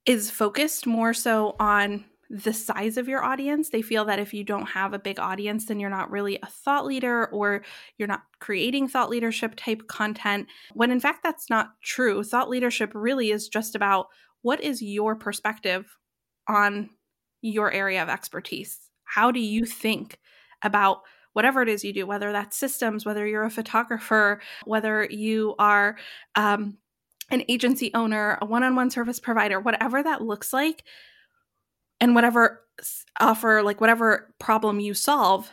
is 0.07 0.31
focused 0.31 0.87
more 0.87 1.13
so 1.13 1.57
on 1.59 2.05
the 2.31 2.53
size 2.53 2.97
of 2.97 3.09
your 3.09 3.25
audience. 3.25 3.71
They 3.71 3.83
feel 3.83 4.05
that 4.05 4.19
if 4.19 4.33
you 4.33 4.45
don't 4.45 4.67
have 4.67 4.95
a 4.95 4.99
big 4.99 5.19
audience, 5.19 5.67
then 5.67 5.81
you're 5.81 5.91
not 5.91 6.11
really 6.11 6.39
a 6.43 6.47
thought 6.47 6.87
leader 6.87 7.27
or 7.27 7.63
you're 7.99 8.09
not 8.09 8.23
creating 8.41 8.89
thought 8.89 9.11
leadership 9.11 9.55
type 9.57 9.87
content. 9.89 10.49
When 10.75 10.91
in 10.91 11.01
fact, 11.01 11.23
that's 11.23 11.51
not 11.51 11.71
true. 11.83 12.23
Thought 12.23 12.49
leadership 12.49 12.93
really 12.95 13.31
is 13.31 13.49
just 13.49 13.75
about 13.75 14.07
what 14.43 14.63
is 14.63 14.81
your 14.83 15.17
perspective 15.17 15.97
on 16.49 16.91
your 17.49 17.71
area 17.73 18.03
of 18.03 18.09
expertise? 18.09 18.79
How 19.05 19.31
do 19.31 19.41
you 19.41 19.65
think 19.65 20.19
about 20.63 21.03
whatever 21.33 21.63
it 21.63 21.69
is 21.69 21.85
you 21.85 21.93
do, 21.93 22.07
whether 22.07 22.33
that's 22.33 22.57
systems, 22.57 23.05
whether 23.05 23.27
you're 23.27 23.45
a 23.45 23.51
photographer, 23.51 24.41
whether 24.65 25.05
you 25.11 25.55
are 25.59 25.97
um, 26.35 26.79
an 27.31 27.45
agency 27.49 27.91
owner, 27.95 28.39
a 28.41 28.47
one 28.47 28.63
on 28.63 28.75
one 28.75 28.91
service 28.91 29.21
provider, 29.21 29.61
whatever 29.61 30.03
that 30.03 30.23
looks 30.23 30.53
like, 30.53 30.85
and 32.01 32.15
whatever 32.15 32.63
offer, 33.21 33.63
like 33.63 33.81
whatever 33.81 34.35
problem 34.39 34.81
you 34.81 34.95
solve, 34.95 35.51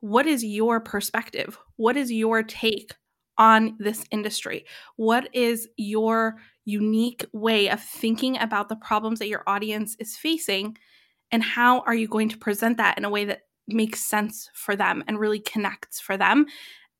what 0.00 0.26
is 0.26 0.44
your 0.44 0.80
perspective? 0.80 1.58
What 1.76 1.96
is 1.96 2.10
your 2.10 2.42
take 2.42 2.94
on 3.36 3.76
this 3.78 4.04
industry? 4.10 4.64
What 4.96 5.28
is 5.32 5.68
your 5.76 6.36
unique 6.64 7.24
way 7.32 7.68
of 7.68 7.82
thinking 7.82 8.38
about 8.38 8.68
the 8.68 8.76
problems 8.76 9.18
that 9.18 9.28
your 9.28 9.42
audience 9.46 9.96
is 9.98 10.16
facing? 10.16 10.76
And 11.30 11.42
how 11.42 11.80
are 11.80 11.94
you 11.94 12.08
going 12.08 12.28
to 12.30 12.38
present 12.38 12.76
that 12.78 12.98
in 12.98 13.04
a 13.04 13.10
way 13.10 13.24
that 13.26 13.42
makes 13.66 14.00
sense 14.00 14.50
for 14.54 14.76
them 14.76 15.04
and 15.06 15.18
really 15.18 15.40
connects 15.40 16.00
for 16.00 16.16
them? 16.16 16.46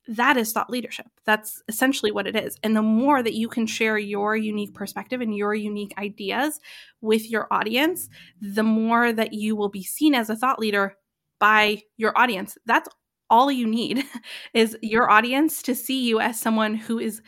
That 0.07 0.37
is 0.37 0.53
thought 0.53 0.71
leadership. 0.71 1.07
That's 1.27 1.63
essentially 1.69 2.11
what 2.11 2.27
it 2.27 2.35
is. 2.35 2.57
And 2.63 2.75
the 2.75 2.83
more 2.83 3.23
that 3.23 3.35
you 3.35 3.49
can 3.49 3.67
share 3.67 3.99
your 3.99 4.37
unique 4.37 4.75
perspective 4.75 5.21
and 5.21 5.37
your 5.37 5.55
unique 5.55 5.93
ideas 5.99 6.61
with 7.03 7.31
your 7.31 7.47
audience, 7.51 8.09
the 8.41 8.63
more 8.63 9.13
that 9.13 9.35
you 9.35 9.55
will 9.55 9.69
be 9.69 9.83
seen 9.83 10.15
as 10.15 10.31
a 10.31 10.37
thought 10.37 10.59
leader 10.59 10.97
by 11.39 11.83
your 11.97 12.17
audience. 12.17 12.57
That's 12.65 12.89
all 13.31 13.53
you 13.53 13.67
need 13.67 14.05
is 14.55 14.77
your 14.83 15.11
audience 15.11 15.63
to 15.63 15.75
see 15.75 16.07
you 16.07 16.21
as 16.21 16.41
someone 16.41 16.75
who 16.75 16.99
is 16.99 17.23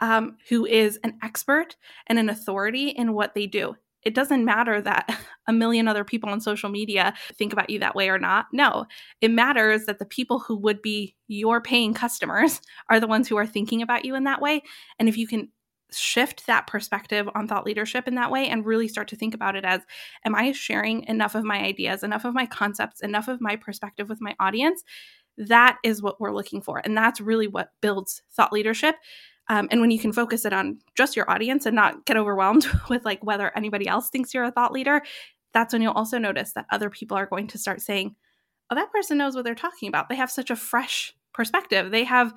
um, 0.00 0.38
who 0.48 0.64
is 0.64 0.98
an 1.04 1.18
expert 1.22 1.76
and 2.06 2.18
an 2.18 2.30
authority 2.30 2.88
in 2.88 3.12
what 3.12 3.34
they 3.34 3.46
do. 3.46 3.76
It 4.02 4.14
doesn't 4.14 4.44
matter 4.44 4.80
that 4.80 5.08
a 5.46 5.52
million 5.52 5.88
other 5.88 6.04
people 6.04 6.30
on 6.30 6.40
social 6.40 6.70
media 6.70 7.14
think 7.34 7.52
about 7.52 7.70
you 7.70 7.78
that 7.80 7.94
way 7.94 8.08
or 8.08 8.18
not. 8.18 8.46
No, 8.52 8.86
it 9.20 9.30
matters 9.30 9.86
that 9.86 9.98
the 9.98 10.06
people 10.06 10.38
who 10.38 10.56
would 10.56 10.82
be 10.82 11.16
your 11.28 11.60
paying 11.60 11.94
customers 11.94 12.60
are 12.90 13.00
the 13.00 13.06
ones 13.06 13.28
who 13.28 13.36
are 13.36 13.46
thinking 13.46 13.82
about 13.82 14.04
you 14.04 14.14
in 14.14 14.24
that 14.24 14.40
way. 14.40 14.62
And 14.98 15.08
if 15.08 15.16
you 15.16 15.26
can 15.26 15.48
shift 15.92 16.46
that 16.46 16.66
perspective 16.66 17.28
on 17.34 17.48
thought 17.48 17.66
leadership 17.66 18.06
in 18.06 18.14
that 18.14 18.30
way 18.30 18.48
and 18.48 18.64
really 18.64 18.86
start 18.86 19.08
to 19.08 19.16
think 19.16 19.34
about 19.34 19.56
it 19.56 19.64
as 19.64 19.80
am 20.24 20.36
I 20.36 20.52
sharing 20.52 21.02
enough 21.08 21.34
of 21.34 21.42
my 21.42 21.58
ideas, 21.58 22.04
enough 22.04 22.24
of 22.24 22.32
my 22.32 22.46
concepts, 22.46 23.00
enough 23.00 23.26
of 23.26 23.40
my 23.40 23.56
perspective 23.56 24.08
with 24.08 24.20
my 24.20 24.36
audience? 24.38 24.84
That 25.36 25.78
is 25.82 26.02
what 26.02 26.20
we're 26.20 26.34
looking 26.34 26.60
for. 26.60 26.80
And 26.84 26.96
that's 26.96 27.20
really 27.20 27.48
what 27.48 27.70
builds 27.80 28.22
thought 28.30 28.52
leadership. 28.52 28.96
Um, 29.50 29.66
and 29.72 29.80
when 29.80 29.90
you 29.90 29.98
can 29.98 30.12
focus 30.12 30.44
it 30.44 30.52
on 30.52 30.78
just 30.94 31.16
your 31.16 31.28
audience 31.28 31.66
and 31.66 31.74
not 31.74 32.06
get 32.06 32.16
overwhelmed 32.16 32.66
with 32.88 33.04
like 33.04 33.22
whether 33.24 33.54
anybody 33.56 33.88
else 33.88 34.08
thinks 34.08 34.32
you're 34.32 34.44
a 34.44 34.52
thought 34.52 34.72
leader, 34.72 35.02
that's 35.52 35.72
when 35.72 35.82
you'll 35.82 35.92
also 35.92 36.18
notice 36.18 36.52
that 36.52 36.66
other 36.70 36.88
people 36.88 37.16
are 37.16 37.26
going 37.26 37.48
to 37.48 37.58
start 37.58 37.82
saying, 37.82 38.14
oh, 38.70 38.76
that 38.76 38.92
person 38.92 39.18
knows 39.18 39.34
what 39.34 39.44
they're 39.44 39.56
talking 39.56 39.88
about. 39.88 40.08
They 40.08 40.14
have 40.14 40.30
such 40.30 40.50
a 40.50 40.56
fresh 40.56 41.12
perspective. 41.34 41.90
They 41.90 42.04
have, 42.04 42.32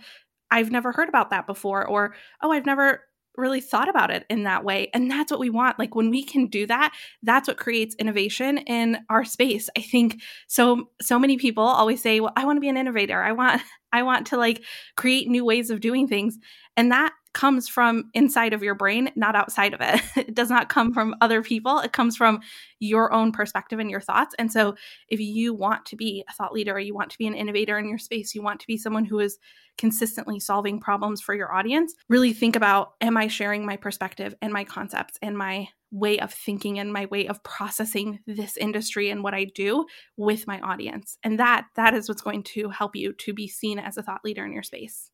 I've 0.49 0.71
never 0.71 0.91
heard 0.91 1.07
about 1.07 1.29
that 1.29 1.45
before, 1.45 1.87
or, 1.87 2.15
oh, 2.41 2.51
I've 2.51 2.65
never 2.65 3.03
really 3.37 3.61
thought 3.61 3.89
about 3.89 4.11
it 4.11 4.25
in 4.29 4.43
that 4.43 4.63
way. 4.63 4.89
And 4.93 5.09
that's 5.09 5.31
what 5.31 5.39
we 5.39 5.49
want. 5.49 5.79
Like 5.79 5.95
when 5.95 6.09
we 6.09 6.23
can 6.23 6.47
do 6.47 6.67
that 6.67 6.93
that's 7.23 7.47
what 7.47 7.57
creates 7.57 7.95
innovation 7.95 8.59
in 8.59 8.99
our 9.09 9.25
space. 9.25 9.69
I 9.77 9.81
think 9.81 10.21
so 10.47 10.89
so 11.01 11.17
many 11.17 11.37
people 11.37 11.63
always 11.63 12.01
say 12.01 12.19
well 12.19 12.33
i 12.35 12.45
want 12.45 12.57
to 12.57 12.61
be 12.61 12.69
an 12.69 12.77
innovator. 12.77 13.21
I 13.21 13.31
want 13.31 13.61
i 13.91 14.03
want 14.03 14.27
to 14.27 14.37
like 14.37 14.63
create 14.95 15.27
new 15.27 15.45
ways 15.45 15.69
of 15.69 15.81
doing 15.81 16.07
things 16.07 16.37
and 16.77 16.91
that 16.91 17.13
comes 17.33 17.67
from 17.67 18.09
inside 18.13 18.53
of 18.53 18.61
your 18.61 18.75
brain, 18.75 19.09
not 19.15 19.35
outside 19.35 19.73
of 19.73 19.81
it. 19.81 20.01
It 20.23 20.35
does 20.35 20.49
not 20.49 20.69
come 20.69 20.93
from 20.93 21.15
other 21.19 21.41
people. 21.41 21.79
It 21.79 21.91
comes 21.91 22.15
from 22.15 22.39
your 22.79 23.11
own 23.11 23.31
perspective 23.31 23.79
and 23.79 23.89
your 23.89 23.99
thoughts. 23.99 24.33
And 24.39 24.51
so, 24.51 24.75
if 25.09 25.19
you 25.19 25.53
want 25.53 25.85
to 25.87 25.95
be 25.95 26.23
a 26.29 26.33
thought 26.33 26.53
leader, 26.53 26.79
you 26.79 26.93
want 26.93 27.09
to 27.11 27.17
be 27.17 27.27
an 27.27 27.33
innovator 27.33 27.77
in 27.77 27.89
your 27.89 27.97
space, 27.97 28.33
you 28.33 28.41
want 28.41 28.59
to 28.61 28.67
be 28.67 28.77
someone 28.77 29.05
who 29.05 29.19
is 29.19 29.37
consistently 29.77 30.39
solving 30.39 30.79
problems 30.79 31.21
for 31.21 31.33
your 31.33 31.53
audience, 31.53 31.93
really 32.09 32.33
think 32.33 32.55
about 32.55 32.93
Am 33.01 33.17
I 33.17 33.27
sharing 33.27 33.65
my 33.65 33.75
perspective 33.75 34.35
and 34.41 34.53
my 34.53 34.63
concepts 34.63 35.17
and 35.21 35.37
my 35.37 35.67
way 35.91 36.19
of 36.19 36.33
thinking 36.33 36.79
and 36.79 36.93
my 36.93 37.05
way 37.07 37.27
of 37.27 37.43
processing 37.43 38.19
this 38.25 38.57
industry 38.57 39.09
and 39.09 39.23
what 39.23 39.33
I 39.33 39.45
do 39.45 39.85
with 40.15 40.47
my 40.47 40.59
audience? 40.61 41.17
And 41.23 41.39
that 41.39 41.65
that 41.75 41.93
is 41.93 42.07
what's 42.07 42.21
going 42.21 42.43
to 42.43 42.69
help 42.69 42.95
you 42.95 43.13
to 43.13 43.33
be 43.33 43.47
seen 43.47 43.79
as 43.79 43.97
a 43.97 44.03
thought 44.03 44.23
leader 44.23 44.45
in 44.45 44.53
your 44.53 44.63
space. 44.63 45.12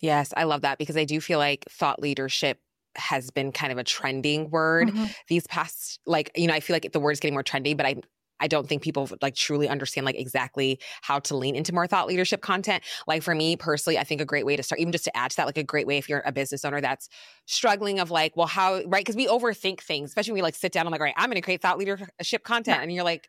Yes, 0.00 0.32
I 0.36 0.44
love 0.44 0.62
that 0.62 0.78
because 0.78 0.96
I 0.96 1.04
do 1.04 1.20
feel 1.20 1.38
like 1.38 1.64
thought 1.70 2.00
leadership 2.00 2.58
has 2.96 3.30
been 3.30 3.52
kind 3.52 3.72
of 3.72 3.78
a 3.78 3.84
trending 3.84 4.48
word 4.50 4.88
mm-hmm. 4.88 5.04
these 5.28 5.46
past 5.48 6.00
like 6.06 6.30
you 6.34 6.46
know 6.46 6.54
I 6.54 6.60
feel 6.60 6.74
like 6.74 6.90
the 6.92 6.98
word 6.98 7.10
is 7.10 7.20
getting 7.20 7.34
more 7.34 7.44
trendy 7.44 7.76
but 7.76 7.84
I 7.84 7.96
I 8.40 8.48
don't 8.48 8.68
think 8.68 8.82
people 8.82 9.08
like 9.22 9.34
truly 9.34 9.68
understand 9.68 10.04
like 10.04 10.18
exactly 10.18 10.78
how 11.02 11.18
to 11.20 11.36
lean 11.36 11.56
into 11.56 11.72
more 11.74 11.86
thought 11.86 12.06
leadership 12.06 12.42
content. 12.42 12.82
Like 13.06 13.22
for 13.22 13.34
me 13.34 13.56
personally, 13.56 13.98
I 13.98 14.04
think 14.04 14.20
a 14.20 14.24
great 14.24 14.44
way 14.44 14.56
to 14.56 14.62
start, 14.62 14.80
even 14.80 14.92
just 14.92 15.04
to 15.04 15.16
add 15.16 15.30
to 15.30 15.36
that, 15.38 15.46
like 15.46 15.58
a 15.58 15.62
great 15.62 15.86
way 15.86 15.96
if 15.96 16.08
you're 16.08 16.22
a 16.24 16.32
business 16.32 16.64
owner 16.64 16.80
that's 16.80 17.08
struggling 17.46 17.98
of 17.98 18.10
like, 18.10 18.36
well, 18.36 18.46
how 18.46 18.82
right? 18.86 19.04
Because 19.04 19.16
we 19.16 19.26
overthink 19.26 19.80
things, 19.80 20.10
especially 20.10 20.32
when 20.32 20.38
we 20.38 20.42
like 20.42 20.54
sit 20.54 20.72
down. 20.72 20.86
I'm 20.86 20.92
like, 20.92 21.00
all 21.00 21.06
right, 21.06 21.14
I'm 21.16 21.30
going 21.30 21.36
to 21.36 21.40
create 21.40 21.62
thought 21.62 21.78
leadership 21.78 22.44
content, 22.44 22.76
yeah. 22.78 22.82
and 22.82 22.92
you're 22.92 23.04
like, 23.04 23.28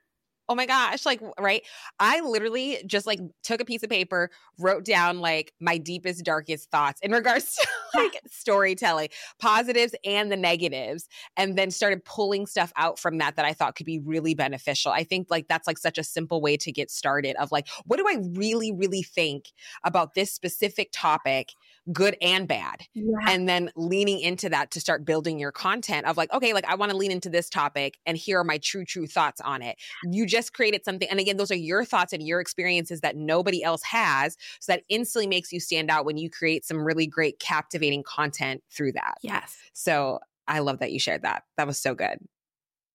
oh 0.49 0.55
my 0.55 0.65
gosh 0.65 1.05
like 1.05 1.21
right? 1.39 1.63
I 1.99 2.21
literally 2.21 2.81
just 2.85 3.07
like 3.07 3.19
took 3.43 3.61
a 3.61 3.65
piece 3.65 3.83
of 3.83 3.89
paper 3.89 4.29
wrote 4.59 4.85
down 4.85 5.19
like 5.19 5.53
my 5.59 5.77
deepest 5.77 6.23
darkest 6.23 6.69
thoughts 6.71 6.99
in 7.01 7.11
regards 7.11 7.55
to 7.55 7.67
like 7.95 8.19
storytelling 8.27 9.09
positives 9.39 9.95
and 10.05 10.31
the 10.31 10.37
negatives 10.37 11.07
and 11.35 11.57
then 11.57 11.71
started 11.71 12.03
pulling 12.05 12.45
stuff 12.45 12.71
out 12.75 12.99
from 12.99 13.17
that 13.17 13.35
that 13.35 13.45
i 13.45 13.53
thought 13.53 13.75
could 13.75 13.85
be 13.85 13.99
really 13.99 14.33
beneficial. 14.33 14.91
I 14.91 15.03
think 15.03 15.27
like 15.29 15.47
that's 15.47 15.67
like 15.67 15.77
such 15.77 15.97
a 15.97 16.03
simple 16.03 16.41
way 16.41 16.57
to 16.57 16.71
get 16.71 16.91
started 16.91 17.35
of 17.37 17.51
like 17.51 17.67
what 17.85 17.97
do 17.97 18.05
i 18.07 18.17
really 18.33 18.71
really 18.71 19.03
think 19.03 19.45
about 19.83 20.13
this 20.13 20.31
specific 20.31 20.89
topic 20.91 21.53
good 21.91 22.17
and 22.21 22.47
bad. 22.47 22.81
Yeah. 22.93 23.17
And 23.27 23.47
then 23.47 23.71
leaning 23.75 24.19
into 24.19 24.49
that 24.49 24.71
to 24.71 24.79
start 24.79 25.05
building 25.05 25.39
your 25.39 25.51
content 25.51 26.05
of 26.05 26.17
like, 26.17 26.31
okay, 26.33 26.53
like 26.53 26.65
I 26.65 26.75
want 26.75 26.91
to 26.91 26.97
lean 26.97 27.11
into 27.11 27.29
this 27.29 27.49
topic 27.49 27.97
and 28.05 28.17
here 28.17 28.39
are 28.39 28.43
my 28.43 28.57
true, 28.57 28.85
true 28.85 29.07
thoughts 29.07 29.41
on 29.41 29.61
it. 29.61 29.77
You 30.03 30.25
just 30.25 30.53
created 30.53 30.83
something. 30.83 31.07
And 31.09 31.19
again, 31.19 31.37
those 31.37 31.51
are 31.51 31.55
your 31.55 31.85
thoughts 31.85 32.13
and 32.13 32.25
your 32.25 32.39
experiences 32.39 33.01
that 33.01 33.15
nobody 33.15 33.63
else 33.63 33.83
has. 33.83 34.35
So 34.59 34.73
that 34.73 34.83
instantly 34.89 35.27
makes 35.27 35.51
you 35.51 35.59
stand 35.59 35.89
out 35.89 36.05
when 36.05 36.17
you 36.17 36.29
create 36.29 36.65
some 36.65 36.83
really 36.83 37.07
great, 37.07 37.39
captivating 37.39 38.03
content 38.03 38.63
through 38.69 38.93
that. 38.93 39.15
Yes. 39.21 39.57
So 39.73 40.19
I 40.47 40.59
love 40.59 40.79
that 40.79 40.91
you 40.91 40.99
shared 40.99 41.23
that. 41.23 41.43
That 41.57 41.67
was 41.67 41.77
so 41.77 41.93
good. 41.93 42.17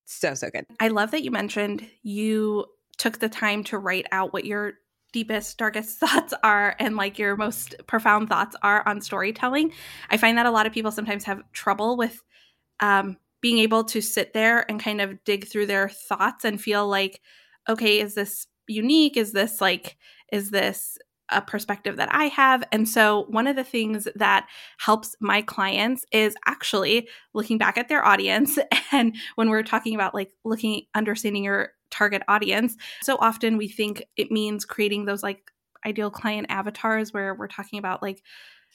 So, 0.04 0.34
so 0.34 0.50
good. 0.50 0.66
I 0.80 0.88
love 0.88 1.10
that 1.12 1.22
you 1.22 1.30
mentioned 1.30 1.88
you 2.02 2.66
took 2.98 3.18
the 3.18 3.28
time 3.28 3.64
to 3.64 3.78
write 3.78 4.06
out 4.12 4.32
what 4.32 4.44
your 4.44 4.74
deepest, 5.12 5.58
darkest 5.58 5.98
thoughts 6.00 6.34
are 6.42 6.74
and 6.78 6.96
like 6.96 7.18
your 7.18 7.36
most 7.36 7.74
profound 7.86 8.28
thoughts 8.28 8.56
are 8.62 8.86
on 8.86 9.00
storytelling. 9.00 9.72
I 10.10 10.16
find 10.16 10.38
that 10.38 10.46
a 10.46 10.50
lot 10.50 10.66
of 10.66 10.72
people 10.72 10.90
sometimes 10.90 11.24
have 11.24 11.42
trouble 11.52 11.96
with 11.96 12.22
um, 12.80 13.16
being 13.40 13.58
able 13.58 13.84
to 13.84 14.00
sit 14.00 14.32
there 14.32 14.68
and 14.70 14.80
kind 14.80 15.00
of 15.00 15.22
dig 15.24 15.46
through 15.46 15.66
their 15.66 15.88
thoughts 15.88 16.44
and 16.44 16.60
feel 16.60 16.86
like, 16.86 17.20
okay, 17.68 18.00
is 18.00 18.14
this 18.14 18.46
unique? 18.66 19.16
Is 19.16 19.32
this 19.32 19.60
like, 19.60 19.96
is 20.32 20.50
this 20.50 20.98
a 21.32 21.40
perspective 21.40 21.96
that 21.96 22.14
I 22.14 22.26
have. 22.26 22.62
And 22.72 22.88
so, 22.88 23.24
one 23.28 23.46
of 23.46 23.56
the 23.56 23.64
things 23.64 24.06
that 24.14 24.46
helps 24.78 25.16
my 25.20 25.42
clients 25.42 26.04
is 26.12 26.36
actually 26.46 27.08
looking 27.34 27.58
back 27.58 27.78
at 27.78 27.88
their 27.88 28.04
audience. 28.04 28.58
And 28.94 29.16
when 29.36 29.48
we're 29.48 29.62
talking 29.62 29.94
about 29.94 30.12
like 30.12 30.32
looking, 30.44 30.82
understanding 30.94 31.44
your 31.44 31.70
target 31.92 32.22
audience. 32.26 32.76
So 33.02 33.16
often 33.20 33.56
we 33.56 33.68
think 33.68 34.04
it 34.16 34.32
means 34.32 34.64
creating 34.64 35.04
those 35.04 35.22
like 35.22 35.52
ideal 35.86 36.10
client 36.10 36.46
avatars 36.48 37.12
where 37.12 37.34
we're 37.34 37.48
talking 37.48 37.78
about 37.78 38.02
like, 38.02 38.22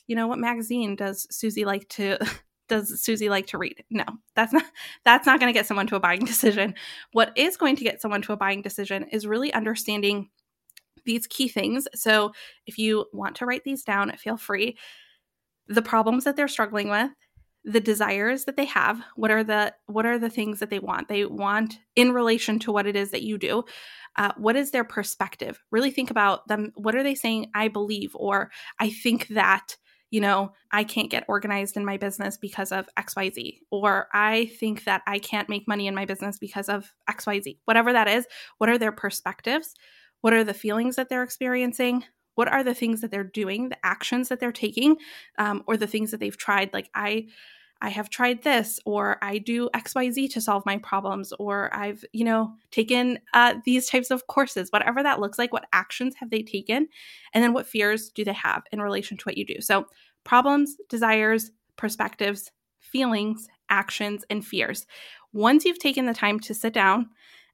you 0.07 0.15
know, 0.15 0.27
what 0.27 0.39
magazine 0.39 0.95
does 0.95 1.27
Susie 1.29 1.65
like 1.65 1.89
to 1.89 2.17
does 2.69 3.01
Susie 3.01 3.29
like 3.29 3.47
to 3.47 3.57
read? 3.57 3.83
No, 3.89 4.05
that's 4.35 4.53
not 4.53 4.63
that's 5.03 5.25
not 5.25 5.39
going 5.39 5.51
to 5.51 5.57
get 5.57 5.65
someone 5.67 5.87
to 5.87 5.95
a 5.95 5.99
buying 5.99 6.25
decision. 6.25 6.75
What 7.11 7.31
is 7.35 7.57
going 7.57 7.75
to 7.77 7.83
get 7.83 8.01
someone 8.01 8.21
to 8.23 8.33
a 8.33 8.37
buying 8.37 8.61
decision 8.61 9.03
is 9.11 9.27
really 9.27 9.53
understanding 9.53 10.29
these 11.05 11.25
key 11.25 11.47
things. 11.47 11.87
So, 11.95 12.33
if 12.67 12.77
you 12.77 13.05
want 13.13 13.35
to 13.37 13.45
write 13.45 13.63
these 13.63 13.83
down, 13.83 14.11
feel 14.17 14.37
free. 14.37 14.77
The 15.67 15.81
problems 15.81 16.25
that 16.25 16.35
they're 16.35 16.47
struggling 16.47 16.89
with, 16.89 17.11
the 17.67 17.81
desires 17.81 18.45
that 18.45 18.55
they 18.55 18.63
have 18.63 19.01
what 19.17 19.29
are 19.29 19.43
the 19.43 19.73
what 19.87 20.05
are 20.05 20.17
the 20.17 20.29
things 20.29 20.59
that 20.59 20.69
they 20.69 20.79
want? 20.79 21.09
They 21.09 21.25
want 21.25 21.79
in 21.97 22.13
relation 22.13 22.59
to 22.59 22.71
what 22.71 22.87
it 22.87 22.95
is 22.95 23.11
that 23.11 23.23
you 23.23 23.37
do. 23.37 23.65
Uh, 24.15 24.31
what 24.37 24.55
is 24.55 24.71
their 24.71 24.85
perspective? 24.85 25.61
Really 25.69 25.91
think 25.91 26.09
about 26.09 26.47
them. 26.47 26.71
What 26.75 26.95
are 26.95 27.03
they 27.03 27.13
saying 27.13 27.51
i 27.53 27.67
believe 27.67 28.11
or 28.15 28.51
i 28.79 28.89
think 28.89 29.27
that 29.27 29.75
you 30.09 30.21
know 30.21 30.53
i 30.71 30.85
can't 30.85 31.11
get 31.11 31.25
organized 31.27 31.75
in 31.75 31.83
my 31.83 31.97
business 31.97 32.37
because 32.37 32.71
of 32.71 32.87
xyz 32.97 33.59
or 33.69 34.07
i 34.13 34.45
think 34.57 34.85
that 34.85 35.01
i 35.05 35.19
can't 35.19 35.49
make 35.49 35.67
money 35.67 35.87
in 35.87 35.93
my 35.93 36.05
business 36.05 36.39
because 36.39 36.69
of 36.69 36.93
xyz 37.09 37.57
whatever 37.65 37.91
that 37.91 38.07
is. 38.07 38.25
What 38.59 38.69
are 38.69 38.77
their 38.77 38.93
perspectives? 38.93 39.75
What 40.21 40.33
are 40.33 40.45
the 40.45 40.53
feelings 40.53 40.95
that 40.95 41.09
they're 41.09 41.23
experiencing? 41.23 42.05
What 42.35 42.47
are 42.47 42.63
the 42.63 42.73
things 42.73 43.01
that 43.01 43.11
they're 43.11 43.23
doing 43.23 43.69
the 43.69 43.85
actions 43.85 44.29
that 44.29 44.39
they're 44.39 44.51
taking 44.51 44.97
um, 45.37 45.63
or 45.67 45.75
the 45.75 45.87
things 45.87 46.11
that 46.11 46.19
they've 46.19 46.37
tried? 46.37 46.71
Like 46.71 46.89
i 46.95 47.27
I 47.81 47.89
have 47.89 48.09
tried 48.09 48.43
this, 48.43 48.79
or 48.85 49.17
I 49.21 49.37
do 49.37 49.69
XYZ 49.75 50.31
to 50.33 50.41
solve 50.41 50.65
my 50.65 50.77
problems, 50.79 51.31
or 51.39 51.73
I've, 51.75 52.03
you 52.13 52.23
know, 52.25 52.53
taken 52.71 53.19
uh, 53.33 53.55
these 53.65 53.87
types 53.87 54.11
of 54.11 54.27
courses, 54.27 54.71
whatever 54.71 55.03
that 55.03 55.19
looks 55.19 55.37
like. 55.37 55.53
What 55.53 55.67
actions 55.73 56.15
have 56.19 56.29
they 56.29 56.41
taken? 56.41 56.87
And 57.33 57.43
then 57.43 57.53
what 57.53 57.67
fears 57.67 58.09
do 58.09 58.23
they 58.23 58.33
have 58.33 58.63
in 58.71 58.81
relation 58.81 59.17
to 59.17 59.23
what 59.23 59.37
you 59.37 59.45
do? 59.45 59.61
So, 59.61 59.85
problems, 60.23 60.75
desires, 60.89 61.51
perspectives, 61.75 62.51
feelings, 62.79 63.47
actions, 63.69 64.23
and 64.29 64.45
fears. 64.45 64.85
Once 65.33 65.65
you've 65.65 65.79
taken 65.79 66.05
the 66.05 66.13
time 66.13 66.39
to 66.39 66.53
sit 66.53 66.73
down 66.73 67.09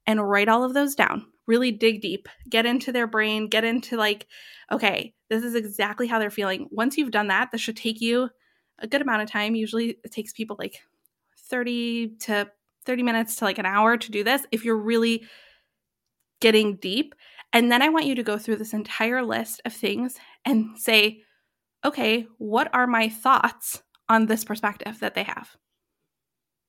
and 0.06 0.28
write 0.28 0.48
all 0.48 0.64
of 0.64 0.74
those 0.74 0.94
down, 0.94 1.26
really 1.46 1.70
dig 1.70 2.00
deep, 2.00 2.28
get 2.48 2.66
into 2.66 2.92
their 2.92 3.06
brain, 3.06 3.48
get 3.48 3.64
into 3.64 3.96
like, 3.96 4.26
okay, 4.72 5.14
this 5.28 5.44
is 5.44 5.54
exactly 5.54 6.06
how 6.06 6.18
they're 6.18 6.30
feeling. 6.30 6.68
Once 6.70 6.96
you've 6.96 7.10
done 7.10 7.28
that, 7.28 7.50
this 7.50 7.60
should 7.60 7.76
take 7.76 8.00
you 8.00 8.30
a 8.78 8.86
good 8.86 9.02
amount 9.02 9.22
of 9.22 9.30
time. 9.30 9.54
Usually 9.54 9.98
it 10.04 10.12
takes 10.12 10.32
people 10.32 10.56
like 10.58 10.80
30 11.48 12.16
to 12.20 12.50
30 12.84 13.02
minutes 13.02 13.36
to 13.36 13.44
like 13.44 13.58
an 13.58 13.66
hour 13.66 13.96
to 13.96 14.10
do 14.10 14.24
this 14.24 14.46
if 14.52 14.64
you're 14.64 14.76
really 14.76 15.24
getting 16.40 16.76
deep. 16.76 17.14
And 17.52 17.70
then 17.70 17.82
I 17.82 17.88
want 17.88 18.06
you 18.06 18.14
to 18.16 18.22
go 18.22 18.36
through 18.36 18.56
this 18.56 18.74
entire 18.74 19.22
list 19.22 19.62
of 19.64 19.72
things 19.72 20.16
and 20.44 20.78
say, 20.78 21.22
okay, 21.84 22.26
what 22.38 22.68
are 22.74 22.86
my 22.86 23.08
thoughts 23.08 23.82
on 24.08 24.26
this 24.26 24.44
perspective 24.44 25.00
that 25.00 25.14
they 25.14 25.22
have? 25.22 25.56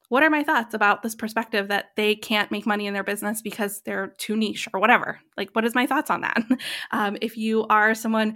What 0.10 0.22
are 0.22 0.30
my 0.30 0.43
thoughts 0.43 0.76
about 0.76 1.01
this 1.01 1.16
perspective 1.16 1.70
that 1.70 1.88
they 1.95 2.16
can't 2.16 2.51
make 2.51 2.68
money 2.68 2.86
in 2.86 2.93
their 2.93 3.03
business 3.03 3.41
because 3.41 3.82
they're 3.82 4.14
too 4.20 4.36
niche 4.36 4.68
or 4.74 4.80
whatever? 4.80 5.20
Like, 5.36 5.49
what 5.53 5.66
is 5.66 5.74
my 5.74 5.88
thoughts 5.88 6.12
on 6.12 6.22
that? 6.22 6.43
um, 6.91 7.18
if 7.22 7.38
you 7.38 7.66
are 7.68 7.95
someone 7.95 8.36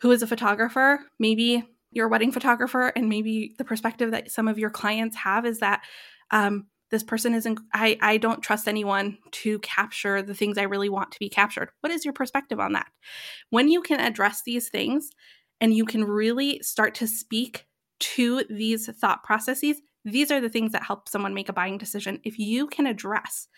who 0.00 0.10
is 0.10 0.22
a 0.22 0.26
photographer, 0.26 1.00
maybe 1.18 1.62
you're 1.90 2.06
a 2.06 2.10
wedding 2.10 2.32
photographer 2.32 2.88
and 2.88 3.08
maybe 3.08 3.54
the 3.58 3.64
perspective 3.64 4.10
that 4.10 4.30
some 4.30 4.48
of 4.48 4.58
your 4.58 4.70
clients 4.70 5.16
have 5.16 5.46
is 5.46 5.60
that 5.60 5.82
um, 6.30 6.66
this 6.90 7.02
person 7.02 7.34
isn't 7.34 7.58
I, 7.72 7.98
I 8.00 8.16
don't 8.16 8.42
trust 8.42 8.68
anyone 8.68 9.18
to 9.32 9.58
capture 9.60 10.22
the 10.22 10.34
things 10.34 10.58
i 10.58 10.62
really 10.62 10.88
want 10.88 11.12
to 11.12 11.18
be 11.18 11.28
captured. 11.28 11.70
What 11.80 11.92
is 11.92 12.04
your 12.04 12.14
perspective 12.14 12.60
on 12.60 12.72
that? 12.72 12.86
When 13.50 13.68
you 13.68 13.82
can 13.82 14.00
address 14.00 14.42
these 14.44 14.68
things 14.68 15.10
and 15.60 15.74
you 15.74 15.84
can 15.84 16.04
really 16.04 16.60
start 16.62 16.94
to 16.96 17.06
speak 17.06 17.66
to 18.00 18.44
these 18.48 18.86
thought 18.86 19.24
processes 19.24 19.80
these 20.04 20.30
are 20.30 20.40
the 20.40 20.48
things 20.48 20.72
that 20.72 20.82
help 20.82 21.08
someone 21.08 21.34
make 21.34 21.48
a 21.48 21.52
buying 21.52 21.78
decision. 21.78 22.20
If 22.24 22.38
you 22.38 22.66
can 22.66 22.86
address 22.86 23.48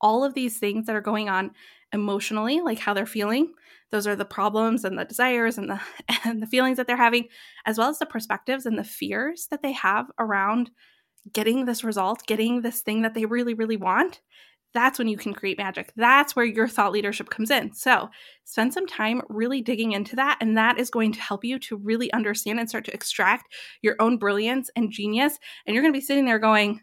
all 0.00 0.24
of 0.24 0.34
these 0.34 0.58
things 0.58 0.86
that 0.86 0.96
are 0.96 1.00
going 1.00 1.28
on 1.28 1.52
emotionally 1.92 2.60
like 2.60 2.78
how 2.78 2.94
they're 2.94 3.06
feeling 3.06 3.52
those 3.90 4.06
are 4.06 4.16
the 4.16 4.24
problems 4.24 4.84
and 4.84 4.98
the 4.98 5.04
desires 5.04 5.58
and 5.58 5.70
the 5.70 5.80
and 6.24 6.42
the 6.42 6.46
feelings 6.46 6.76
that 6.76 6.86
they're 6.86 6.96
having 6.96 7.28
as 7.66 7.78
well 7.78 7.88
as 7.88 7.98
the 7.98 8.06
perspectives 8.06 8.66
and 8.66 8.78
the 8.78 8.84
fears 8.84 9.48
that 9.50 9.62
they 9.62 9.72
have 9.72 10.06
around 10.18 10.70
getting 11.32 11.64
this 11.64 11.84
result 11.84 12.22
getting 12.26 12.62
this 12.62 12.80
thing 12.80 13.02
that 13.02 13.14
they 13.14 13.26
really 13.26 13.54
really 13.54 13.76
want 13.76 14.20
that's 14.72 14.98
when 14.98 15.08
you 15.08 15.16
can 15.16 15.34
create 15.34 15.58
magic. 15.58 15.92
That's 15.96 16.36
where 16.36 16.44
your 16.44 16.68
thought 16.68 16.92
leadership 16.92 17.28
comes 17.28 17.50
in. 17.50 17.72
So, 17.72 18.08
spend 18.44 18.72
some 18.72 18.86
time 18.86 19.22
really 19.28 19.62
digging 19.62 19.92
into 19.92 20.16
that, 20.16 20.38
and 20.40 20.56
that 20.56 20.78
is 20.78 20.90
going 20.90 21.12
to 21.12 21.20
help 21.20 21.44
you 21.44 21.58
to 21.60 21.76
really 21.76 22.12
understand 22.12 22.60
and 22.60 22.68
start 22.68 22.84
to 22.84 22.94
extract 22.94 23.52
your 23.82 23.96
own 23.98 24.16
brilliance 24.16 24.70
and 24.76 24.90
genius. 24.90 25.38
And 25.66 25.74
you're 25.74 25.82
going 25.82 25.92
to 25.92 25.98
be 25.98 26.04
sitting 26.04 26.24
there 26.24 26.38
going, 26.38 26.80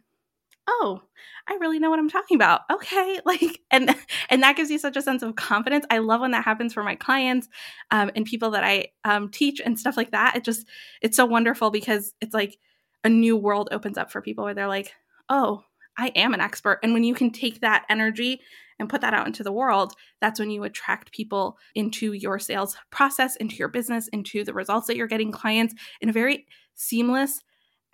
Oh, 0.67 1.01
I 1.47 1.55
really 1.55 1.79
know 1.79 1.89
what 1.89 1.99
I'm 1.99 2.09
talking 2.09 2.35
about. 2.35 2.61
Okay, 2.71 3.19
like 3.25 3.61
and 3.71 3.95
and 4.29 4.43
that 4.43 4.57
gives 4.57 4.69
you 4.69 4.77
such 4.77 4.97
a 4.97 5.01
sense 5.01 5.23
of 5.23 5.35
confidence. 5.35 5.85
I 5.89 5.99
love 5.99 6.21
when 6.21 6.31
that 6.31 6.45
happens 6.45 6.73
for 6.73 6.83
my 6.83 6.95
clients 6.95 7.47
um, 7.91 8.11
and 8.15 8.25
people 8.25 8.51
that 8.51 8.63
I 8.63 8.89
um, 9.03 9.29
teach 9.29 9.61
and 9.63 9.79
stuff 9.79 9.97
like 9.97 10.11
that. 10.11 10.35
It 10.35 10.43
just 10.43 10.67
it's 11.01 11.17
so 11.17 11.25
wonderful 11.25 11.71
because 11.71 12.13
it's 12.21 12.33
like 12.33 12.57
a 13.03 13.09
new 13.09 13.37
world 13.37 13.69
opens 13.71 13.97
up 13.97 14.11
for 14.11 14.21
people 14.21 14.43
where 14.43 14.53
they're 14.53 14.67
like, 14.67 14.93
oh, 15.29 15.63
I 15.97 16.07
am 16.09 16.33
an 16.33 16.41
expert. 16.41 16.79
And 16.83 16.93
when 16.93 17.03
you 17.03 17.15
can 17.15 17.31
take 17.31 17.61
that 17.61 17.85
energy 17.89 18.41
and 18.79 18.89
put 18.89 19.01
that 19.01 19.13
out 19.13 19.25
into 19.25 19.43
the 19.43 19.51
world, 19.51 19.93
that's 20.21 20.39
when 20.39 20.51
you 20.51 20.63
attract 20.63 21.11
people 21.11 21.57
into 21.73 22.13
your 22.13 22.37
sales 22.37 22.77
process, 22.91 23.35
into 23.37 23.55
your 23.55 23.69
business, 23.69 24.07
into 24.09 24.43
the 24.43 24.53
results 24.53 24.87
that 24.87 24.97
you're 24.97 25.07
getting 25.07 25.31
clients 25.31 25.73
in 26.01 26.09
a 26.09 26.13
very 26.13 26.45
seamless 26.75 27.41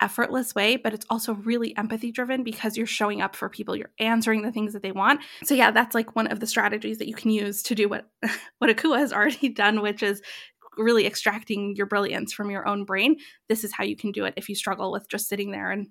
effortless 0.00 0.54
way, 0.54 0.76
but 0.76 0.92
it's 0.92 1.06
also 1.08 1.34
really 1.34 1.76
empathy 1.76 2.10
driven 2.10 2.42
because 2.42 2.76
you're 2.76 2.86
showing 2.86 3.22
up 3.22 3.36
for 3.36 3.48
people, 3.48 3.76
you're 3.76 3.92
answering 3.98 4.42
the 4.42 4.52
things 4.52 4.72
that 4.72 4.82
they 4.82 4.92
want. 4.92 5.20
So 5.44 5.54
yeah, 5.54 5.70
that's 5.70 5.94
like 5.94 6.16
one 6.16 6.26
of 6.26 6.40
the 6.40 6.46
strategies 6.46 6.98
that 6.98 7.08
you 7.08 7.14
can 7.14 7.30
use 7.30 7.62
to 7.64 7.74
do 7.74 7.88
what 7.88 8.08
what 8.58 8.70
Akua 8.70 8.98
has 8.98 9.12
already 9.12 9.48
done, 9.48 9.80
which 9.82 10.02
is 10.02 10.20
really 10.76 11.06
extracting 11.06 11.74
your 11.76 11.86
brilliance 11.86 12.32
from 12.32 12.50
your 12.50 12.66
own 12.66 12.84
brain. 12.84 13.16
This 13.48 13.64
is 13.64 13.72
how 13.72 13.84
you 13.84 13.96
can 13.96 14.12
do 14.12 14.24
it 14.24 14.34
if 14.36 14.48
you 14.48 14.54
struggle 14.54 14.90
with 14.90 15.08
just 15.08 15.28
sitting 15.28 15.52
there 15.52 15.70
and, 15.70 15.88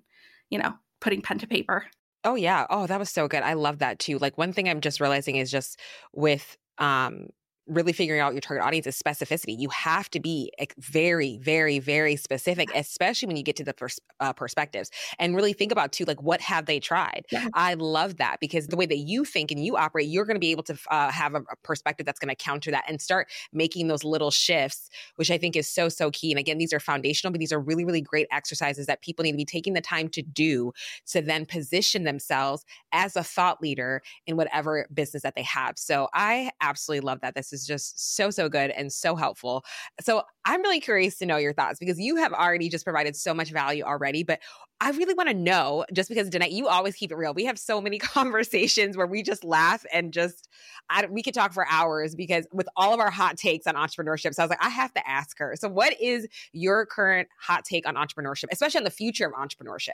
you 0.50 0.58
know, 0.58 0.74
putting 1.00 1.22
pen 1.22 1.38
to 1.38 1.46
paper. 1.46 1.86
Oh 2.24 2.34
yeah. 2.34 2.66
Oh, 2.70 2.86
that 2.86 2.98
was 2.98 3.10
so 3.10 3.28
good. 3.28 3.42
I 3.42 3.54
love 3.54 3.78
that 3.78 3.98
too. 3.98 4.18
Like 4.18 4.38
one 4.38 4.52
thing 4.52 4.68
I'm 4.68 4.80
just 4.80 5.00
realizing 5.00 5.36
is 5.36 5.50
just 5.50 5.80
with 6.12 6.56
um 6.78 7.28
really 7.66 7.92
figuring 7.92 8.20
out 8.20 8.34
your 8.34 8.40
target 8.40 8.64
audience 8.64 8.86
is 8.86 9.00
specificity. 9.00 9.58
You 9.58 9.70
have 9.70 10.10
to 10.10 10.20
be 10.20 10.52
very, 10.78 11.38
very, 11.38 11.78
very 11.78 12.16
specific, 12.16 12.68
especially 12.74 13.26
when 13.26 13.36
you 13.36 13.42
get 13.42 13.56
to 13.56 13.64
the 13.64 13.72
pers- 13.72 14.00
uh, 14.20 14.32
perspectives 14.32 14.90
and 15.18 15.34
really 15.34 15.54
think 15.54 15.72
about 15.72 15.92
too, 15.92 16.04
like 16.04 16.22
what 16.22 16.40
have 16.42 16.66
they 16.66 16.78
tried? 16.78 17.24
Yeah. 17.32 17.48
I 17.54 17.74
love 17.74 18.18
that 18.18 18.36
because 18.40 18.66
the 18.66 18.76
way 18.76 18.86
that 18.86 18.98
you 18.98 19.24
think 19.24 19.50
and 19.50 19.64
you 19.64 19.76
operate, 19.76 20.08
you're 20.08 20.26
going 20.26 20.36
to 20.36 20.40
be 20.40 20.50
able 20.50 20.64
to 20.64 20.78
uh, 20.90 21.10
have 21.10 21.34
a, 21.34 21.38
a 21.38 21.56
perspective 21.62 22.04
that's 22.04 22.18
going 22.18 22.28
to 22.28 22.34
counter 22.34 22.70
that 22.70 22.84
and 22.86 23.00
start 23.00 23.30
making 23.52 23.88
those 23.88 24.04
little 24.04 24.30
shifts, 24.30 24.90
which 25.16 25.30
I 25.30 25.38
think 25.38 25.56
is 25.56 25.66
so, 25.66 25.88
so 25.88 26.10
key. 26.10 26.32
And 26.32 26.38
again, 26.38 26.58
these 26.58 26.72
are 26.72 26.80
foundational, 26.80 27.32
but 27.32 27.40
these 27.40 27.52
are 27.52 27.60
really, 27.60 27.84
really 27.84 28.02
great 28.02 28.26
exercises 28.30 28.86
that 28.86 29.00
people 29.00 29.22
need 29.22 29.32
to 29.32 29.36
be 29.38 29.44
taking 29.44 29.72
the 29.72 29.80
time 29.80 30.08
to 30.10 30.22
do 30.22 30.72
to 31.06 31.22
then 31.22 31.46
position 31.46 32.04
themselves 32.04 32.64
as 32.92 33.16
a 33.16 33.24
thought 33.24 33.62
leader 33.62 34.02
in 34.26 34.36
whatever 34.36 34.86
business 34.92 35.22
that 35.22 35.34
they 35.34 35.42
have. 35.42 35.78
So 35.78 36.08
I 36.12 36.50
absolutely 36.60 37.06
love 37.06 37.20
that. 37.22 37.34
This 37.34 37.53
is 37.54 37.66
just 37.66 38.14
so, 38.16 38.28
so 38.28 38.50
good 38.50 38.70
and 38.72 38.92
so 38.92 39.16
helpful. 39.16 39.64
So 40.02 40.22
I'm 40.44 40.60
really 40.60 40.80
curious 40.80 41.16
to 41.18 41.26
know 41.26 41.38
your 41.38 41.54
thoughts 41.54 41.78
because 41.78 41.98
you 41.98 42.16
have 42.16 42.34
already 42.34 42.68
just 42.68 42.84
provided 42.84 43.16
so 43.16 43.32
much 43.32 43.50
value 43.50 43.82
already. 43.82 44.22
But 44.22 44.40
I 44.80 44.90
really 44.90 45.14
want 45.14 45.30
to 45.30 45.34
know 45.34 45.86
just 45.94 46.10
because 46.10 46.28
Danait, 46.28 46.52
you 46.52 46.68
always 46.68 46.94
keep 46.94 47.10
it 47.10 47.16
real. 47.16 47.32
We 47.32 47.46
have 47.46 47.58
so 47.58 47.80
many 47.80 47.98
conversations 48.00 48.96
where 48.96 49.06
we 49.06 49.22
just 49.22 49.44
laugh 49.44 49.86
and 49.92 50.12
just, 50.12 50.48
I, 50.90 51.06
we 51.06 51.22
could 51.22 51.32
talk 51.32 51.54
for 51.54 51.66
hours 51.70 52.14
because 52.14 52.46
with 52.52 52.68
all 52.76 52.92
of 52.92 53.00
our 53.00 53.10
hot 53.10 53.38
takes 53.38 53.66
on 53.66 53.74
entrepreneurship. 53.74 54.34
So 54.34 54.42
I 54.42 54.44
was 54.44 54.50
like, 54.50 54.62
I 54.64 54.68
have 54.68 54.92
to 54.94 55.08
ask 55.08 55.38
her. 55.38 55.54
So, 55.56 55.68
what 55.68 55.98
is 56.00 56.26
your 56.52 56.84
current 56.84 57.28
hot 57.38 57.64
take 57.64 57.88
on 57.88 57.94
entrepreneurship, 57.94 58.46
especially 58.52 58.78
on 58.78 58.84
the 58.84 58.90
future 58.90 59.26
of 59.26 59.32
entrepreneurship? 59.32 59.92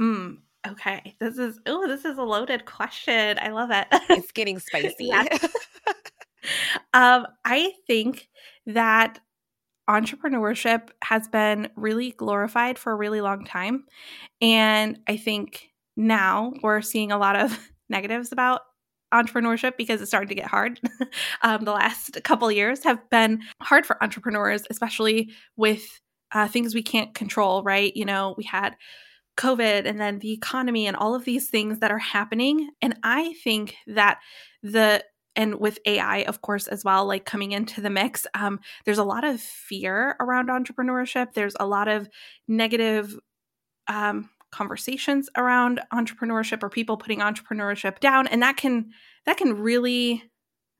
Mm, 0.00 0.38
okay. 0.66 1.16
This 1.20 1.38
is, 1.38 1.58
oh, 1.66 1.86
this 1.86 2.04
is 2.04 2.18
a 2.18 2.22
loaded 2.22 2.64
question. 2.66 3.38
I 3.40 3.50
love 3.50 3.70
it. 3.70 3.86
it's 4.10 4.32
getting 4.32 4.58
spicy. 4.60 5.10
um, 6.92 7.26
I 7.44 7.72
think 7.86 8.28
that 8.66 9.20
entrepreneurship 9.88 10.88
has 11.04 11.28
been 11.28 11.68
really 11.76 12.10
glorified 12.12 12.78
for 12.78 12.92
a 12.92 12.96
really 12.96 13.20
long 13.20 13.44
time. 13.44 13.84
And 14.40 14.98
I 15.06 15.16
think 15.16 15.70
now 15.96 16.52
we're 16.62 16.82
seeing 16.82 17.12
a 17.12 17.18
lot 17.18 17.36
of 17.36 17.70
negatives 17.88 18.32
about 18.32 18.62
entrepreneurship 19.14 19.76
because 19.76 20.00
it's 20.00 20.10
starting 20.10 20.28
to 20.28 20.34
get 20.34 20.48
hard. 20.48 20.80
um, 21.42 21.64
the 21.64 21.72
last 21.72 22.18
couple 22.24 22.50
years 22.50 22.82
have 22.82 23.08
been 23.10 23.40
hard 23.62 23.86
for 23.86 24.02
entrepreneurs, 24.02 24.64
especially 24.70 25.30
with 25.56 26.00
uh, 26.32 26.48
things 26.48 26.74
we 26.74 26.82
can't 26.82 27.14
control, 27.14 27.62
right? 27.62 27.96
You 27.96 28.04
know, 28.04 28.34
we 28.36 28.44
had 28.44 28.74
COVID 29.36 29.86
and 29.86 30.00
then 30.00 30.18
the 30.18 30.32
economy 30.32 30.86
and 30.86 30.96
all 30.96 31.14
of 31.14 31.24
these 31.24 31.48
things 31.48 31.78
that 31.78 31.92
are 31.92 31.98
happening. 31.98 32.70
And 32.82 32.98
I 33.02 33.34
think 33.44 33.76
that 33.86 34.18
the 34.62 35.04
and 35.36 35.60
with 35.60 35.78
AI, 35.86 36.18
of 36.22 36.40
course, 36.40 36.66
as 36.66 36.82
well, 36.82 37.06
like 37.06 37.24
coming 37.24 37.52
into 37.52 37.80
the 37.80 37.90
mix, 37.90 38.26
um, 38.34 38.60
there's 38.84 38.98
a 38.98 39.04
lot 39.04 39.24
of 39.24 39.40
fear 39.40 40.16
around 40.18 40.48
entrepreneurship. 40.48 41.34
There's 41.34 41.56
a 41.60 41.66
lot 41.66 41.88
of 41.88 42.08
negative 42.48 43.16
um, 43.86 44.30
conversations 44.50 45.28
around 45.36 45.80
entrepreneurship 45.92 46.62
or 46.62 46.70
people 46.70 46.96
putting 46.96 47.20
entrepreneurship 47.20 48.00
down, 48.00 48.26
and 48.26 48.42
that 48.42 48.56
can 48.56 48.90
that 49.26 49.36
can 49.36 49.54
really 49.54 50.24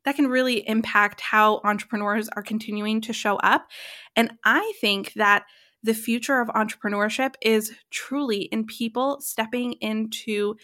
that 0.04 0.16
can 0.16 0.28
really 0.28 0.66
impact 0.68 1.20
how 1.20 1.60
entrepreneurs 1.64 2.28
are 2.30 2.42
continuing 2.42 3.00
to 3.02 3.12
show 3.12 3.36
up. 3.36 3.66
And 4.14 4.32
I 4.44 4.72
think 4.80 5.12
that 5.14 5.44
the 5.82 5.94
future 5.94 6.40
of 6.40 6.48
entrepreneurship 6.48 7.34
is 7.42 7.72
truly 7.90 8.42
in 8.42 8.66
people 8.66 9.20
stepping 9.20 9.74
into 9.74 10.54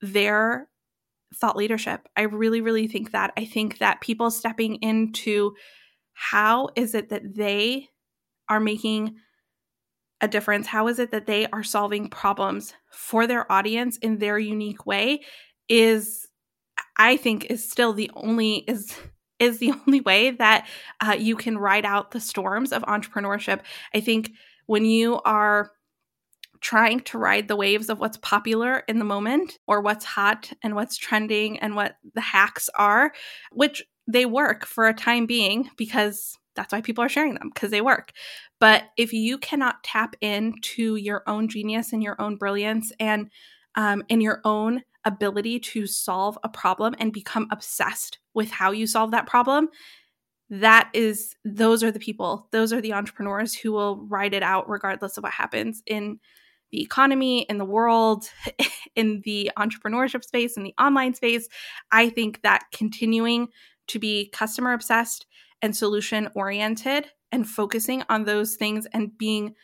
their 0.00 0.69
thought 1.34 1.56
leadership. 1.56 2.08
I 2.16 2.22
really, 2.22 2.60
really 2.60 2.88
think 2.88 3.12
that. 3.12 3.32
I 3.36 3.44
think 3.44 3.78
that 3.78 4.00
people 4.00 4.30
stepping 4.30 4.76
into 4.76 5.54
how 6.12 6.68
is 6.76 6.94
it 6.94 7.08
that 7.10 7.34
they 7.34 7.88
are 8.48 8.60
making 8.60 9.16
a 10.20 10.28
difference? 10.28 10.66
How 10.66 10.88
is 10.88 10.98
it 10.98 11.10
that 11.12 11.26
they 11.26 11.46
are 11.46 11.62
solving 11.62 12.08
problems 12.08 12.74
for 12.92 13.26
their 13.26 13.50
audience 13.50 13.96
in 13.98 14.18
their 14.18 14.38
unique 14.38 14.84
way 14.86 15.22
is 15.68 16.26
I 16.98 17.16
think 17.16 17.46
is 17.46 17.68
still 17.68 17.92
the 17.92 18.10
only 18.14 18.56
is 18.68 18.94
is 19.38 19.58
the 19.58 19.72
only 19.86 20.00
way 20.00 20.32
that 20.32 20.68
uh, 21.00 21.16
you 21.18 21.36
can 21.36 21.56
ride 21.56 21.86
out 21.86 22.10
the 22.10 22.20
storms 22.20 22.72
of 22.72 22.82
entrepreneurship. 22.82 23.60
I 23.94 24.00
think 24.00 24.32
when 24.66 24.84
you 24.84 25.20
are 25.24 25.70
trying 26.60 27.00
to 27.00 27.18
ride 27.18 27.48
the 27.48 27.56
waves 27.56 27.88
of 27.88 27.98
what's 27.98 28.18
popular 28.18 28.82
in 28.88 28.98
the 28.98 29.04
moment 29.04 29.58
or 29.66 29.80
what's 29.80 30.04
hot 30.04 30.52
and 30.62 30.74
what's 30.74 30.96
trending 30.96 31.58
and 31.58 31.74
what 31.74 31.96
the 32.14 32.20
hacks 32.20 32.68
are, 32.74 33.12
which 33.52 33.82
they 34.06 34.26
work 34.26 34.66
for 34.66 34.88
a 34.88 34.94
time 34.94 35.26
being 35.26 35.70
because 35.76 36.36
that's 36.56 36.72
why 36.72 36.80
people 36.80 37.02
are 37.02 37.08
sharing 37.08 37.34
them 37.34 37.50
because 37.52 37.70
they 37.70 37.80
work. 37.80 38.12
But 38.58 38.84
if 38.96 39.12
you 39.12 39.38
cannot 39.38 39.82
tap 39.82 40.16
into 40.20 40.96
your 40.96 41.22
own 41.26 41.48
genius 41.48 41.92
and 41.92 42.02
your 42.02 42.20
own 42.20 42.36
brilliance 42.36 42.92
and 43.00 43.30
um, 43.76 44.02
and 44.10 44.22
your 44.22 44.40
own 44.44 44.82
ability 45.04 45.60
to 45.60 45.86
solve 45.86 46.36
a 46.42 46.48
problem 46.48 46.94
and 46.98 47.12
become 47.12 47.46
obsessed 47.50 48.18
with 48.34 48.50
how 48.50 48.72
you 48.72 48.86
solve 48.86 49.12
that 49.12 49.26
problem, 49.26 49.68
that 50.50 50.90
is 50.92 51.36
those 51.44 51.82
are 51.84 51.92
the 51.92 52.00
people, 52.00 52.48
those 52.50 52.72
are 52.72 52.80
the 52.80 52.92
entrepreneurs 52.92 53.54
who 53.54 53.70
will 53.72 54.04
ride 54.08 54.34
it 54.34 54.42
out 54.42 54.68
regardless 54.68 55.16
of 55.16 55.22
what 55.22 55.32
happens 55.32 55.82
in 55.86 56.18
the 56.72 56.82
economy, 56.82 57.42
in 57.42 57.58
the 57.58 57.64
world, 57.64 58.26
in 58.96 59.22
the 59.24 59.50
entrepreneurship 59.58 60.24
space, 60.24 60.56
in 60.56 60.62
the 60.62 60.74
online 60.78 61.14
space. 61.14 61.48
I 61.90 62.10
think 62.10 62.42
that 62.42 62.64
continuing 62.72 63.48
to 63.88 63.98
be 63.98 64.28
customer 64.32 64.72
obsessed 64.72 65.26
and 65.62 65.76
solution 65.76 66.28
oriented 66.34 67.06
and 67.32 67.48
focusing 67.48 68.02
on 68.08 68.24
those 68.24 68.56
things 68.56 68.86
and 68.92 69.16
being 69.16 69.54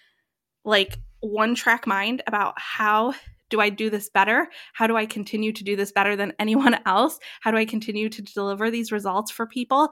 like 0.65 0.99
one 1.21 1.55
track 1.55 1.87
mind 1.87 2.23
about 2.27 2.55
how 2.57 3.15
do 3.49 3.61
I 3.61 3.69
do 3.71 3.91
this 3.91 4.11
better? 4.11 4.49
How 4.73 4.87
do 4.87 4.97
I 4.97 5.07
continue 5.07 5.53
to 5.53 5.65
do 5.65 5.77
this 5.77 5.93
better 5.93 6.17
than 6.17 6.33
anyone 6.39 6.77
else? 6.85 7.19
How 7.41 7.51
do 7.51 7.57
I 7.57 7.65
continue 7.65 8.09
to 8.09 8.23
deliver 8.23 8.71
these 8.71 8.93
results 8.93 9.31
for 9.31 9.47
people? 9.47 9.91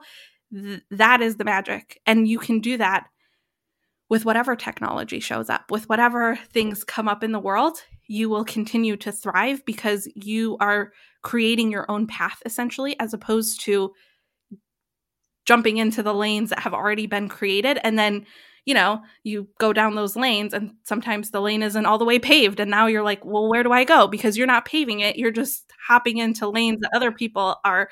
Th- 0.53 0.81
that 0.91 1.21
is 1.21 1.37
the 1.37 1.45
magic. 1.45 1.99
And 2.05 2.27
you 2.27 2.39
can 2.39 2.59
do 2.59 2.77
that 2.77 3.07
with 4.09 4.25
whatever 4.25 4.55
technology 4.55 5.19
shows 5.19 5.49
up, 5.49 5.71
with 5.71 5.89
whatever 5.89 6.37
things 6.51 6.83
come 6.83 7.07
up 7.07 7.23
in 7.23 7.31
the 7.31 7.39
world. 7.39 7.79
You 8.07 8.29
will 8.29 8.45
continue 8.45 8.97
to 8.97 9.11
thrive 9.11 9.65
because 9.65 10.07
you 10.15 10.57
are 10.59 10.91
creating 11.23 11.71
your 11.71 11.89
own 11.89 12.05
path 12.05 12.41
essentially, 12.45 12.99
as 12.99 13.13
opposed 13.13 13.61
to 13.61 13.93
jumping 15.45 15.77
into 15.77 16.03
the 16.03 16.13
lanes 16.13 16.49
that 16.49 16.59
have 16.59 16.73
already 16.73 17.07
been 17.07 17.29
created. 17.29 17.79
And 17.83 17.97
then 17.97 18.25
you 18.65 18.73
know 18.73 19.01
you 19.23 19.47
go 19.59 19.73
down 19.73 19.93
those 19.93 20.15
lanes 20.15 20.51
and 20.51 20.71
sometimes 20.83 21.29
the 21.29 21.39
lane 21.41 21.61
isn't 21.61 21.85
all 21.85 21.97
the 21.97 22.05
way 22.05 22.19
paved. 22.19 22.59
And 22.59 22.69
now 22.69 22.87
you're 22.87 23.03
like 23.03 23.23
well 23.25 23.49
where 23.49 23.63
do 23.63 23.71
i 23.71 23.83
go? 23.83 24.07
Because 24.07 24.37
you're 24.37 24.47
not 24.47 24.65
paving 24.65 24.99
it. 24.99 25.17
You're 25.17 25.31
just 25.31 25.71
hopping 25.87 26.17
into 26.17 26.47
lanes 26.47 26.81
that 26.81 26.95
other 26.95 27.11
people 27.11 27.57
are. 27.63 27.89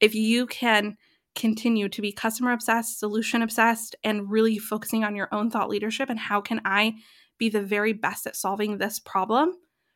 If 0.00 0.14
you 0.14 0.46
can 0.46 0.96
continue 1.34 1.88
to 1.88 2.02
be 2.02 2.12
customer 2.12 2.52
obsessed 2.52 2.98
solution 2.98 3.42
obsessed 3.42 3.96
and 4.04 4.30
really 4.30 4.58
focusing 4.58 5.02
on 5.02 5.16
your 5.16 5.28
own 5.32 5.50
thought 5.50 5.70
leadership 5.70 6.10
and 6.10 6.18
how 6.18 6.40
can 6.40 6.60
i 6.64 6.94
be 7.38 7.48
the 7.48 7.62
very 7.62 7.92
best 7.92 8.26
at 8.26 8.36
solving 8.36 8.78
this 8.78 8.98
problem 8.98 9.54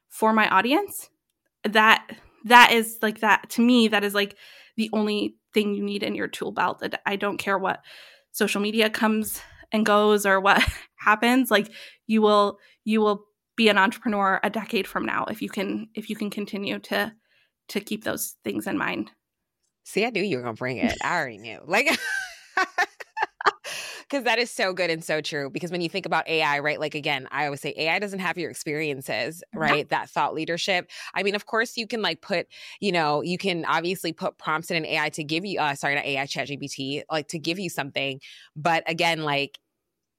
for 0.08 0.32
my 0.32 0.48
audience 0.48 1.10
that 1.62 2.08
that 2.44 2.72
is 2.72 2.98
like 3.02 3.20
that 3.20 3.48
to 3.50 3.60
me 3.60 3.88
that 3.88 4.02
is 4.02 4.14
like 4.14 4.36
the 4.76 4.90
only 4.92 5.36
thing 5.56 5.74
you 5.74 5.82
need 5.82 6.02
in 6.02 6.14
your 6.14 6.28
tool 6.28 6.52
belt. 6.52 6.82
I 7.06 7.16
don't 7.16 7.38
care 7.38 7.58
what 7.58 7.82
social 8.32 8.60
media 8.60 8.90
comes 8.90 9.40
and 9.72 9.86
goes 9.86 10.26
or 10.26 10.38
what 10.38 10.62
happens. 10.96 11.50
Like 11.50 11.72
you 12.06 12.22
will 12.22 12.58
you 12.84 13.00
will 13.00 13.24
be 13.56 13.68
an 13.70 13.78
entrepreneur 13.78 14.38
a 14.42 14.50
decade 14.50 14.86
from 14.86 15.06
now 15.06 15.24
if 15.24 15.40
you 15.40 15.48
can 15.48 15.88
if 15.94 16.10
you 16.10 16.16
can 16.16 16.30
continue 16.30 16.78
to 16.78 17.12
to 17.68 17.80
keep 17.80 18.04
those 18.04 18.36
things 18.44 18.66
in 18.66 18.76
mind. 18.76 19.10
See, 19.86 20.04
I 20.04 20.10
knew 20.10 20.22
you 20.22 20.38
were 20.38 20.42
gonna 20.42 20.54
bring 20.54 20.78
it. 20.78 20.98
I 21.02 21.16
already 21.16 21.38
knew. 21.38 21.60
Like 21.64 21.86
because 24.02 24.24
that 24.24 24.40
is 24.40 24.50
so 24.50 24.72
good 24.72 24.90
and 24.90 25.02
so 25.04 25.20
true. 25.20 25.48
Because 25.48 25.70
when 25.70 25.80
you 25.80 25.88
think 25.88 26.06
about 26.06 26.28
AI, 26.28 26.58
right? 26.58 26.80
Like 26.80 26.96
again, 26.96 27.28
I 27.30 27.44
always 27.44 27.60
say 27.60 27.72
AI 27.76 28.00
doesn't 28.00 28.18
have 28.18 28.36
your 28.36 28.50
experiences, 28.50 29.44
right? 29.54 29.88
That 29.88 30.10
thought 30.10 30.34
leadership. 30.34 30.90
I 31.14 31.22
mean, 31.22 31.36
of 31.36 31.46
course, 31.46 31.76
you 31.76 31.86
can 31.86 32.02
like 32.02 32.20
put, 32.20 32.48
you 32.80 32.90
know, 32.90 33.22
you 33.22 33.38
can 33.38 33.64
obviously 33.64 34.12
put 34.12 34.38
prompts 34.38 34.72
in 34.72 34.76
an 34.76 34.84
AI 34.84 35.08
to 35.10 35.22
give 35.22 35.44
you, 35.44 35.60
uh, 35.60 35.76
sorry, 35.76 35.94
not 35.94 36.04
AI, 36.04 36.26
ChatGPT, 36.26 37.02
like 37.08 37.28
to 37.28 37.38
give 37.38 37.60
you 37.60 37.70
something. 37.70 38.20
But 38.56 38.82
again, 38.90 39.22
like 39.22 39.56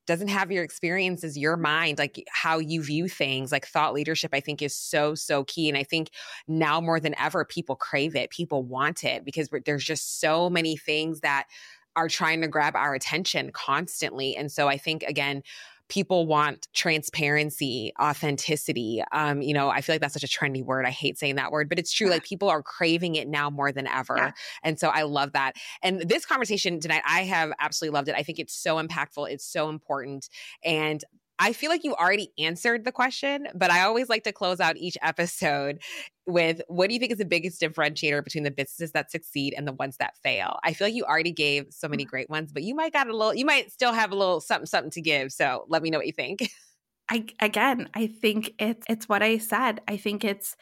doesn't 0.08 0.30
have 0.30 0.52
your 0.52 0.64
experiences, 0.64 1.38
your 1.38 1.58
mind, 1.58 2.00
like 2.00 2.26
how 2.30 2.58
you 2.58 2.82
view 2.82 3.08
things, 3.08 3.52
like 3.52 3.68
thought 3.68 3.94
leadership, 3.94 4.32
I 4.34 4.40
think 4.40 4.62
is 4.62 4.76
so, 4.76 5.14
so 5.14 5.44
key. 5.44 5.70
And 5.70 5.78
I 5.78 5.84
think 5.84 6.10
now 6.48 6.82
more 6.82 7.00
than 7.00 7.14
ever, 7.20 7.46
people 7.46 7.76
crave 7.76 8.16
it, 8.16 8.32
people 8.32 8.64
want 8.64 9.04
it 9.04 9.24
because 9.24 9.50
there's 9.66 9.84
just 9.84 10.20
so 10.20 10.50
many 10.50 10.78
things 10.78 11.20
that 11.20 11.48
are 11.96 12.08
trying 12.08 12.42
to 12.42 12.48
grab 12.48 12.76
our 12.76 12.94
attention 12.94 13.52
constantly. 13.52 14.36
And 14.36 14.52
so 14.52 14.68
I 14.68 14.78
think, 14.78 15.04
again, 15.04 15.44
people 15.90 16.26
want 16.26 16.68
transparency, 16.74 17.94
authenticity. 18.02 19.04
Um, 19.12 19.42
you 19.42 19.54
know, 19.54 19.70
I 19.70 19.82
feel 19.82 19.94
like 19.94 20.02
that's 20.02 20.14
such 20.14 20.24
a 20.24 20.28
trendy 20.28 20.64
word. 20.64 20.86
I 20.86 20.90
hate 20.90 21.18
saying 21.18 21.36
that 21.36 21.52
word, 21.52 21.70
but 21.70 21.80
it's 21.80 21.92
true. 21.92 22.10
Like 22.10 22.24
people 22.24 22.50
are 22.50 22.62
craving 22.62 23.16
it 23.16 23.28
now 23.28 23.50
more 23.50 23.72
than 23.72 23.88
ever. 23.88 24.18
Yeah. 24.18 24.32
And 24.64 24.80
so 24.80 24.90
I 24.90 25.04
love 25.04 25.34
that. 25.34 25.54
And 25.82 26.02
this 26.02 26.26
conversation 26.26 26.80
Danait, 26.80 27.02
I 27.08 27.24
have 27.24 27.52
absolutely 27.60 27.96
loved 27.96 28.10
it. 28.10 28.16
I 28.16 28.24
think 28.24 28.40
it's 28.40 28.54
so 28.54 28.82
impactful. 28.82 29.32
It's 29.32 29.46
so 29.46 29.70
important. 29.70 30.30
And 30.64 31.04
I 31.40 31.54
feel 31.54 31.70
like 31.70 31.84
you 31.84 31.94
already 31.96 32.32
answered 32.40 32.84
the 32.84 32.92
question, 32.92 33.48
but 33.54 33.70
I 33.70 33.84
always 33.84 34.10
like 34.10 34.24
to 34.24 34.32
close 34.32 34.60
out 34.60 34.78
each 34.78 34.98
episode 35.02 35.80
with 36.26 36.62
what 36.68 36.88
do 36.88 36.94
you 36.94 37.00
think 37.00 37.12
is 37.12 37.20
the 37.20 37.26
biggest 37.26 37.62
differentiator 37.62 38.24
between 38.24 38.44
the 38.44 38.52
businesses 38.52 38.92
that 38.92 39.12
succeed 39.12 39.54
and 39.56 39.68
the 39.68 39.74
ones 39.74 39.98
that 39.98 40.18
fail? 40.18 40.60
I 40.64 40.74
feel 40.74 40.88
like 40.88 40.96
you 40.96 41.06
already 41.06 41.32
gave 41.32 41.68
so 41.70 41.88
many 41.88 42.06
mm. 42.06 42.10
great 42.10 42.30
ones, 42.30 42.52
but 42.52 42.64
you 42.64 42.76
might 42.76 42.94
got 42.94 43.08
a 43.08 43.16
little 43.16 43.34
you 43.34 43.46
might 43.46 43.72
still 43.72 43.94
have 43.94 44.12
a 44.12 44.16
little 44.16 44.42
something 44.42 44.66
something 44.66 44.92
to 44.92 45.02
give. 45.02 45.32
So 45.32 45.66
let 45.70 45.82
me 45.82 45.90
know 45.90 46.00
what 46.00 46.08
you 46.08 46.14
think. 46.14 46.50
I 47.10 47.26
again, 47.40 47.90
I 47.94 48.08
think 48.08 48.54
it's 48.60 48.86
it's 48.90 49.08
what 49.08 49.24
I 49.24 49.38
said. 49.38 49.82
I 49.88 49.98
think 49.98 50.26
it's 50.26 50.56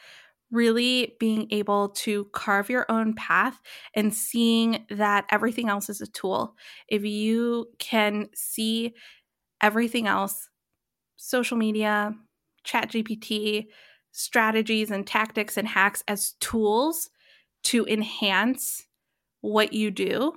really 0.52 1.16
being 1.18 1.48
able 1.50 1.88
to 1.88 2.26
carve 2.26 2.70
your 2.70 2.86
own 2.88 3.14
path 3.14 3.60
and 3.94 4.14
seeing 4.14 4.86
that 4.90 5.24
everything 5.30 5.68
else 5.68 5.88
is 5.88 6.00
a 6.00 6.06
tool. 6.06 6.54
If 6.88 7.04
you 7.04 7.66
can 7.80 8.28
see 8.34 8.94
everything 9.60 10.06
else 10.06 10.48
social 11.16 11.56
media, 11.56 12.14
chat 12.64 12.90
GPT, 12.90 13.66
strategies 14.12 14.90
and 14.90 15.06
tactics 15.06 15.56
and 15.56 15.68
hacks 15.68 16.02
as 16.08 16.32
tools 16.40 17.10
to 17.64 17.84
enhance 17.86 18.86
what 19.40 19.72
you 19.72 19.90
do 19.90 20.32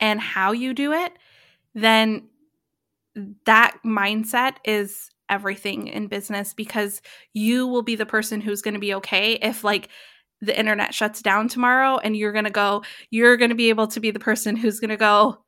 and 0.00 0.20
how 0.20 0.52
you 0.52 0.74
do 0.74 0.92
it, 0.92 1.12
then 1.74 2.28
that 3.44 3.76
mindset 3.84 4.54
is 4.64 5.10
everything 5.28 5.88
in 5.88 6.06
business 6.08 6.54
because 6.54 7.00
you 7.32 7.66
will 7.66 7.82
be 7.82 7.96
the 7.96 8.06
person 8.06 8.40
who's 8.40 8.62
going 8.62 8.74
to 8.74 8.80
be 8.80 8.94
okay 8.94 9.34
if 9.34 9.64
like 9.64 9.88
the 10.40 10.58
internet 10.58 10.92
shuts 10.92 11.22
down 11.22 11.48
tomorrow 11.48 11.98
and 11.98 12.16
you're 12.16 12.32
going 12.32 12.44
to 12.44 12.50
go 12.50 12.82
you're 13.10 13.36
going 13.36 13.48
to 13.48 13.54
be 13.54 13.70
able 13.70 13.86
to 13.86 14.00
be 14.00 14.10
the 14.10 14.18
person 14.18 14.56
who's 14.56 14.80
going 14.80 14.90
to 14.90 14.96
go 14.96 15.41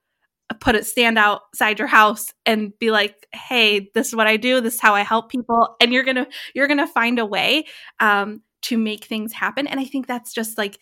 put 0.61 0.75
it 0.75 0.87
stand 0.87 1.19
outside 1.19 1.79
your 1.79 1.89
house 1.89 2.33
and 2.45 2.79
be 2.79 2.91
like 2.91 3.27
hey 3.33 3.91
this 3.95 4.09
is 4.09 4.15
what 4.15 4.27
i 4.27 4.37
do. 4.37 4.61
This 4.61 4.75
is 4.75 4.81
how 4.81 4.95
i 4.95 5.03
help 5.03 5.31
people. 5.31 5.77
And 5.81 5.93
you're 5.93 6.05
gonna 6.05 6.27
you're 6.55 6.69
gonna 6.69 6.87
find 6.87 7.19
a 7.19 7.27
way 7.27 7.67
um, 8.01 8.43
to 8.63 8.79
make 8.79 9.05
things 9.05 9.33
happen. 9.33 9.67
And 9.67 9.81
i 9.81 9.85
think 9.85 10.07
that's 10.07 10.33
just 10.33 10.59
like 10.59 10.79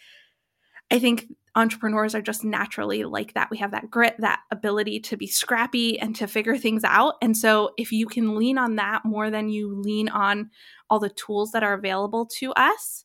i 0.90 0.98
think 0.98 1.26
entrepreneurs 1.54 2.14
are 2.14 2.22
just 2.22 2.44
naturally 2.44 3.04
like 3.04 3.34
that. 3.34 3.50
We 3.50 3.58
have 3.58 3.72
that 3.72 3.90
grit 3.90 4.16
that 4.20 4.40
ability 4.50 5.00
to 5.00 5.18
be 5.18 5.26
scrappy 5.26 5.98
and 5.98 6.16
to 6.16 6.26
figure 6.26 6.56
things 6.56 6.82
out. 6.82 7.16
And 7.20 7.36
so 7.36 7.72
if 7.76 7.92
you 7.92 8.06
can 8.06 8.36
lean 8.38 8.56
on 8.56 8.76
that 8.76 9.04
more 9.04 9.30
than 9.30 9.50
you 9.50 9.74
lean 9.74 10.08
on 10.08 10.50
all 10.88 10.98
the 10.98 11.10
tools 11.10 11.50
that 11.50 11.62
are 11.62 11.74
available 11.74 12.24
to 12.38 12.52
us 12.54 13.04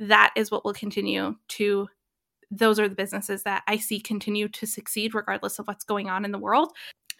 that 0.00 0.32
is 0.34 0.50
what 0.50 0.64
will 0.64 0.72
continue 0.72 1.36
to 1.46 1.86
those 2.50 2.78
are 2.78 2.88
the 2.88 2.94
businesses 2.94 3.42
that 3.44 3.62
I 3.66 3.76
see 3.76 4.00
continue 4.00 4.48
to 4.48 4.66
succeed 4.66 5.14
regardless 5.14 5.58
of 5.58 5.66
what's 5.66 5.84
going 5.84 6.08
on 6.08 6.24
in 6.24 6.32
the 6.32 6.38
world. 6.38 6.72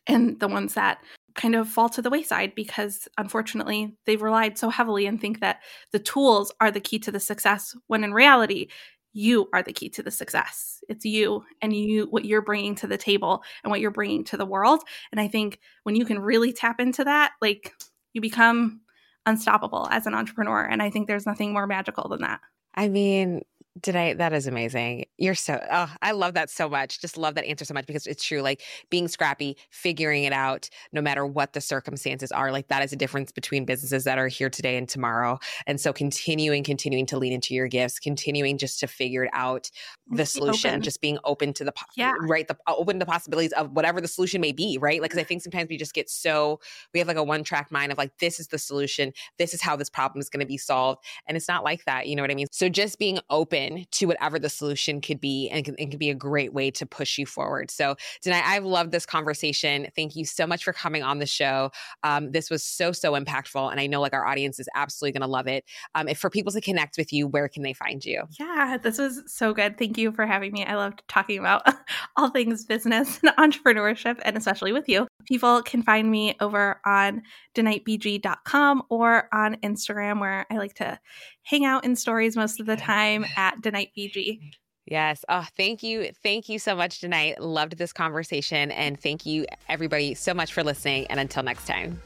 And 0.07 0.41
the 0.41 0.49
ones 0.49 0.75
that 0.75 0.99
kind 1.35 1.55
of 1.55 1.69
fall 1.69 1.89
to 1.91 2.03
the 2.03 2.11
wayside 2.11 2.55
because 2.55 3.07
unfortunately 3.17 3.95
they've 4.05 4.23
relied 4.23 4.59
so 4.59 4.69
heavily 4.69 5.07
and 5.07 5.21
think 5.21 5.41
that 5.41 5.61
the 5.93 5.99
tools 5.99 6.51
are 6.61 6.71
the 6.71 6.81
key 6.81 6.99
to 6.99 7.13
the 7.13 7.21
success 7.21 7.77
when 7.87 8.03
in 8.03 8.13
reality 8.13 8.69
you 9.13 9.49
are 9.53 9.63
the 9.63 9.73
key 9.73 9.89
to 9.91 10.03
the 10.03 10.11
success. 10.11 10.83
It's 10.89 11.05
you 11.05 11.45
and 11.63 11.75
you, 11.75 12.07
what 12.11 12.25
you're 12.25 12.43
bringing 12.43 12.75
to 12.77 12.87
the 12.87 12.97
table 12.97 13.43
and 13.63 13.71
what 13.71 13.81
you're 13.81 13.91
bringing 13.91 14.25
to 14.25 14.37
the 14.37 14.47
world. 14.47 14.83
And 15.11 15.21
I 15.21 15.29
think 15.29 15.61
when 15.83 15.97
you 15.97 16.05
can 16.05 16.19
really 16.19 16.53
tap 16.53 16.81
into 16.81 17.05
that, 17.05 17.33
like 17.41 17.73
you 18.13 18.21
become 18.21 18.81
unstoppable 19.27 19.89
as 19.91 20.07
an 20.07 20.15
entrepreneur. 20.15 20.63
And 20.65 20.83
I 20.83 20.91
think 20.91 21.07
there's 21.07 21.27
nothing 21.27 21.53
more 21.53 21.67
magical 21.67 22.09
than 22.09 22.21
that. 22.21 22.41
I 22.75 22.89
mean, 22.89 23.43
Today, 23.83 24.15
that 24.15 24.33
is 24.33 24.49
amazing. 24.49 25.05
You're 25.17 25.37
so, 25.37 25.65
oh, 25.71 25.95
I 26.03 26.11
love 26.11 26.35
that 26.35 26.51
so 26.51 26.69
much. 26.69 27.01
Just 27.01 27.17
love 27.17 27.37
that 27.37 27.45
answer 27.45 27.65
so 27.65 27.73
much 27.73 27.87
because 27.87 28.05
it's 28.09 28.25
true. 28.25 28.43
Like 28.43 28.63
being 28.91 29.07
scrappy, 29.07 29.57
figuring 29.71 30.25
it 30.25 30.33
out, 30.33 30.69
no 30.93 31.01
matter 31.01 31.25
what 31.25 31.53
the 31.53 31.61
circumstances 31.61 32.33
are, 32.33 32.51
like 32.51 32.67
that 32.67 32.83
is 32.83 32.93
a 32.93 32.97
difference 32.97 33.31
between 33.31 33.65
businesses 33.65 34.03
that 34.05 34.19
are 34.19 34.27
here 34.27 34.51
today 34.51 34.77
and 34.77 34.89
tomorrow. 34.89 35.39
And 35.69 35.81
so 35.81 35.93
continuing, 35.93 36.65
continuing 36.65 37.07
to 37.07 37.19
lean 37.19 37.33
into 37.33 37.55
your 37.55 37.69
gifts, 37.69 38.01
continuing 38.01 38.59
just 38.59 38.81
to 38.81 38.89
figure 38.89 39.23
it 39.23 39.31
out, 39.33 39.71
the 40.11 40.27
solution, 40.27 40.83
just 40.83 41.01
being 41.01 41.21
open 41.23 41.53
to 41.53 41.65
the, 41.65 41.73
yeah. 41.97 42.15
right? 42.23 42.49
The 42.49 42.57
uh, 42.67 42.75
open 42.77 42.99
to 42.99 43.07
possibilities 43.07 43.53
of 43.53 43.71
whatever 43.71 44.01
the 44.01 44.09
solution 44.09 44.41
may 44.41 44.51
be, 44.51 44.79
right? 44.81 45.01
Like, 45.01 45.13
cause 45.13 45.21
I 45.21 45.25
think 45.25 45.43
sometimes 45.43 45.69
we 45.69 45.77
just 45.77 45.95
get 45.95 46.11
so, 46.11 46.59
we 46.93 46.99
have 46.99 47.07
like 47.07 47.17
a 47.17 47.23
one 47.23 47.45
track 47.45 47.71
mind 47.71 47.93
of 47.93 47.99
like, 47.99 48.19
this 48.19 48.41
is 48.41 48.49
the 48.49 48.59
solution. 48.59 49.13
This 49.39 49.55
is 49.55 49.63
how 49.63 49.77
this 49.77 49.89
problem 49.89 50.21
is 50.21 50.29
going 50.29 50.41
to 50.41 50.47
be 50.47 50.59
solved. 50.59 51.05
And 51.29 51.37
it's 51.37 51.47
not 51.47 51.63
like 51.63 51.85
that. 51.85 52.09
You 52.09 52.17
know 52.17 52.25
what 52.25 52.33
I 52.33 52.35
mean? 52.35 52.49
So 52.51 52.69
just 52.69 52.99
being 52.99 53.21
open 53.31 53.60
open 53.61 53.87
to 53.91 54.07
whatever 54.07 54.39
the 54.39 54.49
solution 54.49 55.01
could 55.01 55.21
be 55.21 55.49
and 55.51 55.67
it 55.79 55.91
can 55.91 55.99
be 55.99 56.11
a 56.11 56.15
great 56.15 56.53
way 56.53 56.71
to 56.73 56.87
push 56.87 57.19
you 57.19 57.27
forward. 57.27 57.71
So, 57.71 57.97
Danait, 58.25 58.43
I've 58.45 58.65
loved 58.65 58.93
this 58.93 59.07
conversation. 59.07 59.89
Thank 59.95 60.17
you 60.17 60.25
so 60.25 60.47
much 60.47 60.65
for 60.65 60.73
coming 60.73 61.03
on 61.03 61.19
the 61.19 61.27
show. 61.27 61.71
Um, 62.03 62.33
this 62.33 62.51
was 62.51 62.65
so, 62.65 62.93
so 62.93 63.13
impactful. 63.13 63.71
And 63.71 63.81
I 63.81 63.87
know 63.87 64.01
like 64.01 64.13
our 64.13 64.27
audience 64.27 64.59
is 64.59 64.69
absolutely 64.75 65.19
going 65.19 65.27
to 65.27 65.33
love 65.33 65.47
it. 65.47 65.65
Um, 65.95 66.09
if 66.09 66.19
for 66.19 66.31
people 66.31 66.53
to 66.53 66.61
connect 66.61 66.97
with 66.97 67.13
you, 67.13 67.27
where 67.27 67.49
can 67.49 67.63
they 67.63 67.73
find 67.73 68.05
you? 68.05 68.25
Yeah, 68.39 68.79
this 68.83 68.99
was 68.99 69.23
so 69.27 69.53
good. 69.53 69.79
Thank 69.79 69.99
you 69.99 70.13
for 70.13 70.27
having 70.27 70.53
me. 70.53 70.65
I 70.65 70.77
loved 70.77 71.03
talking 71.09 71.39
about 71.39 71.63
all 72.17 72.31
things 72.31 72.65
business 72.65 73.21
and 73.23 73.35
entrepreneurship, 73.37 74.19
and 74.25 74.37
especially 74.37 74.73
with 74.73 74.89
you. 74.89 75.07
People 75.27 75.63
can 75.63 75.83
find 75.83 76.11
me 76.11 76.37
over 76.41 76.81
on 76.85 77.23
danaitbg.com 77.55 78.83
or 78.89 79.29
on 79.33 79.57
Instagram, 79.57 80.21
where 80.21 80.47
I 80.51 80.59
like 80.59 80.75
to 80.75 80.99
hang 81.43 81.65
out 81.65 81.85
in 81.85 81.97
stories 81.97 82.37
most 82.37 82.61
of 82.61 82.67
the 82.67 82.77
time 82.77 83.25
at 83.37 83.61
denightbg. 83.61 84.39
Yes. 84.87 85.25
Oh, 85.29 85.47
thank 85.57 85.83
you. 85.83 86.11
Thank 86.23 86.49
you 86.49 86.59
so 86.59 86.75
much, 86.75 87.01
Danait. 87.01 87.37
Loved 87.39 87.79
this 87.79 87.93
conversation. 87.93 88.73
And 88.73 89.01
thank 89.01 89.25
you, 89.25 89.47
everybody, 89.69 90.15
so 90.15 90.35
much 90.35 90.53
for 90.53 90.65
listening. 90.65 91.07
And 91.07 91.21
until 91.21 91.45
next 91.45 91.67
time. 91.67 92.03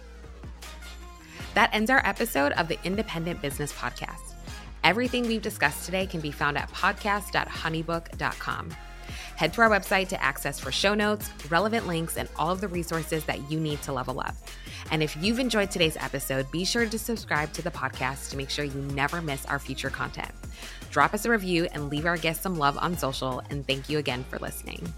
That 1.54 1.70
ends 1.72 1.88
our 1.88 2.02
episode 2.04 2.52
of 2.52 2.68
the 2.68 2.78
Independent 2.84 3.40
Business 3.40 3.72
Podcast. 3.72 4.34
Everything 4.82 5.26
we've 5.26 5.40
discussed 5.40 5.86
today 5.86 6.06
can 6.06 6.20
be 6.20 6.30
found 6.30 6.58
at 6.58 6.70
podcast.honeybook.com. 6.72 8.76
Head 9.36 9.52
to 9.54 9.62
our 9.62 9.70
website 9.70 10.08
to 10.08 10.22
access 10.22 10.60
for 10.60 10.70
show 10.70 10.94
notes, 10.94 11.30
relevant 11.50 11.86
links, 11.86 12.16
and 12.16 12.28
all 12.36 12.52
of 12.52 12.60
the 12.60 12.68
resources 12.68 13.24
that 13.24 13.50
you 13.50 13.58
need 13.58 13.82
to 13.82 13.92
level 13.92 14.20
up. 14.20 14.34
And 14.90 15.02
if 15.02 15.16
you've 15.16 15.38
enjoyed 15.38 15.70
today's 15.70 15.96
episode, 15.96 16.50
be 16.50 16.64
sure 16.64 16.86
to 16.86 16.98
subscribe 16.98 17.52
to 17.54 17.62
the 17.62 17.70
podcast 17.70 18.30
to 18.30 18.36
make 18.36 18.50
sure 18.50 18.64
you 18.64 18.80
never 18.92 19.20
miss 19.20 19.44
our 19.46 19.58
future 19.58 19.90
content. 19.90 20.30
Drop 20.90 21.14
us 21.14 21.24
a 21.24 21.30
review 21.30 21.66
and 21.72 21.90
leave 21.90 22.06
our 22.06 22.16
guests 22.16 22.42
some 22.42 22.56
love 22.56 22.78
on 22.78 22.96
social. 22.96 23.42
And 23.50 23.66
thank 23.66 23.88
you 23.88 23.98
again 23.98 24.24
for 24.30 24.38
listening. 24.38 24.92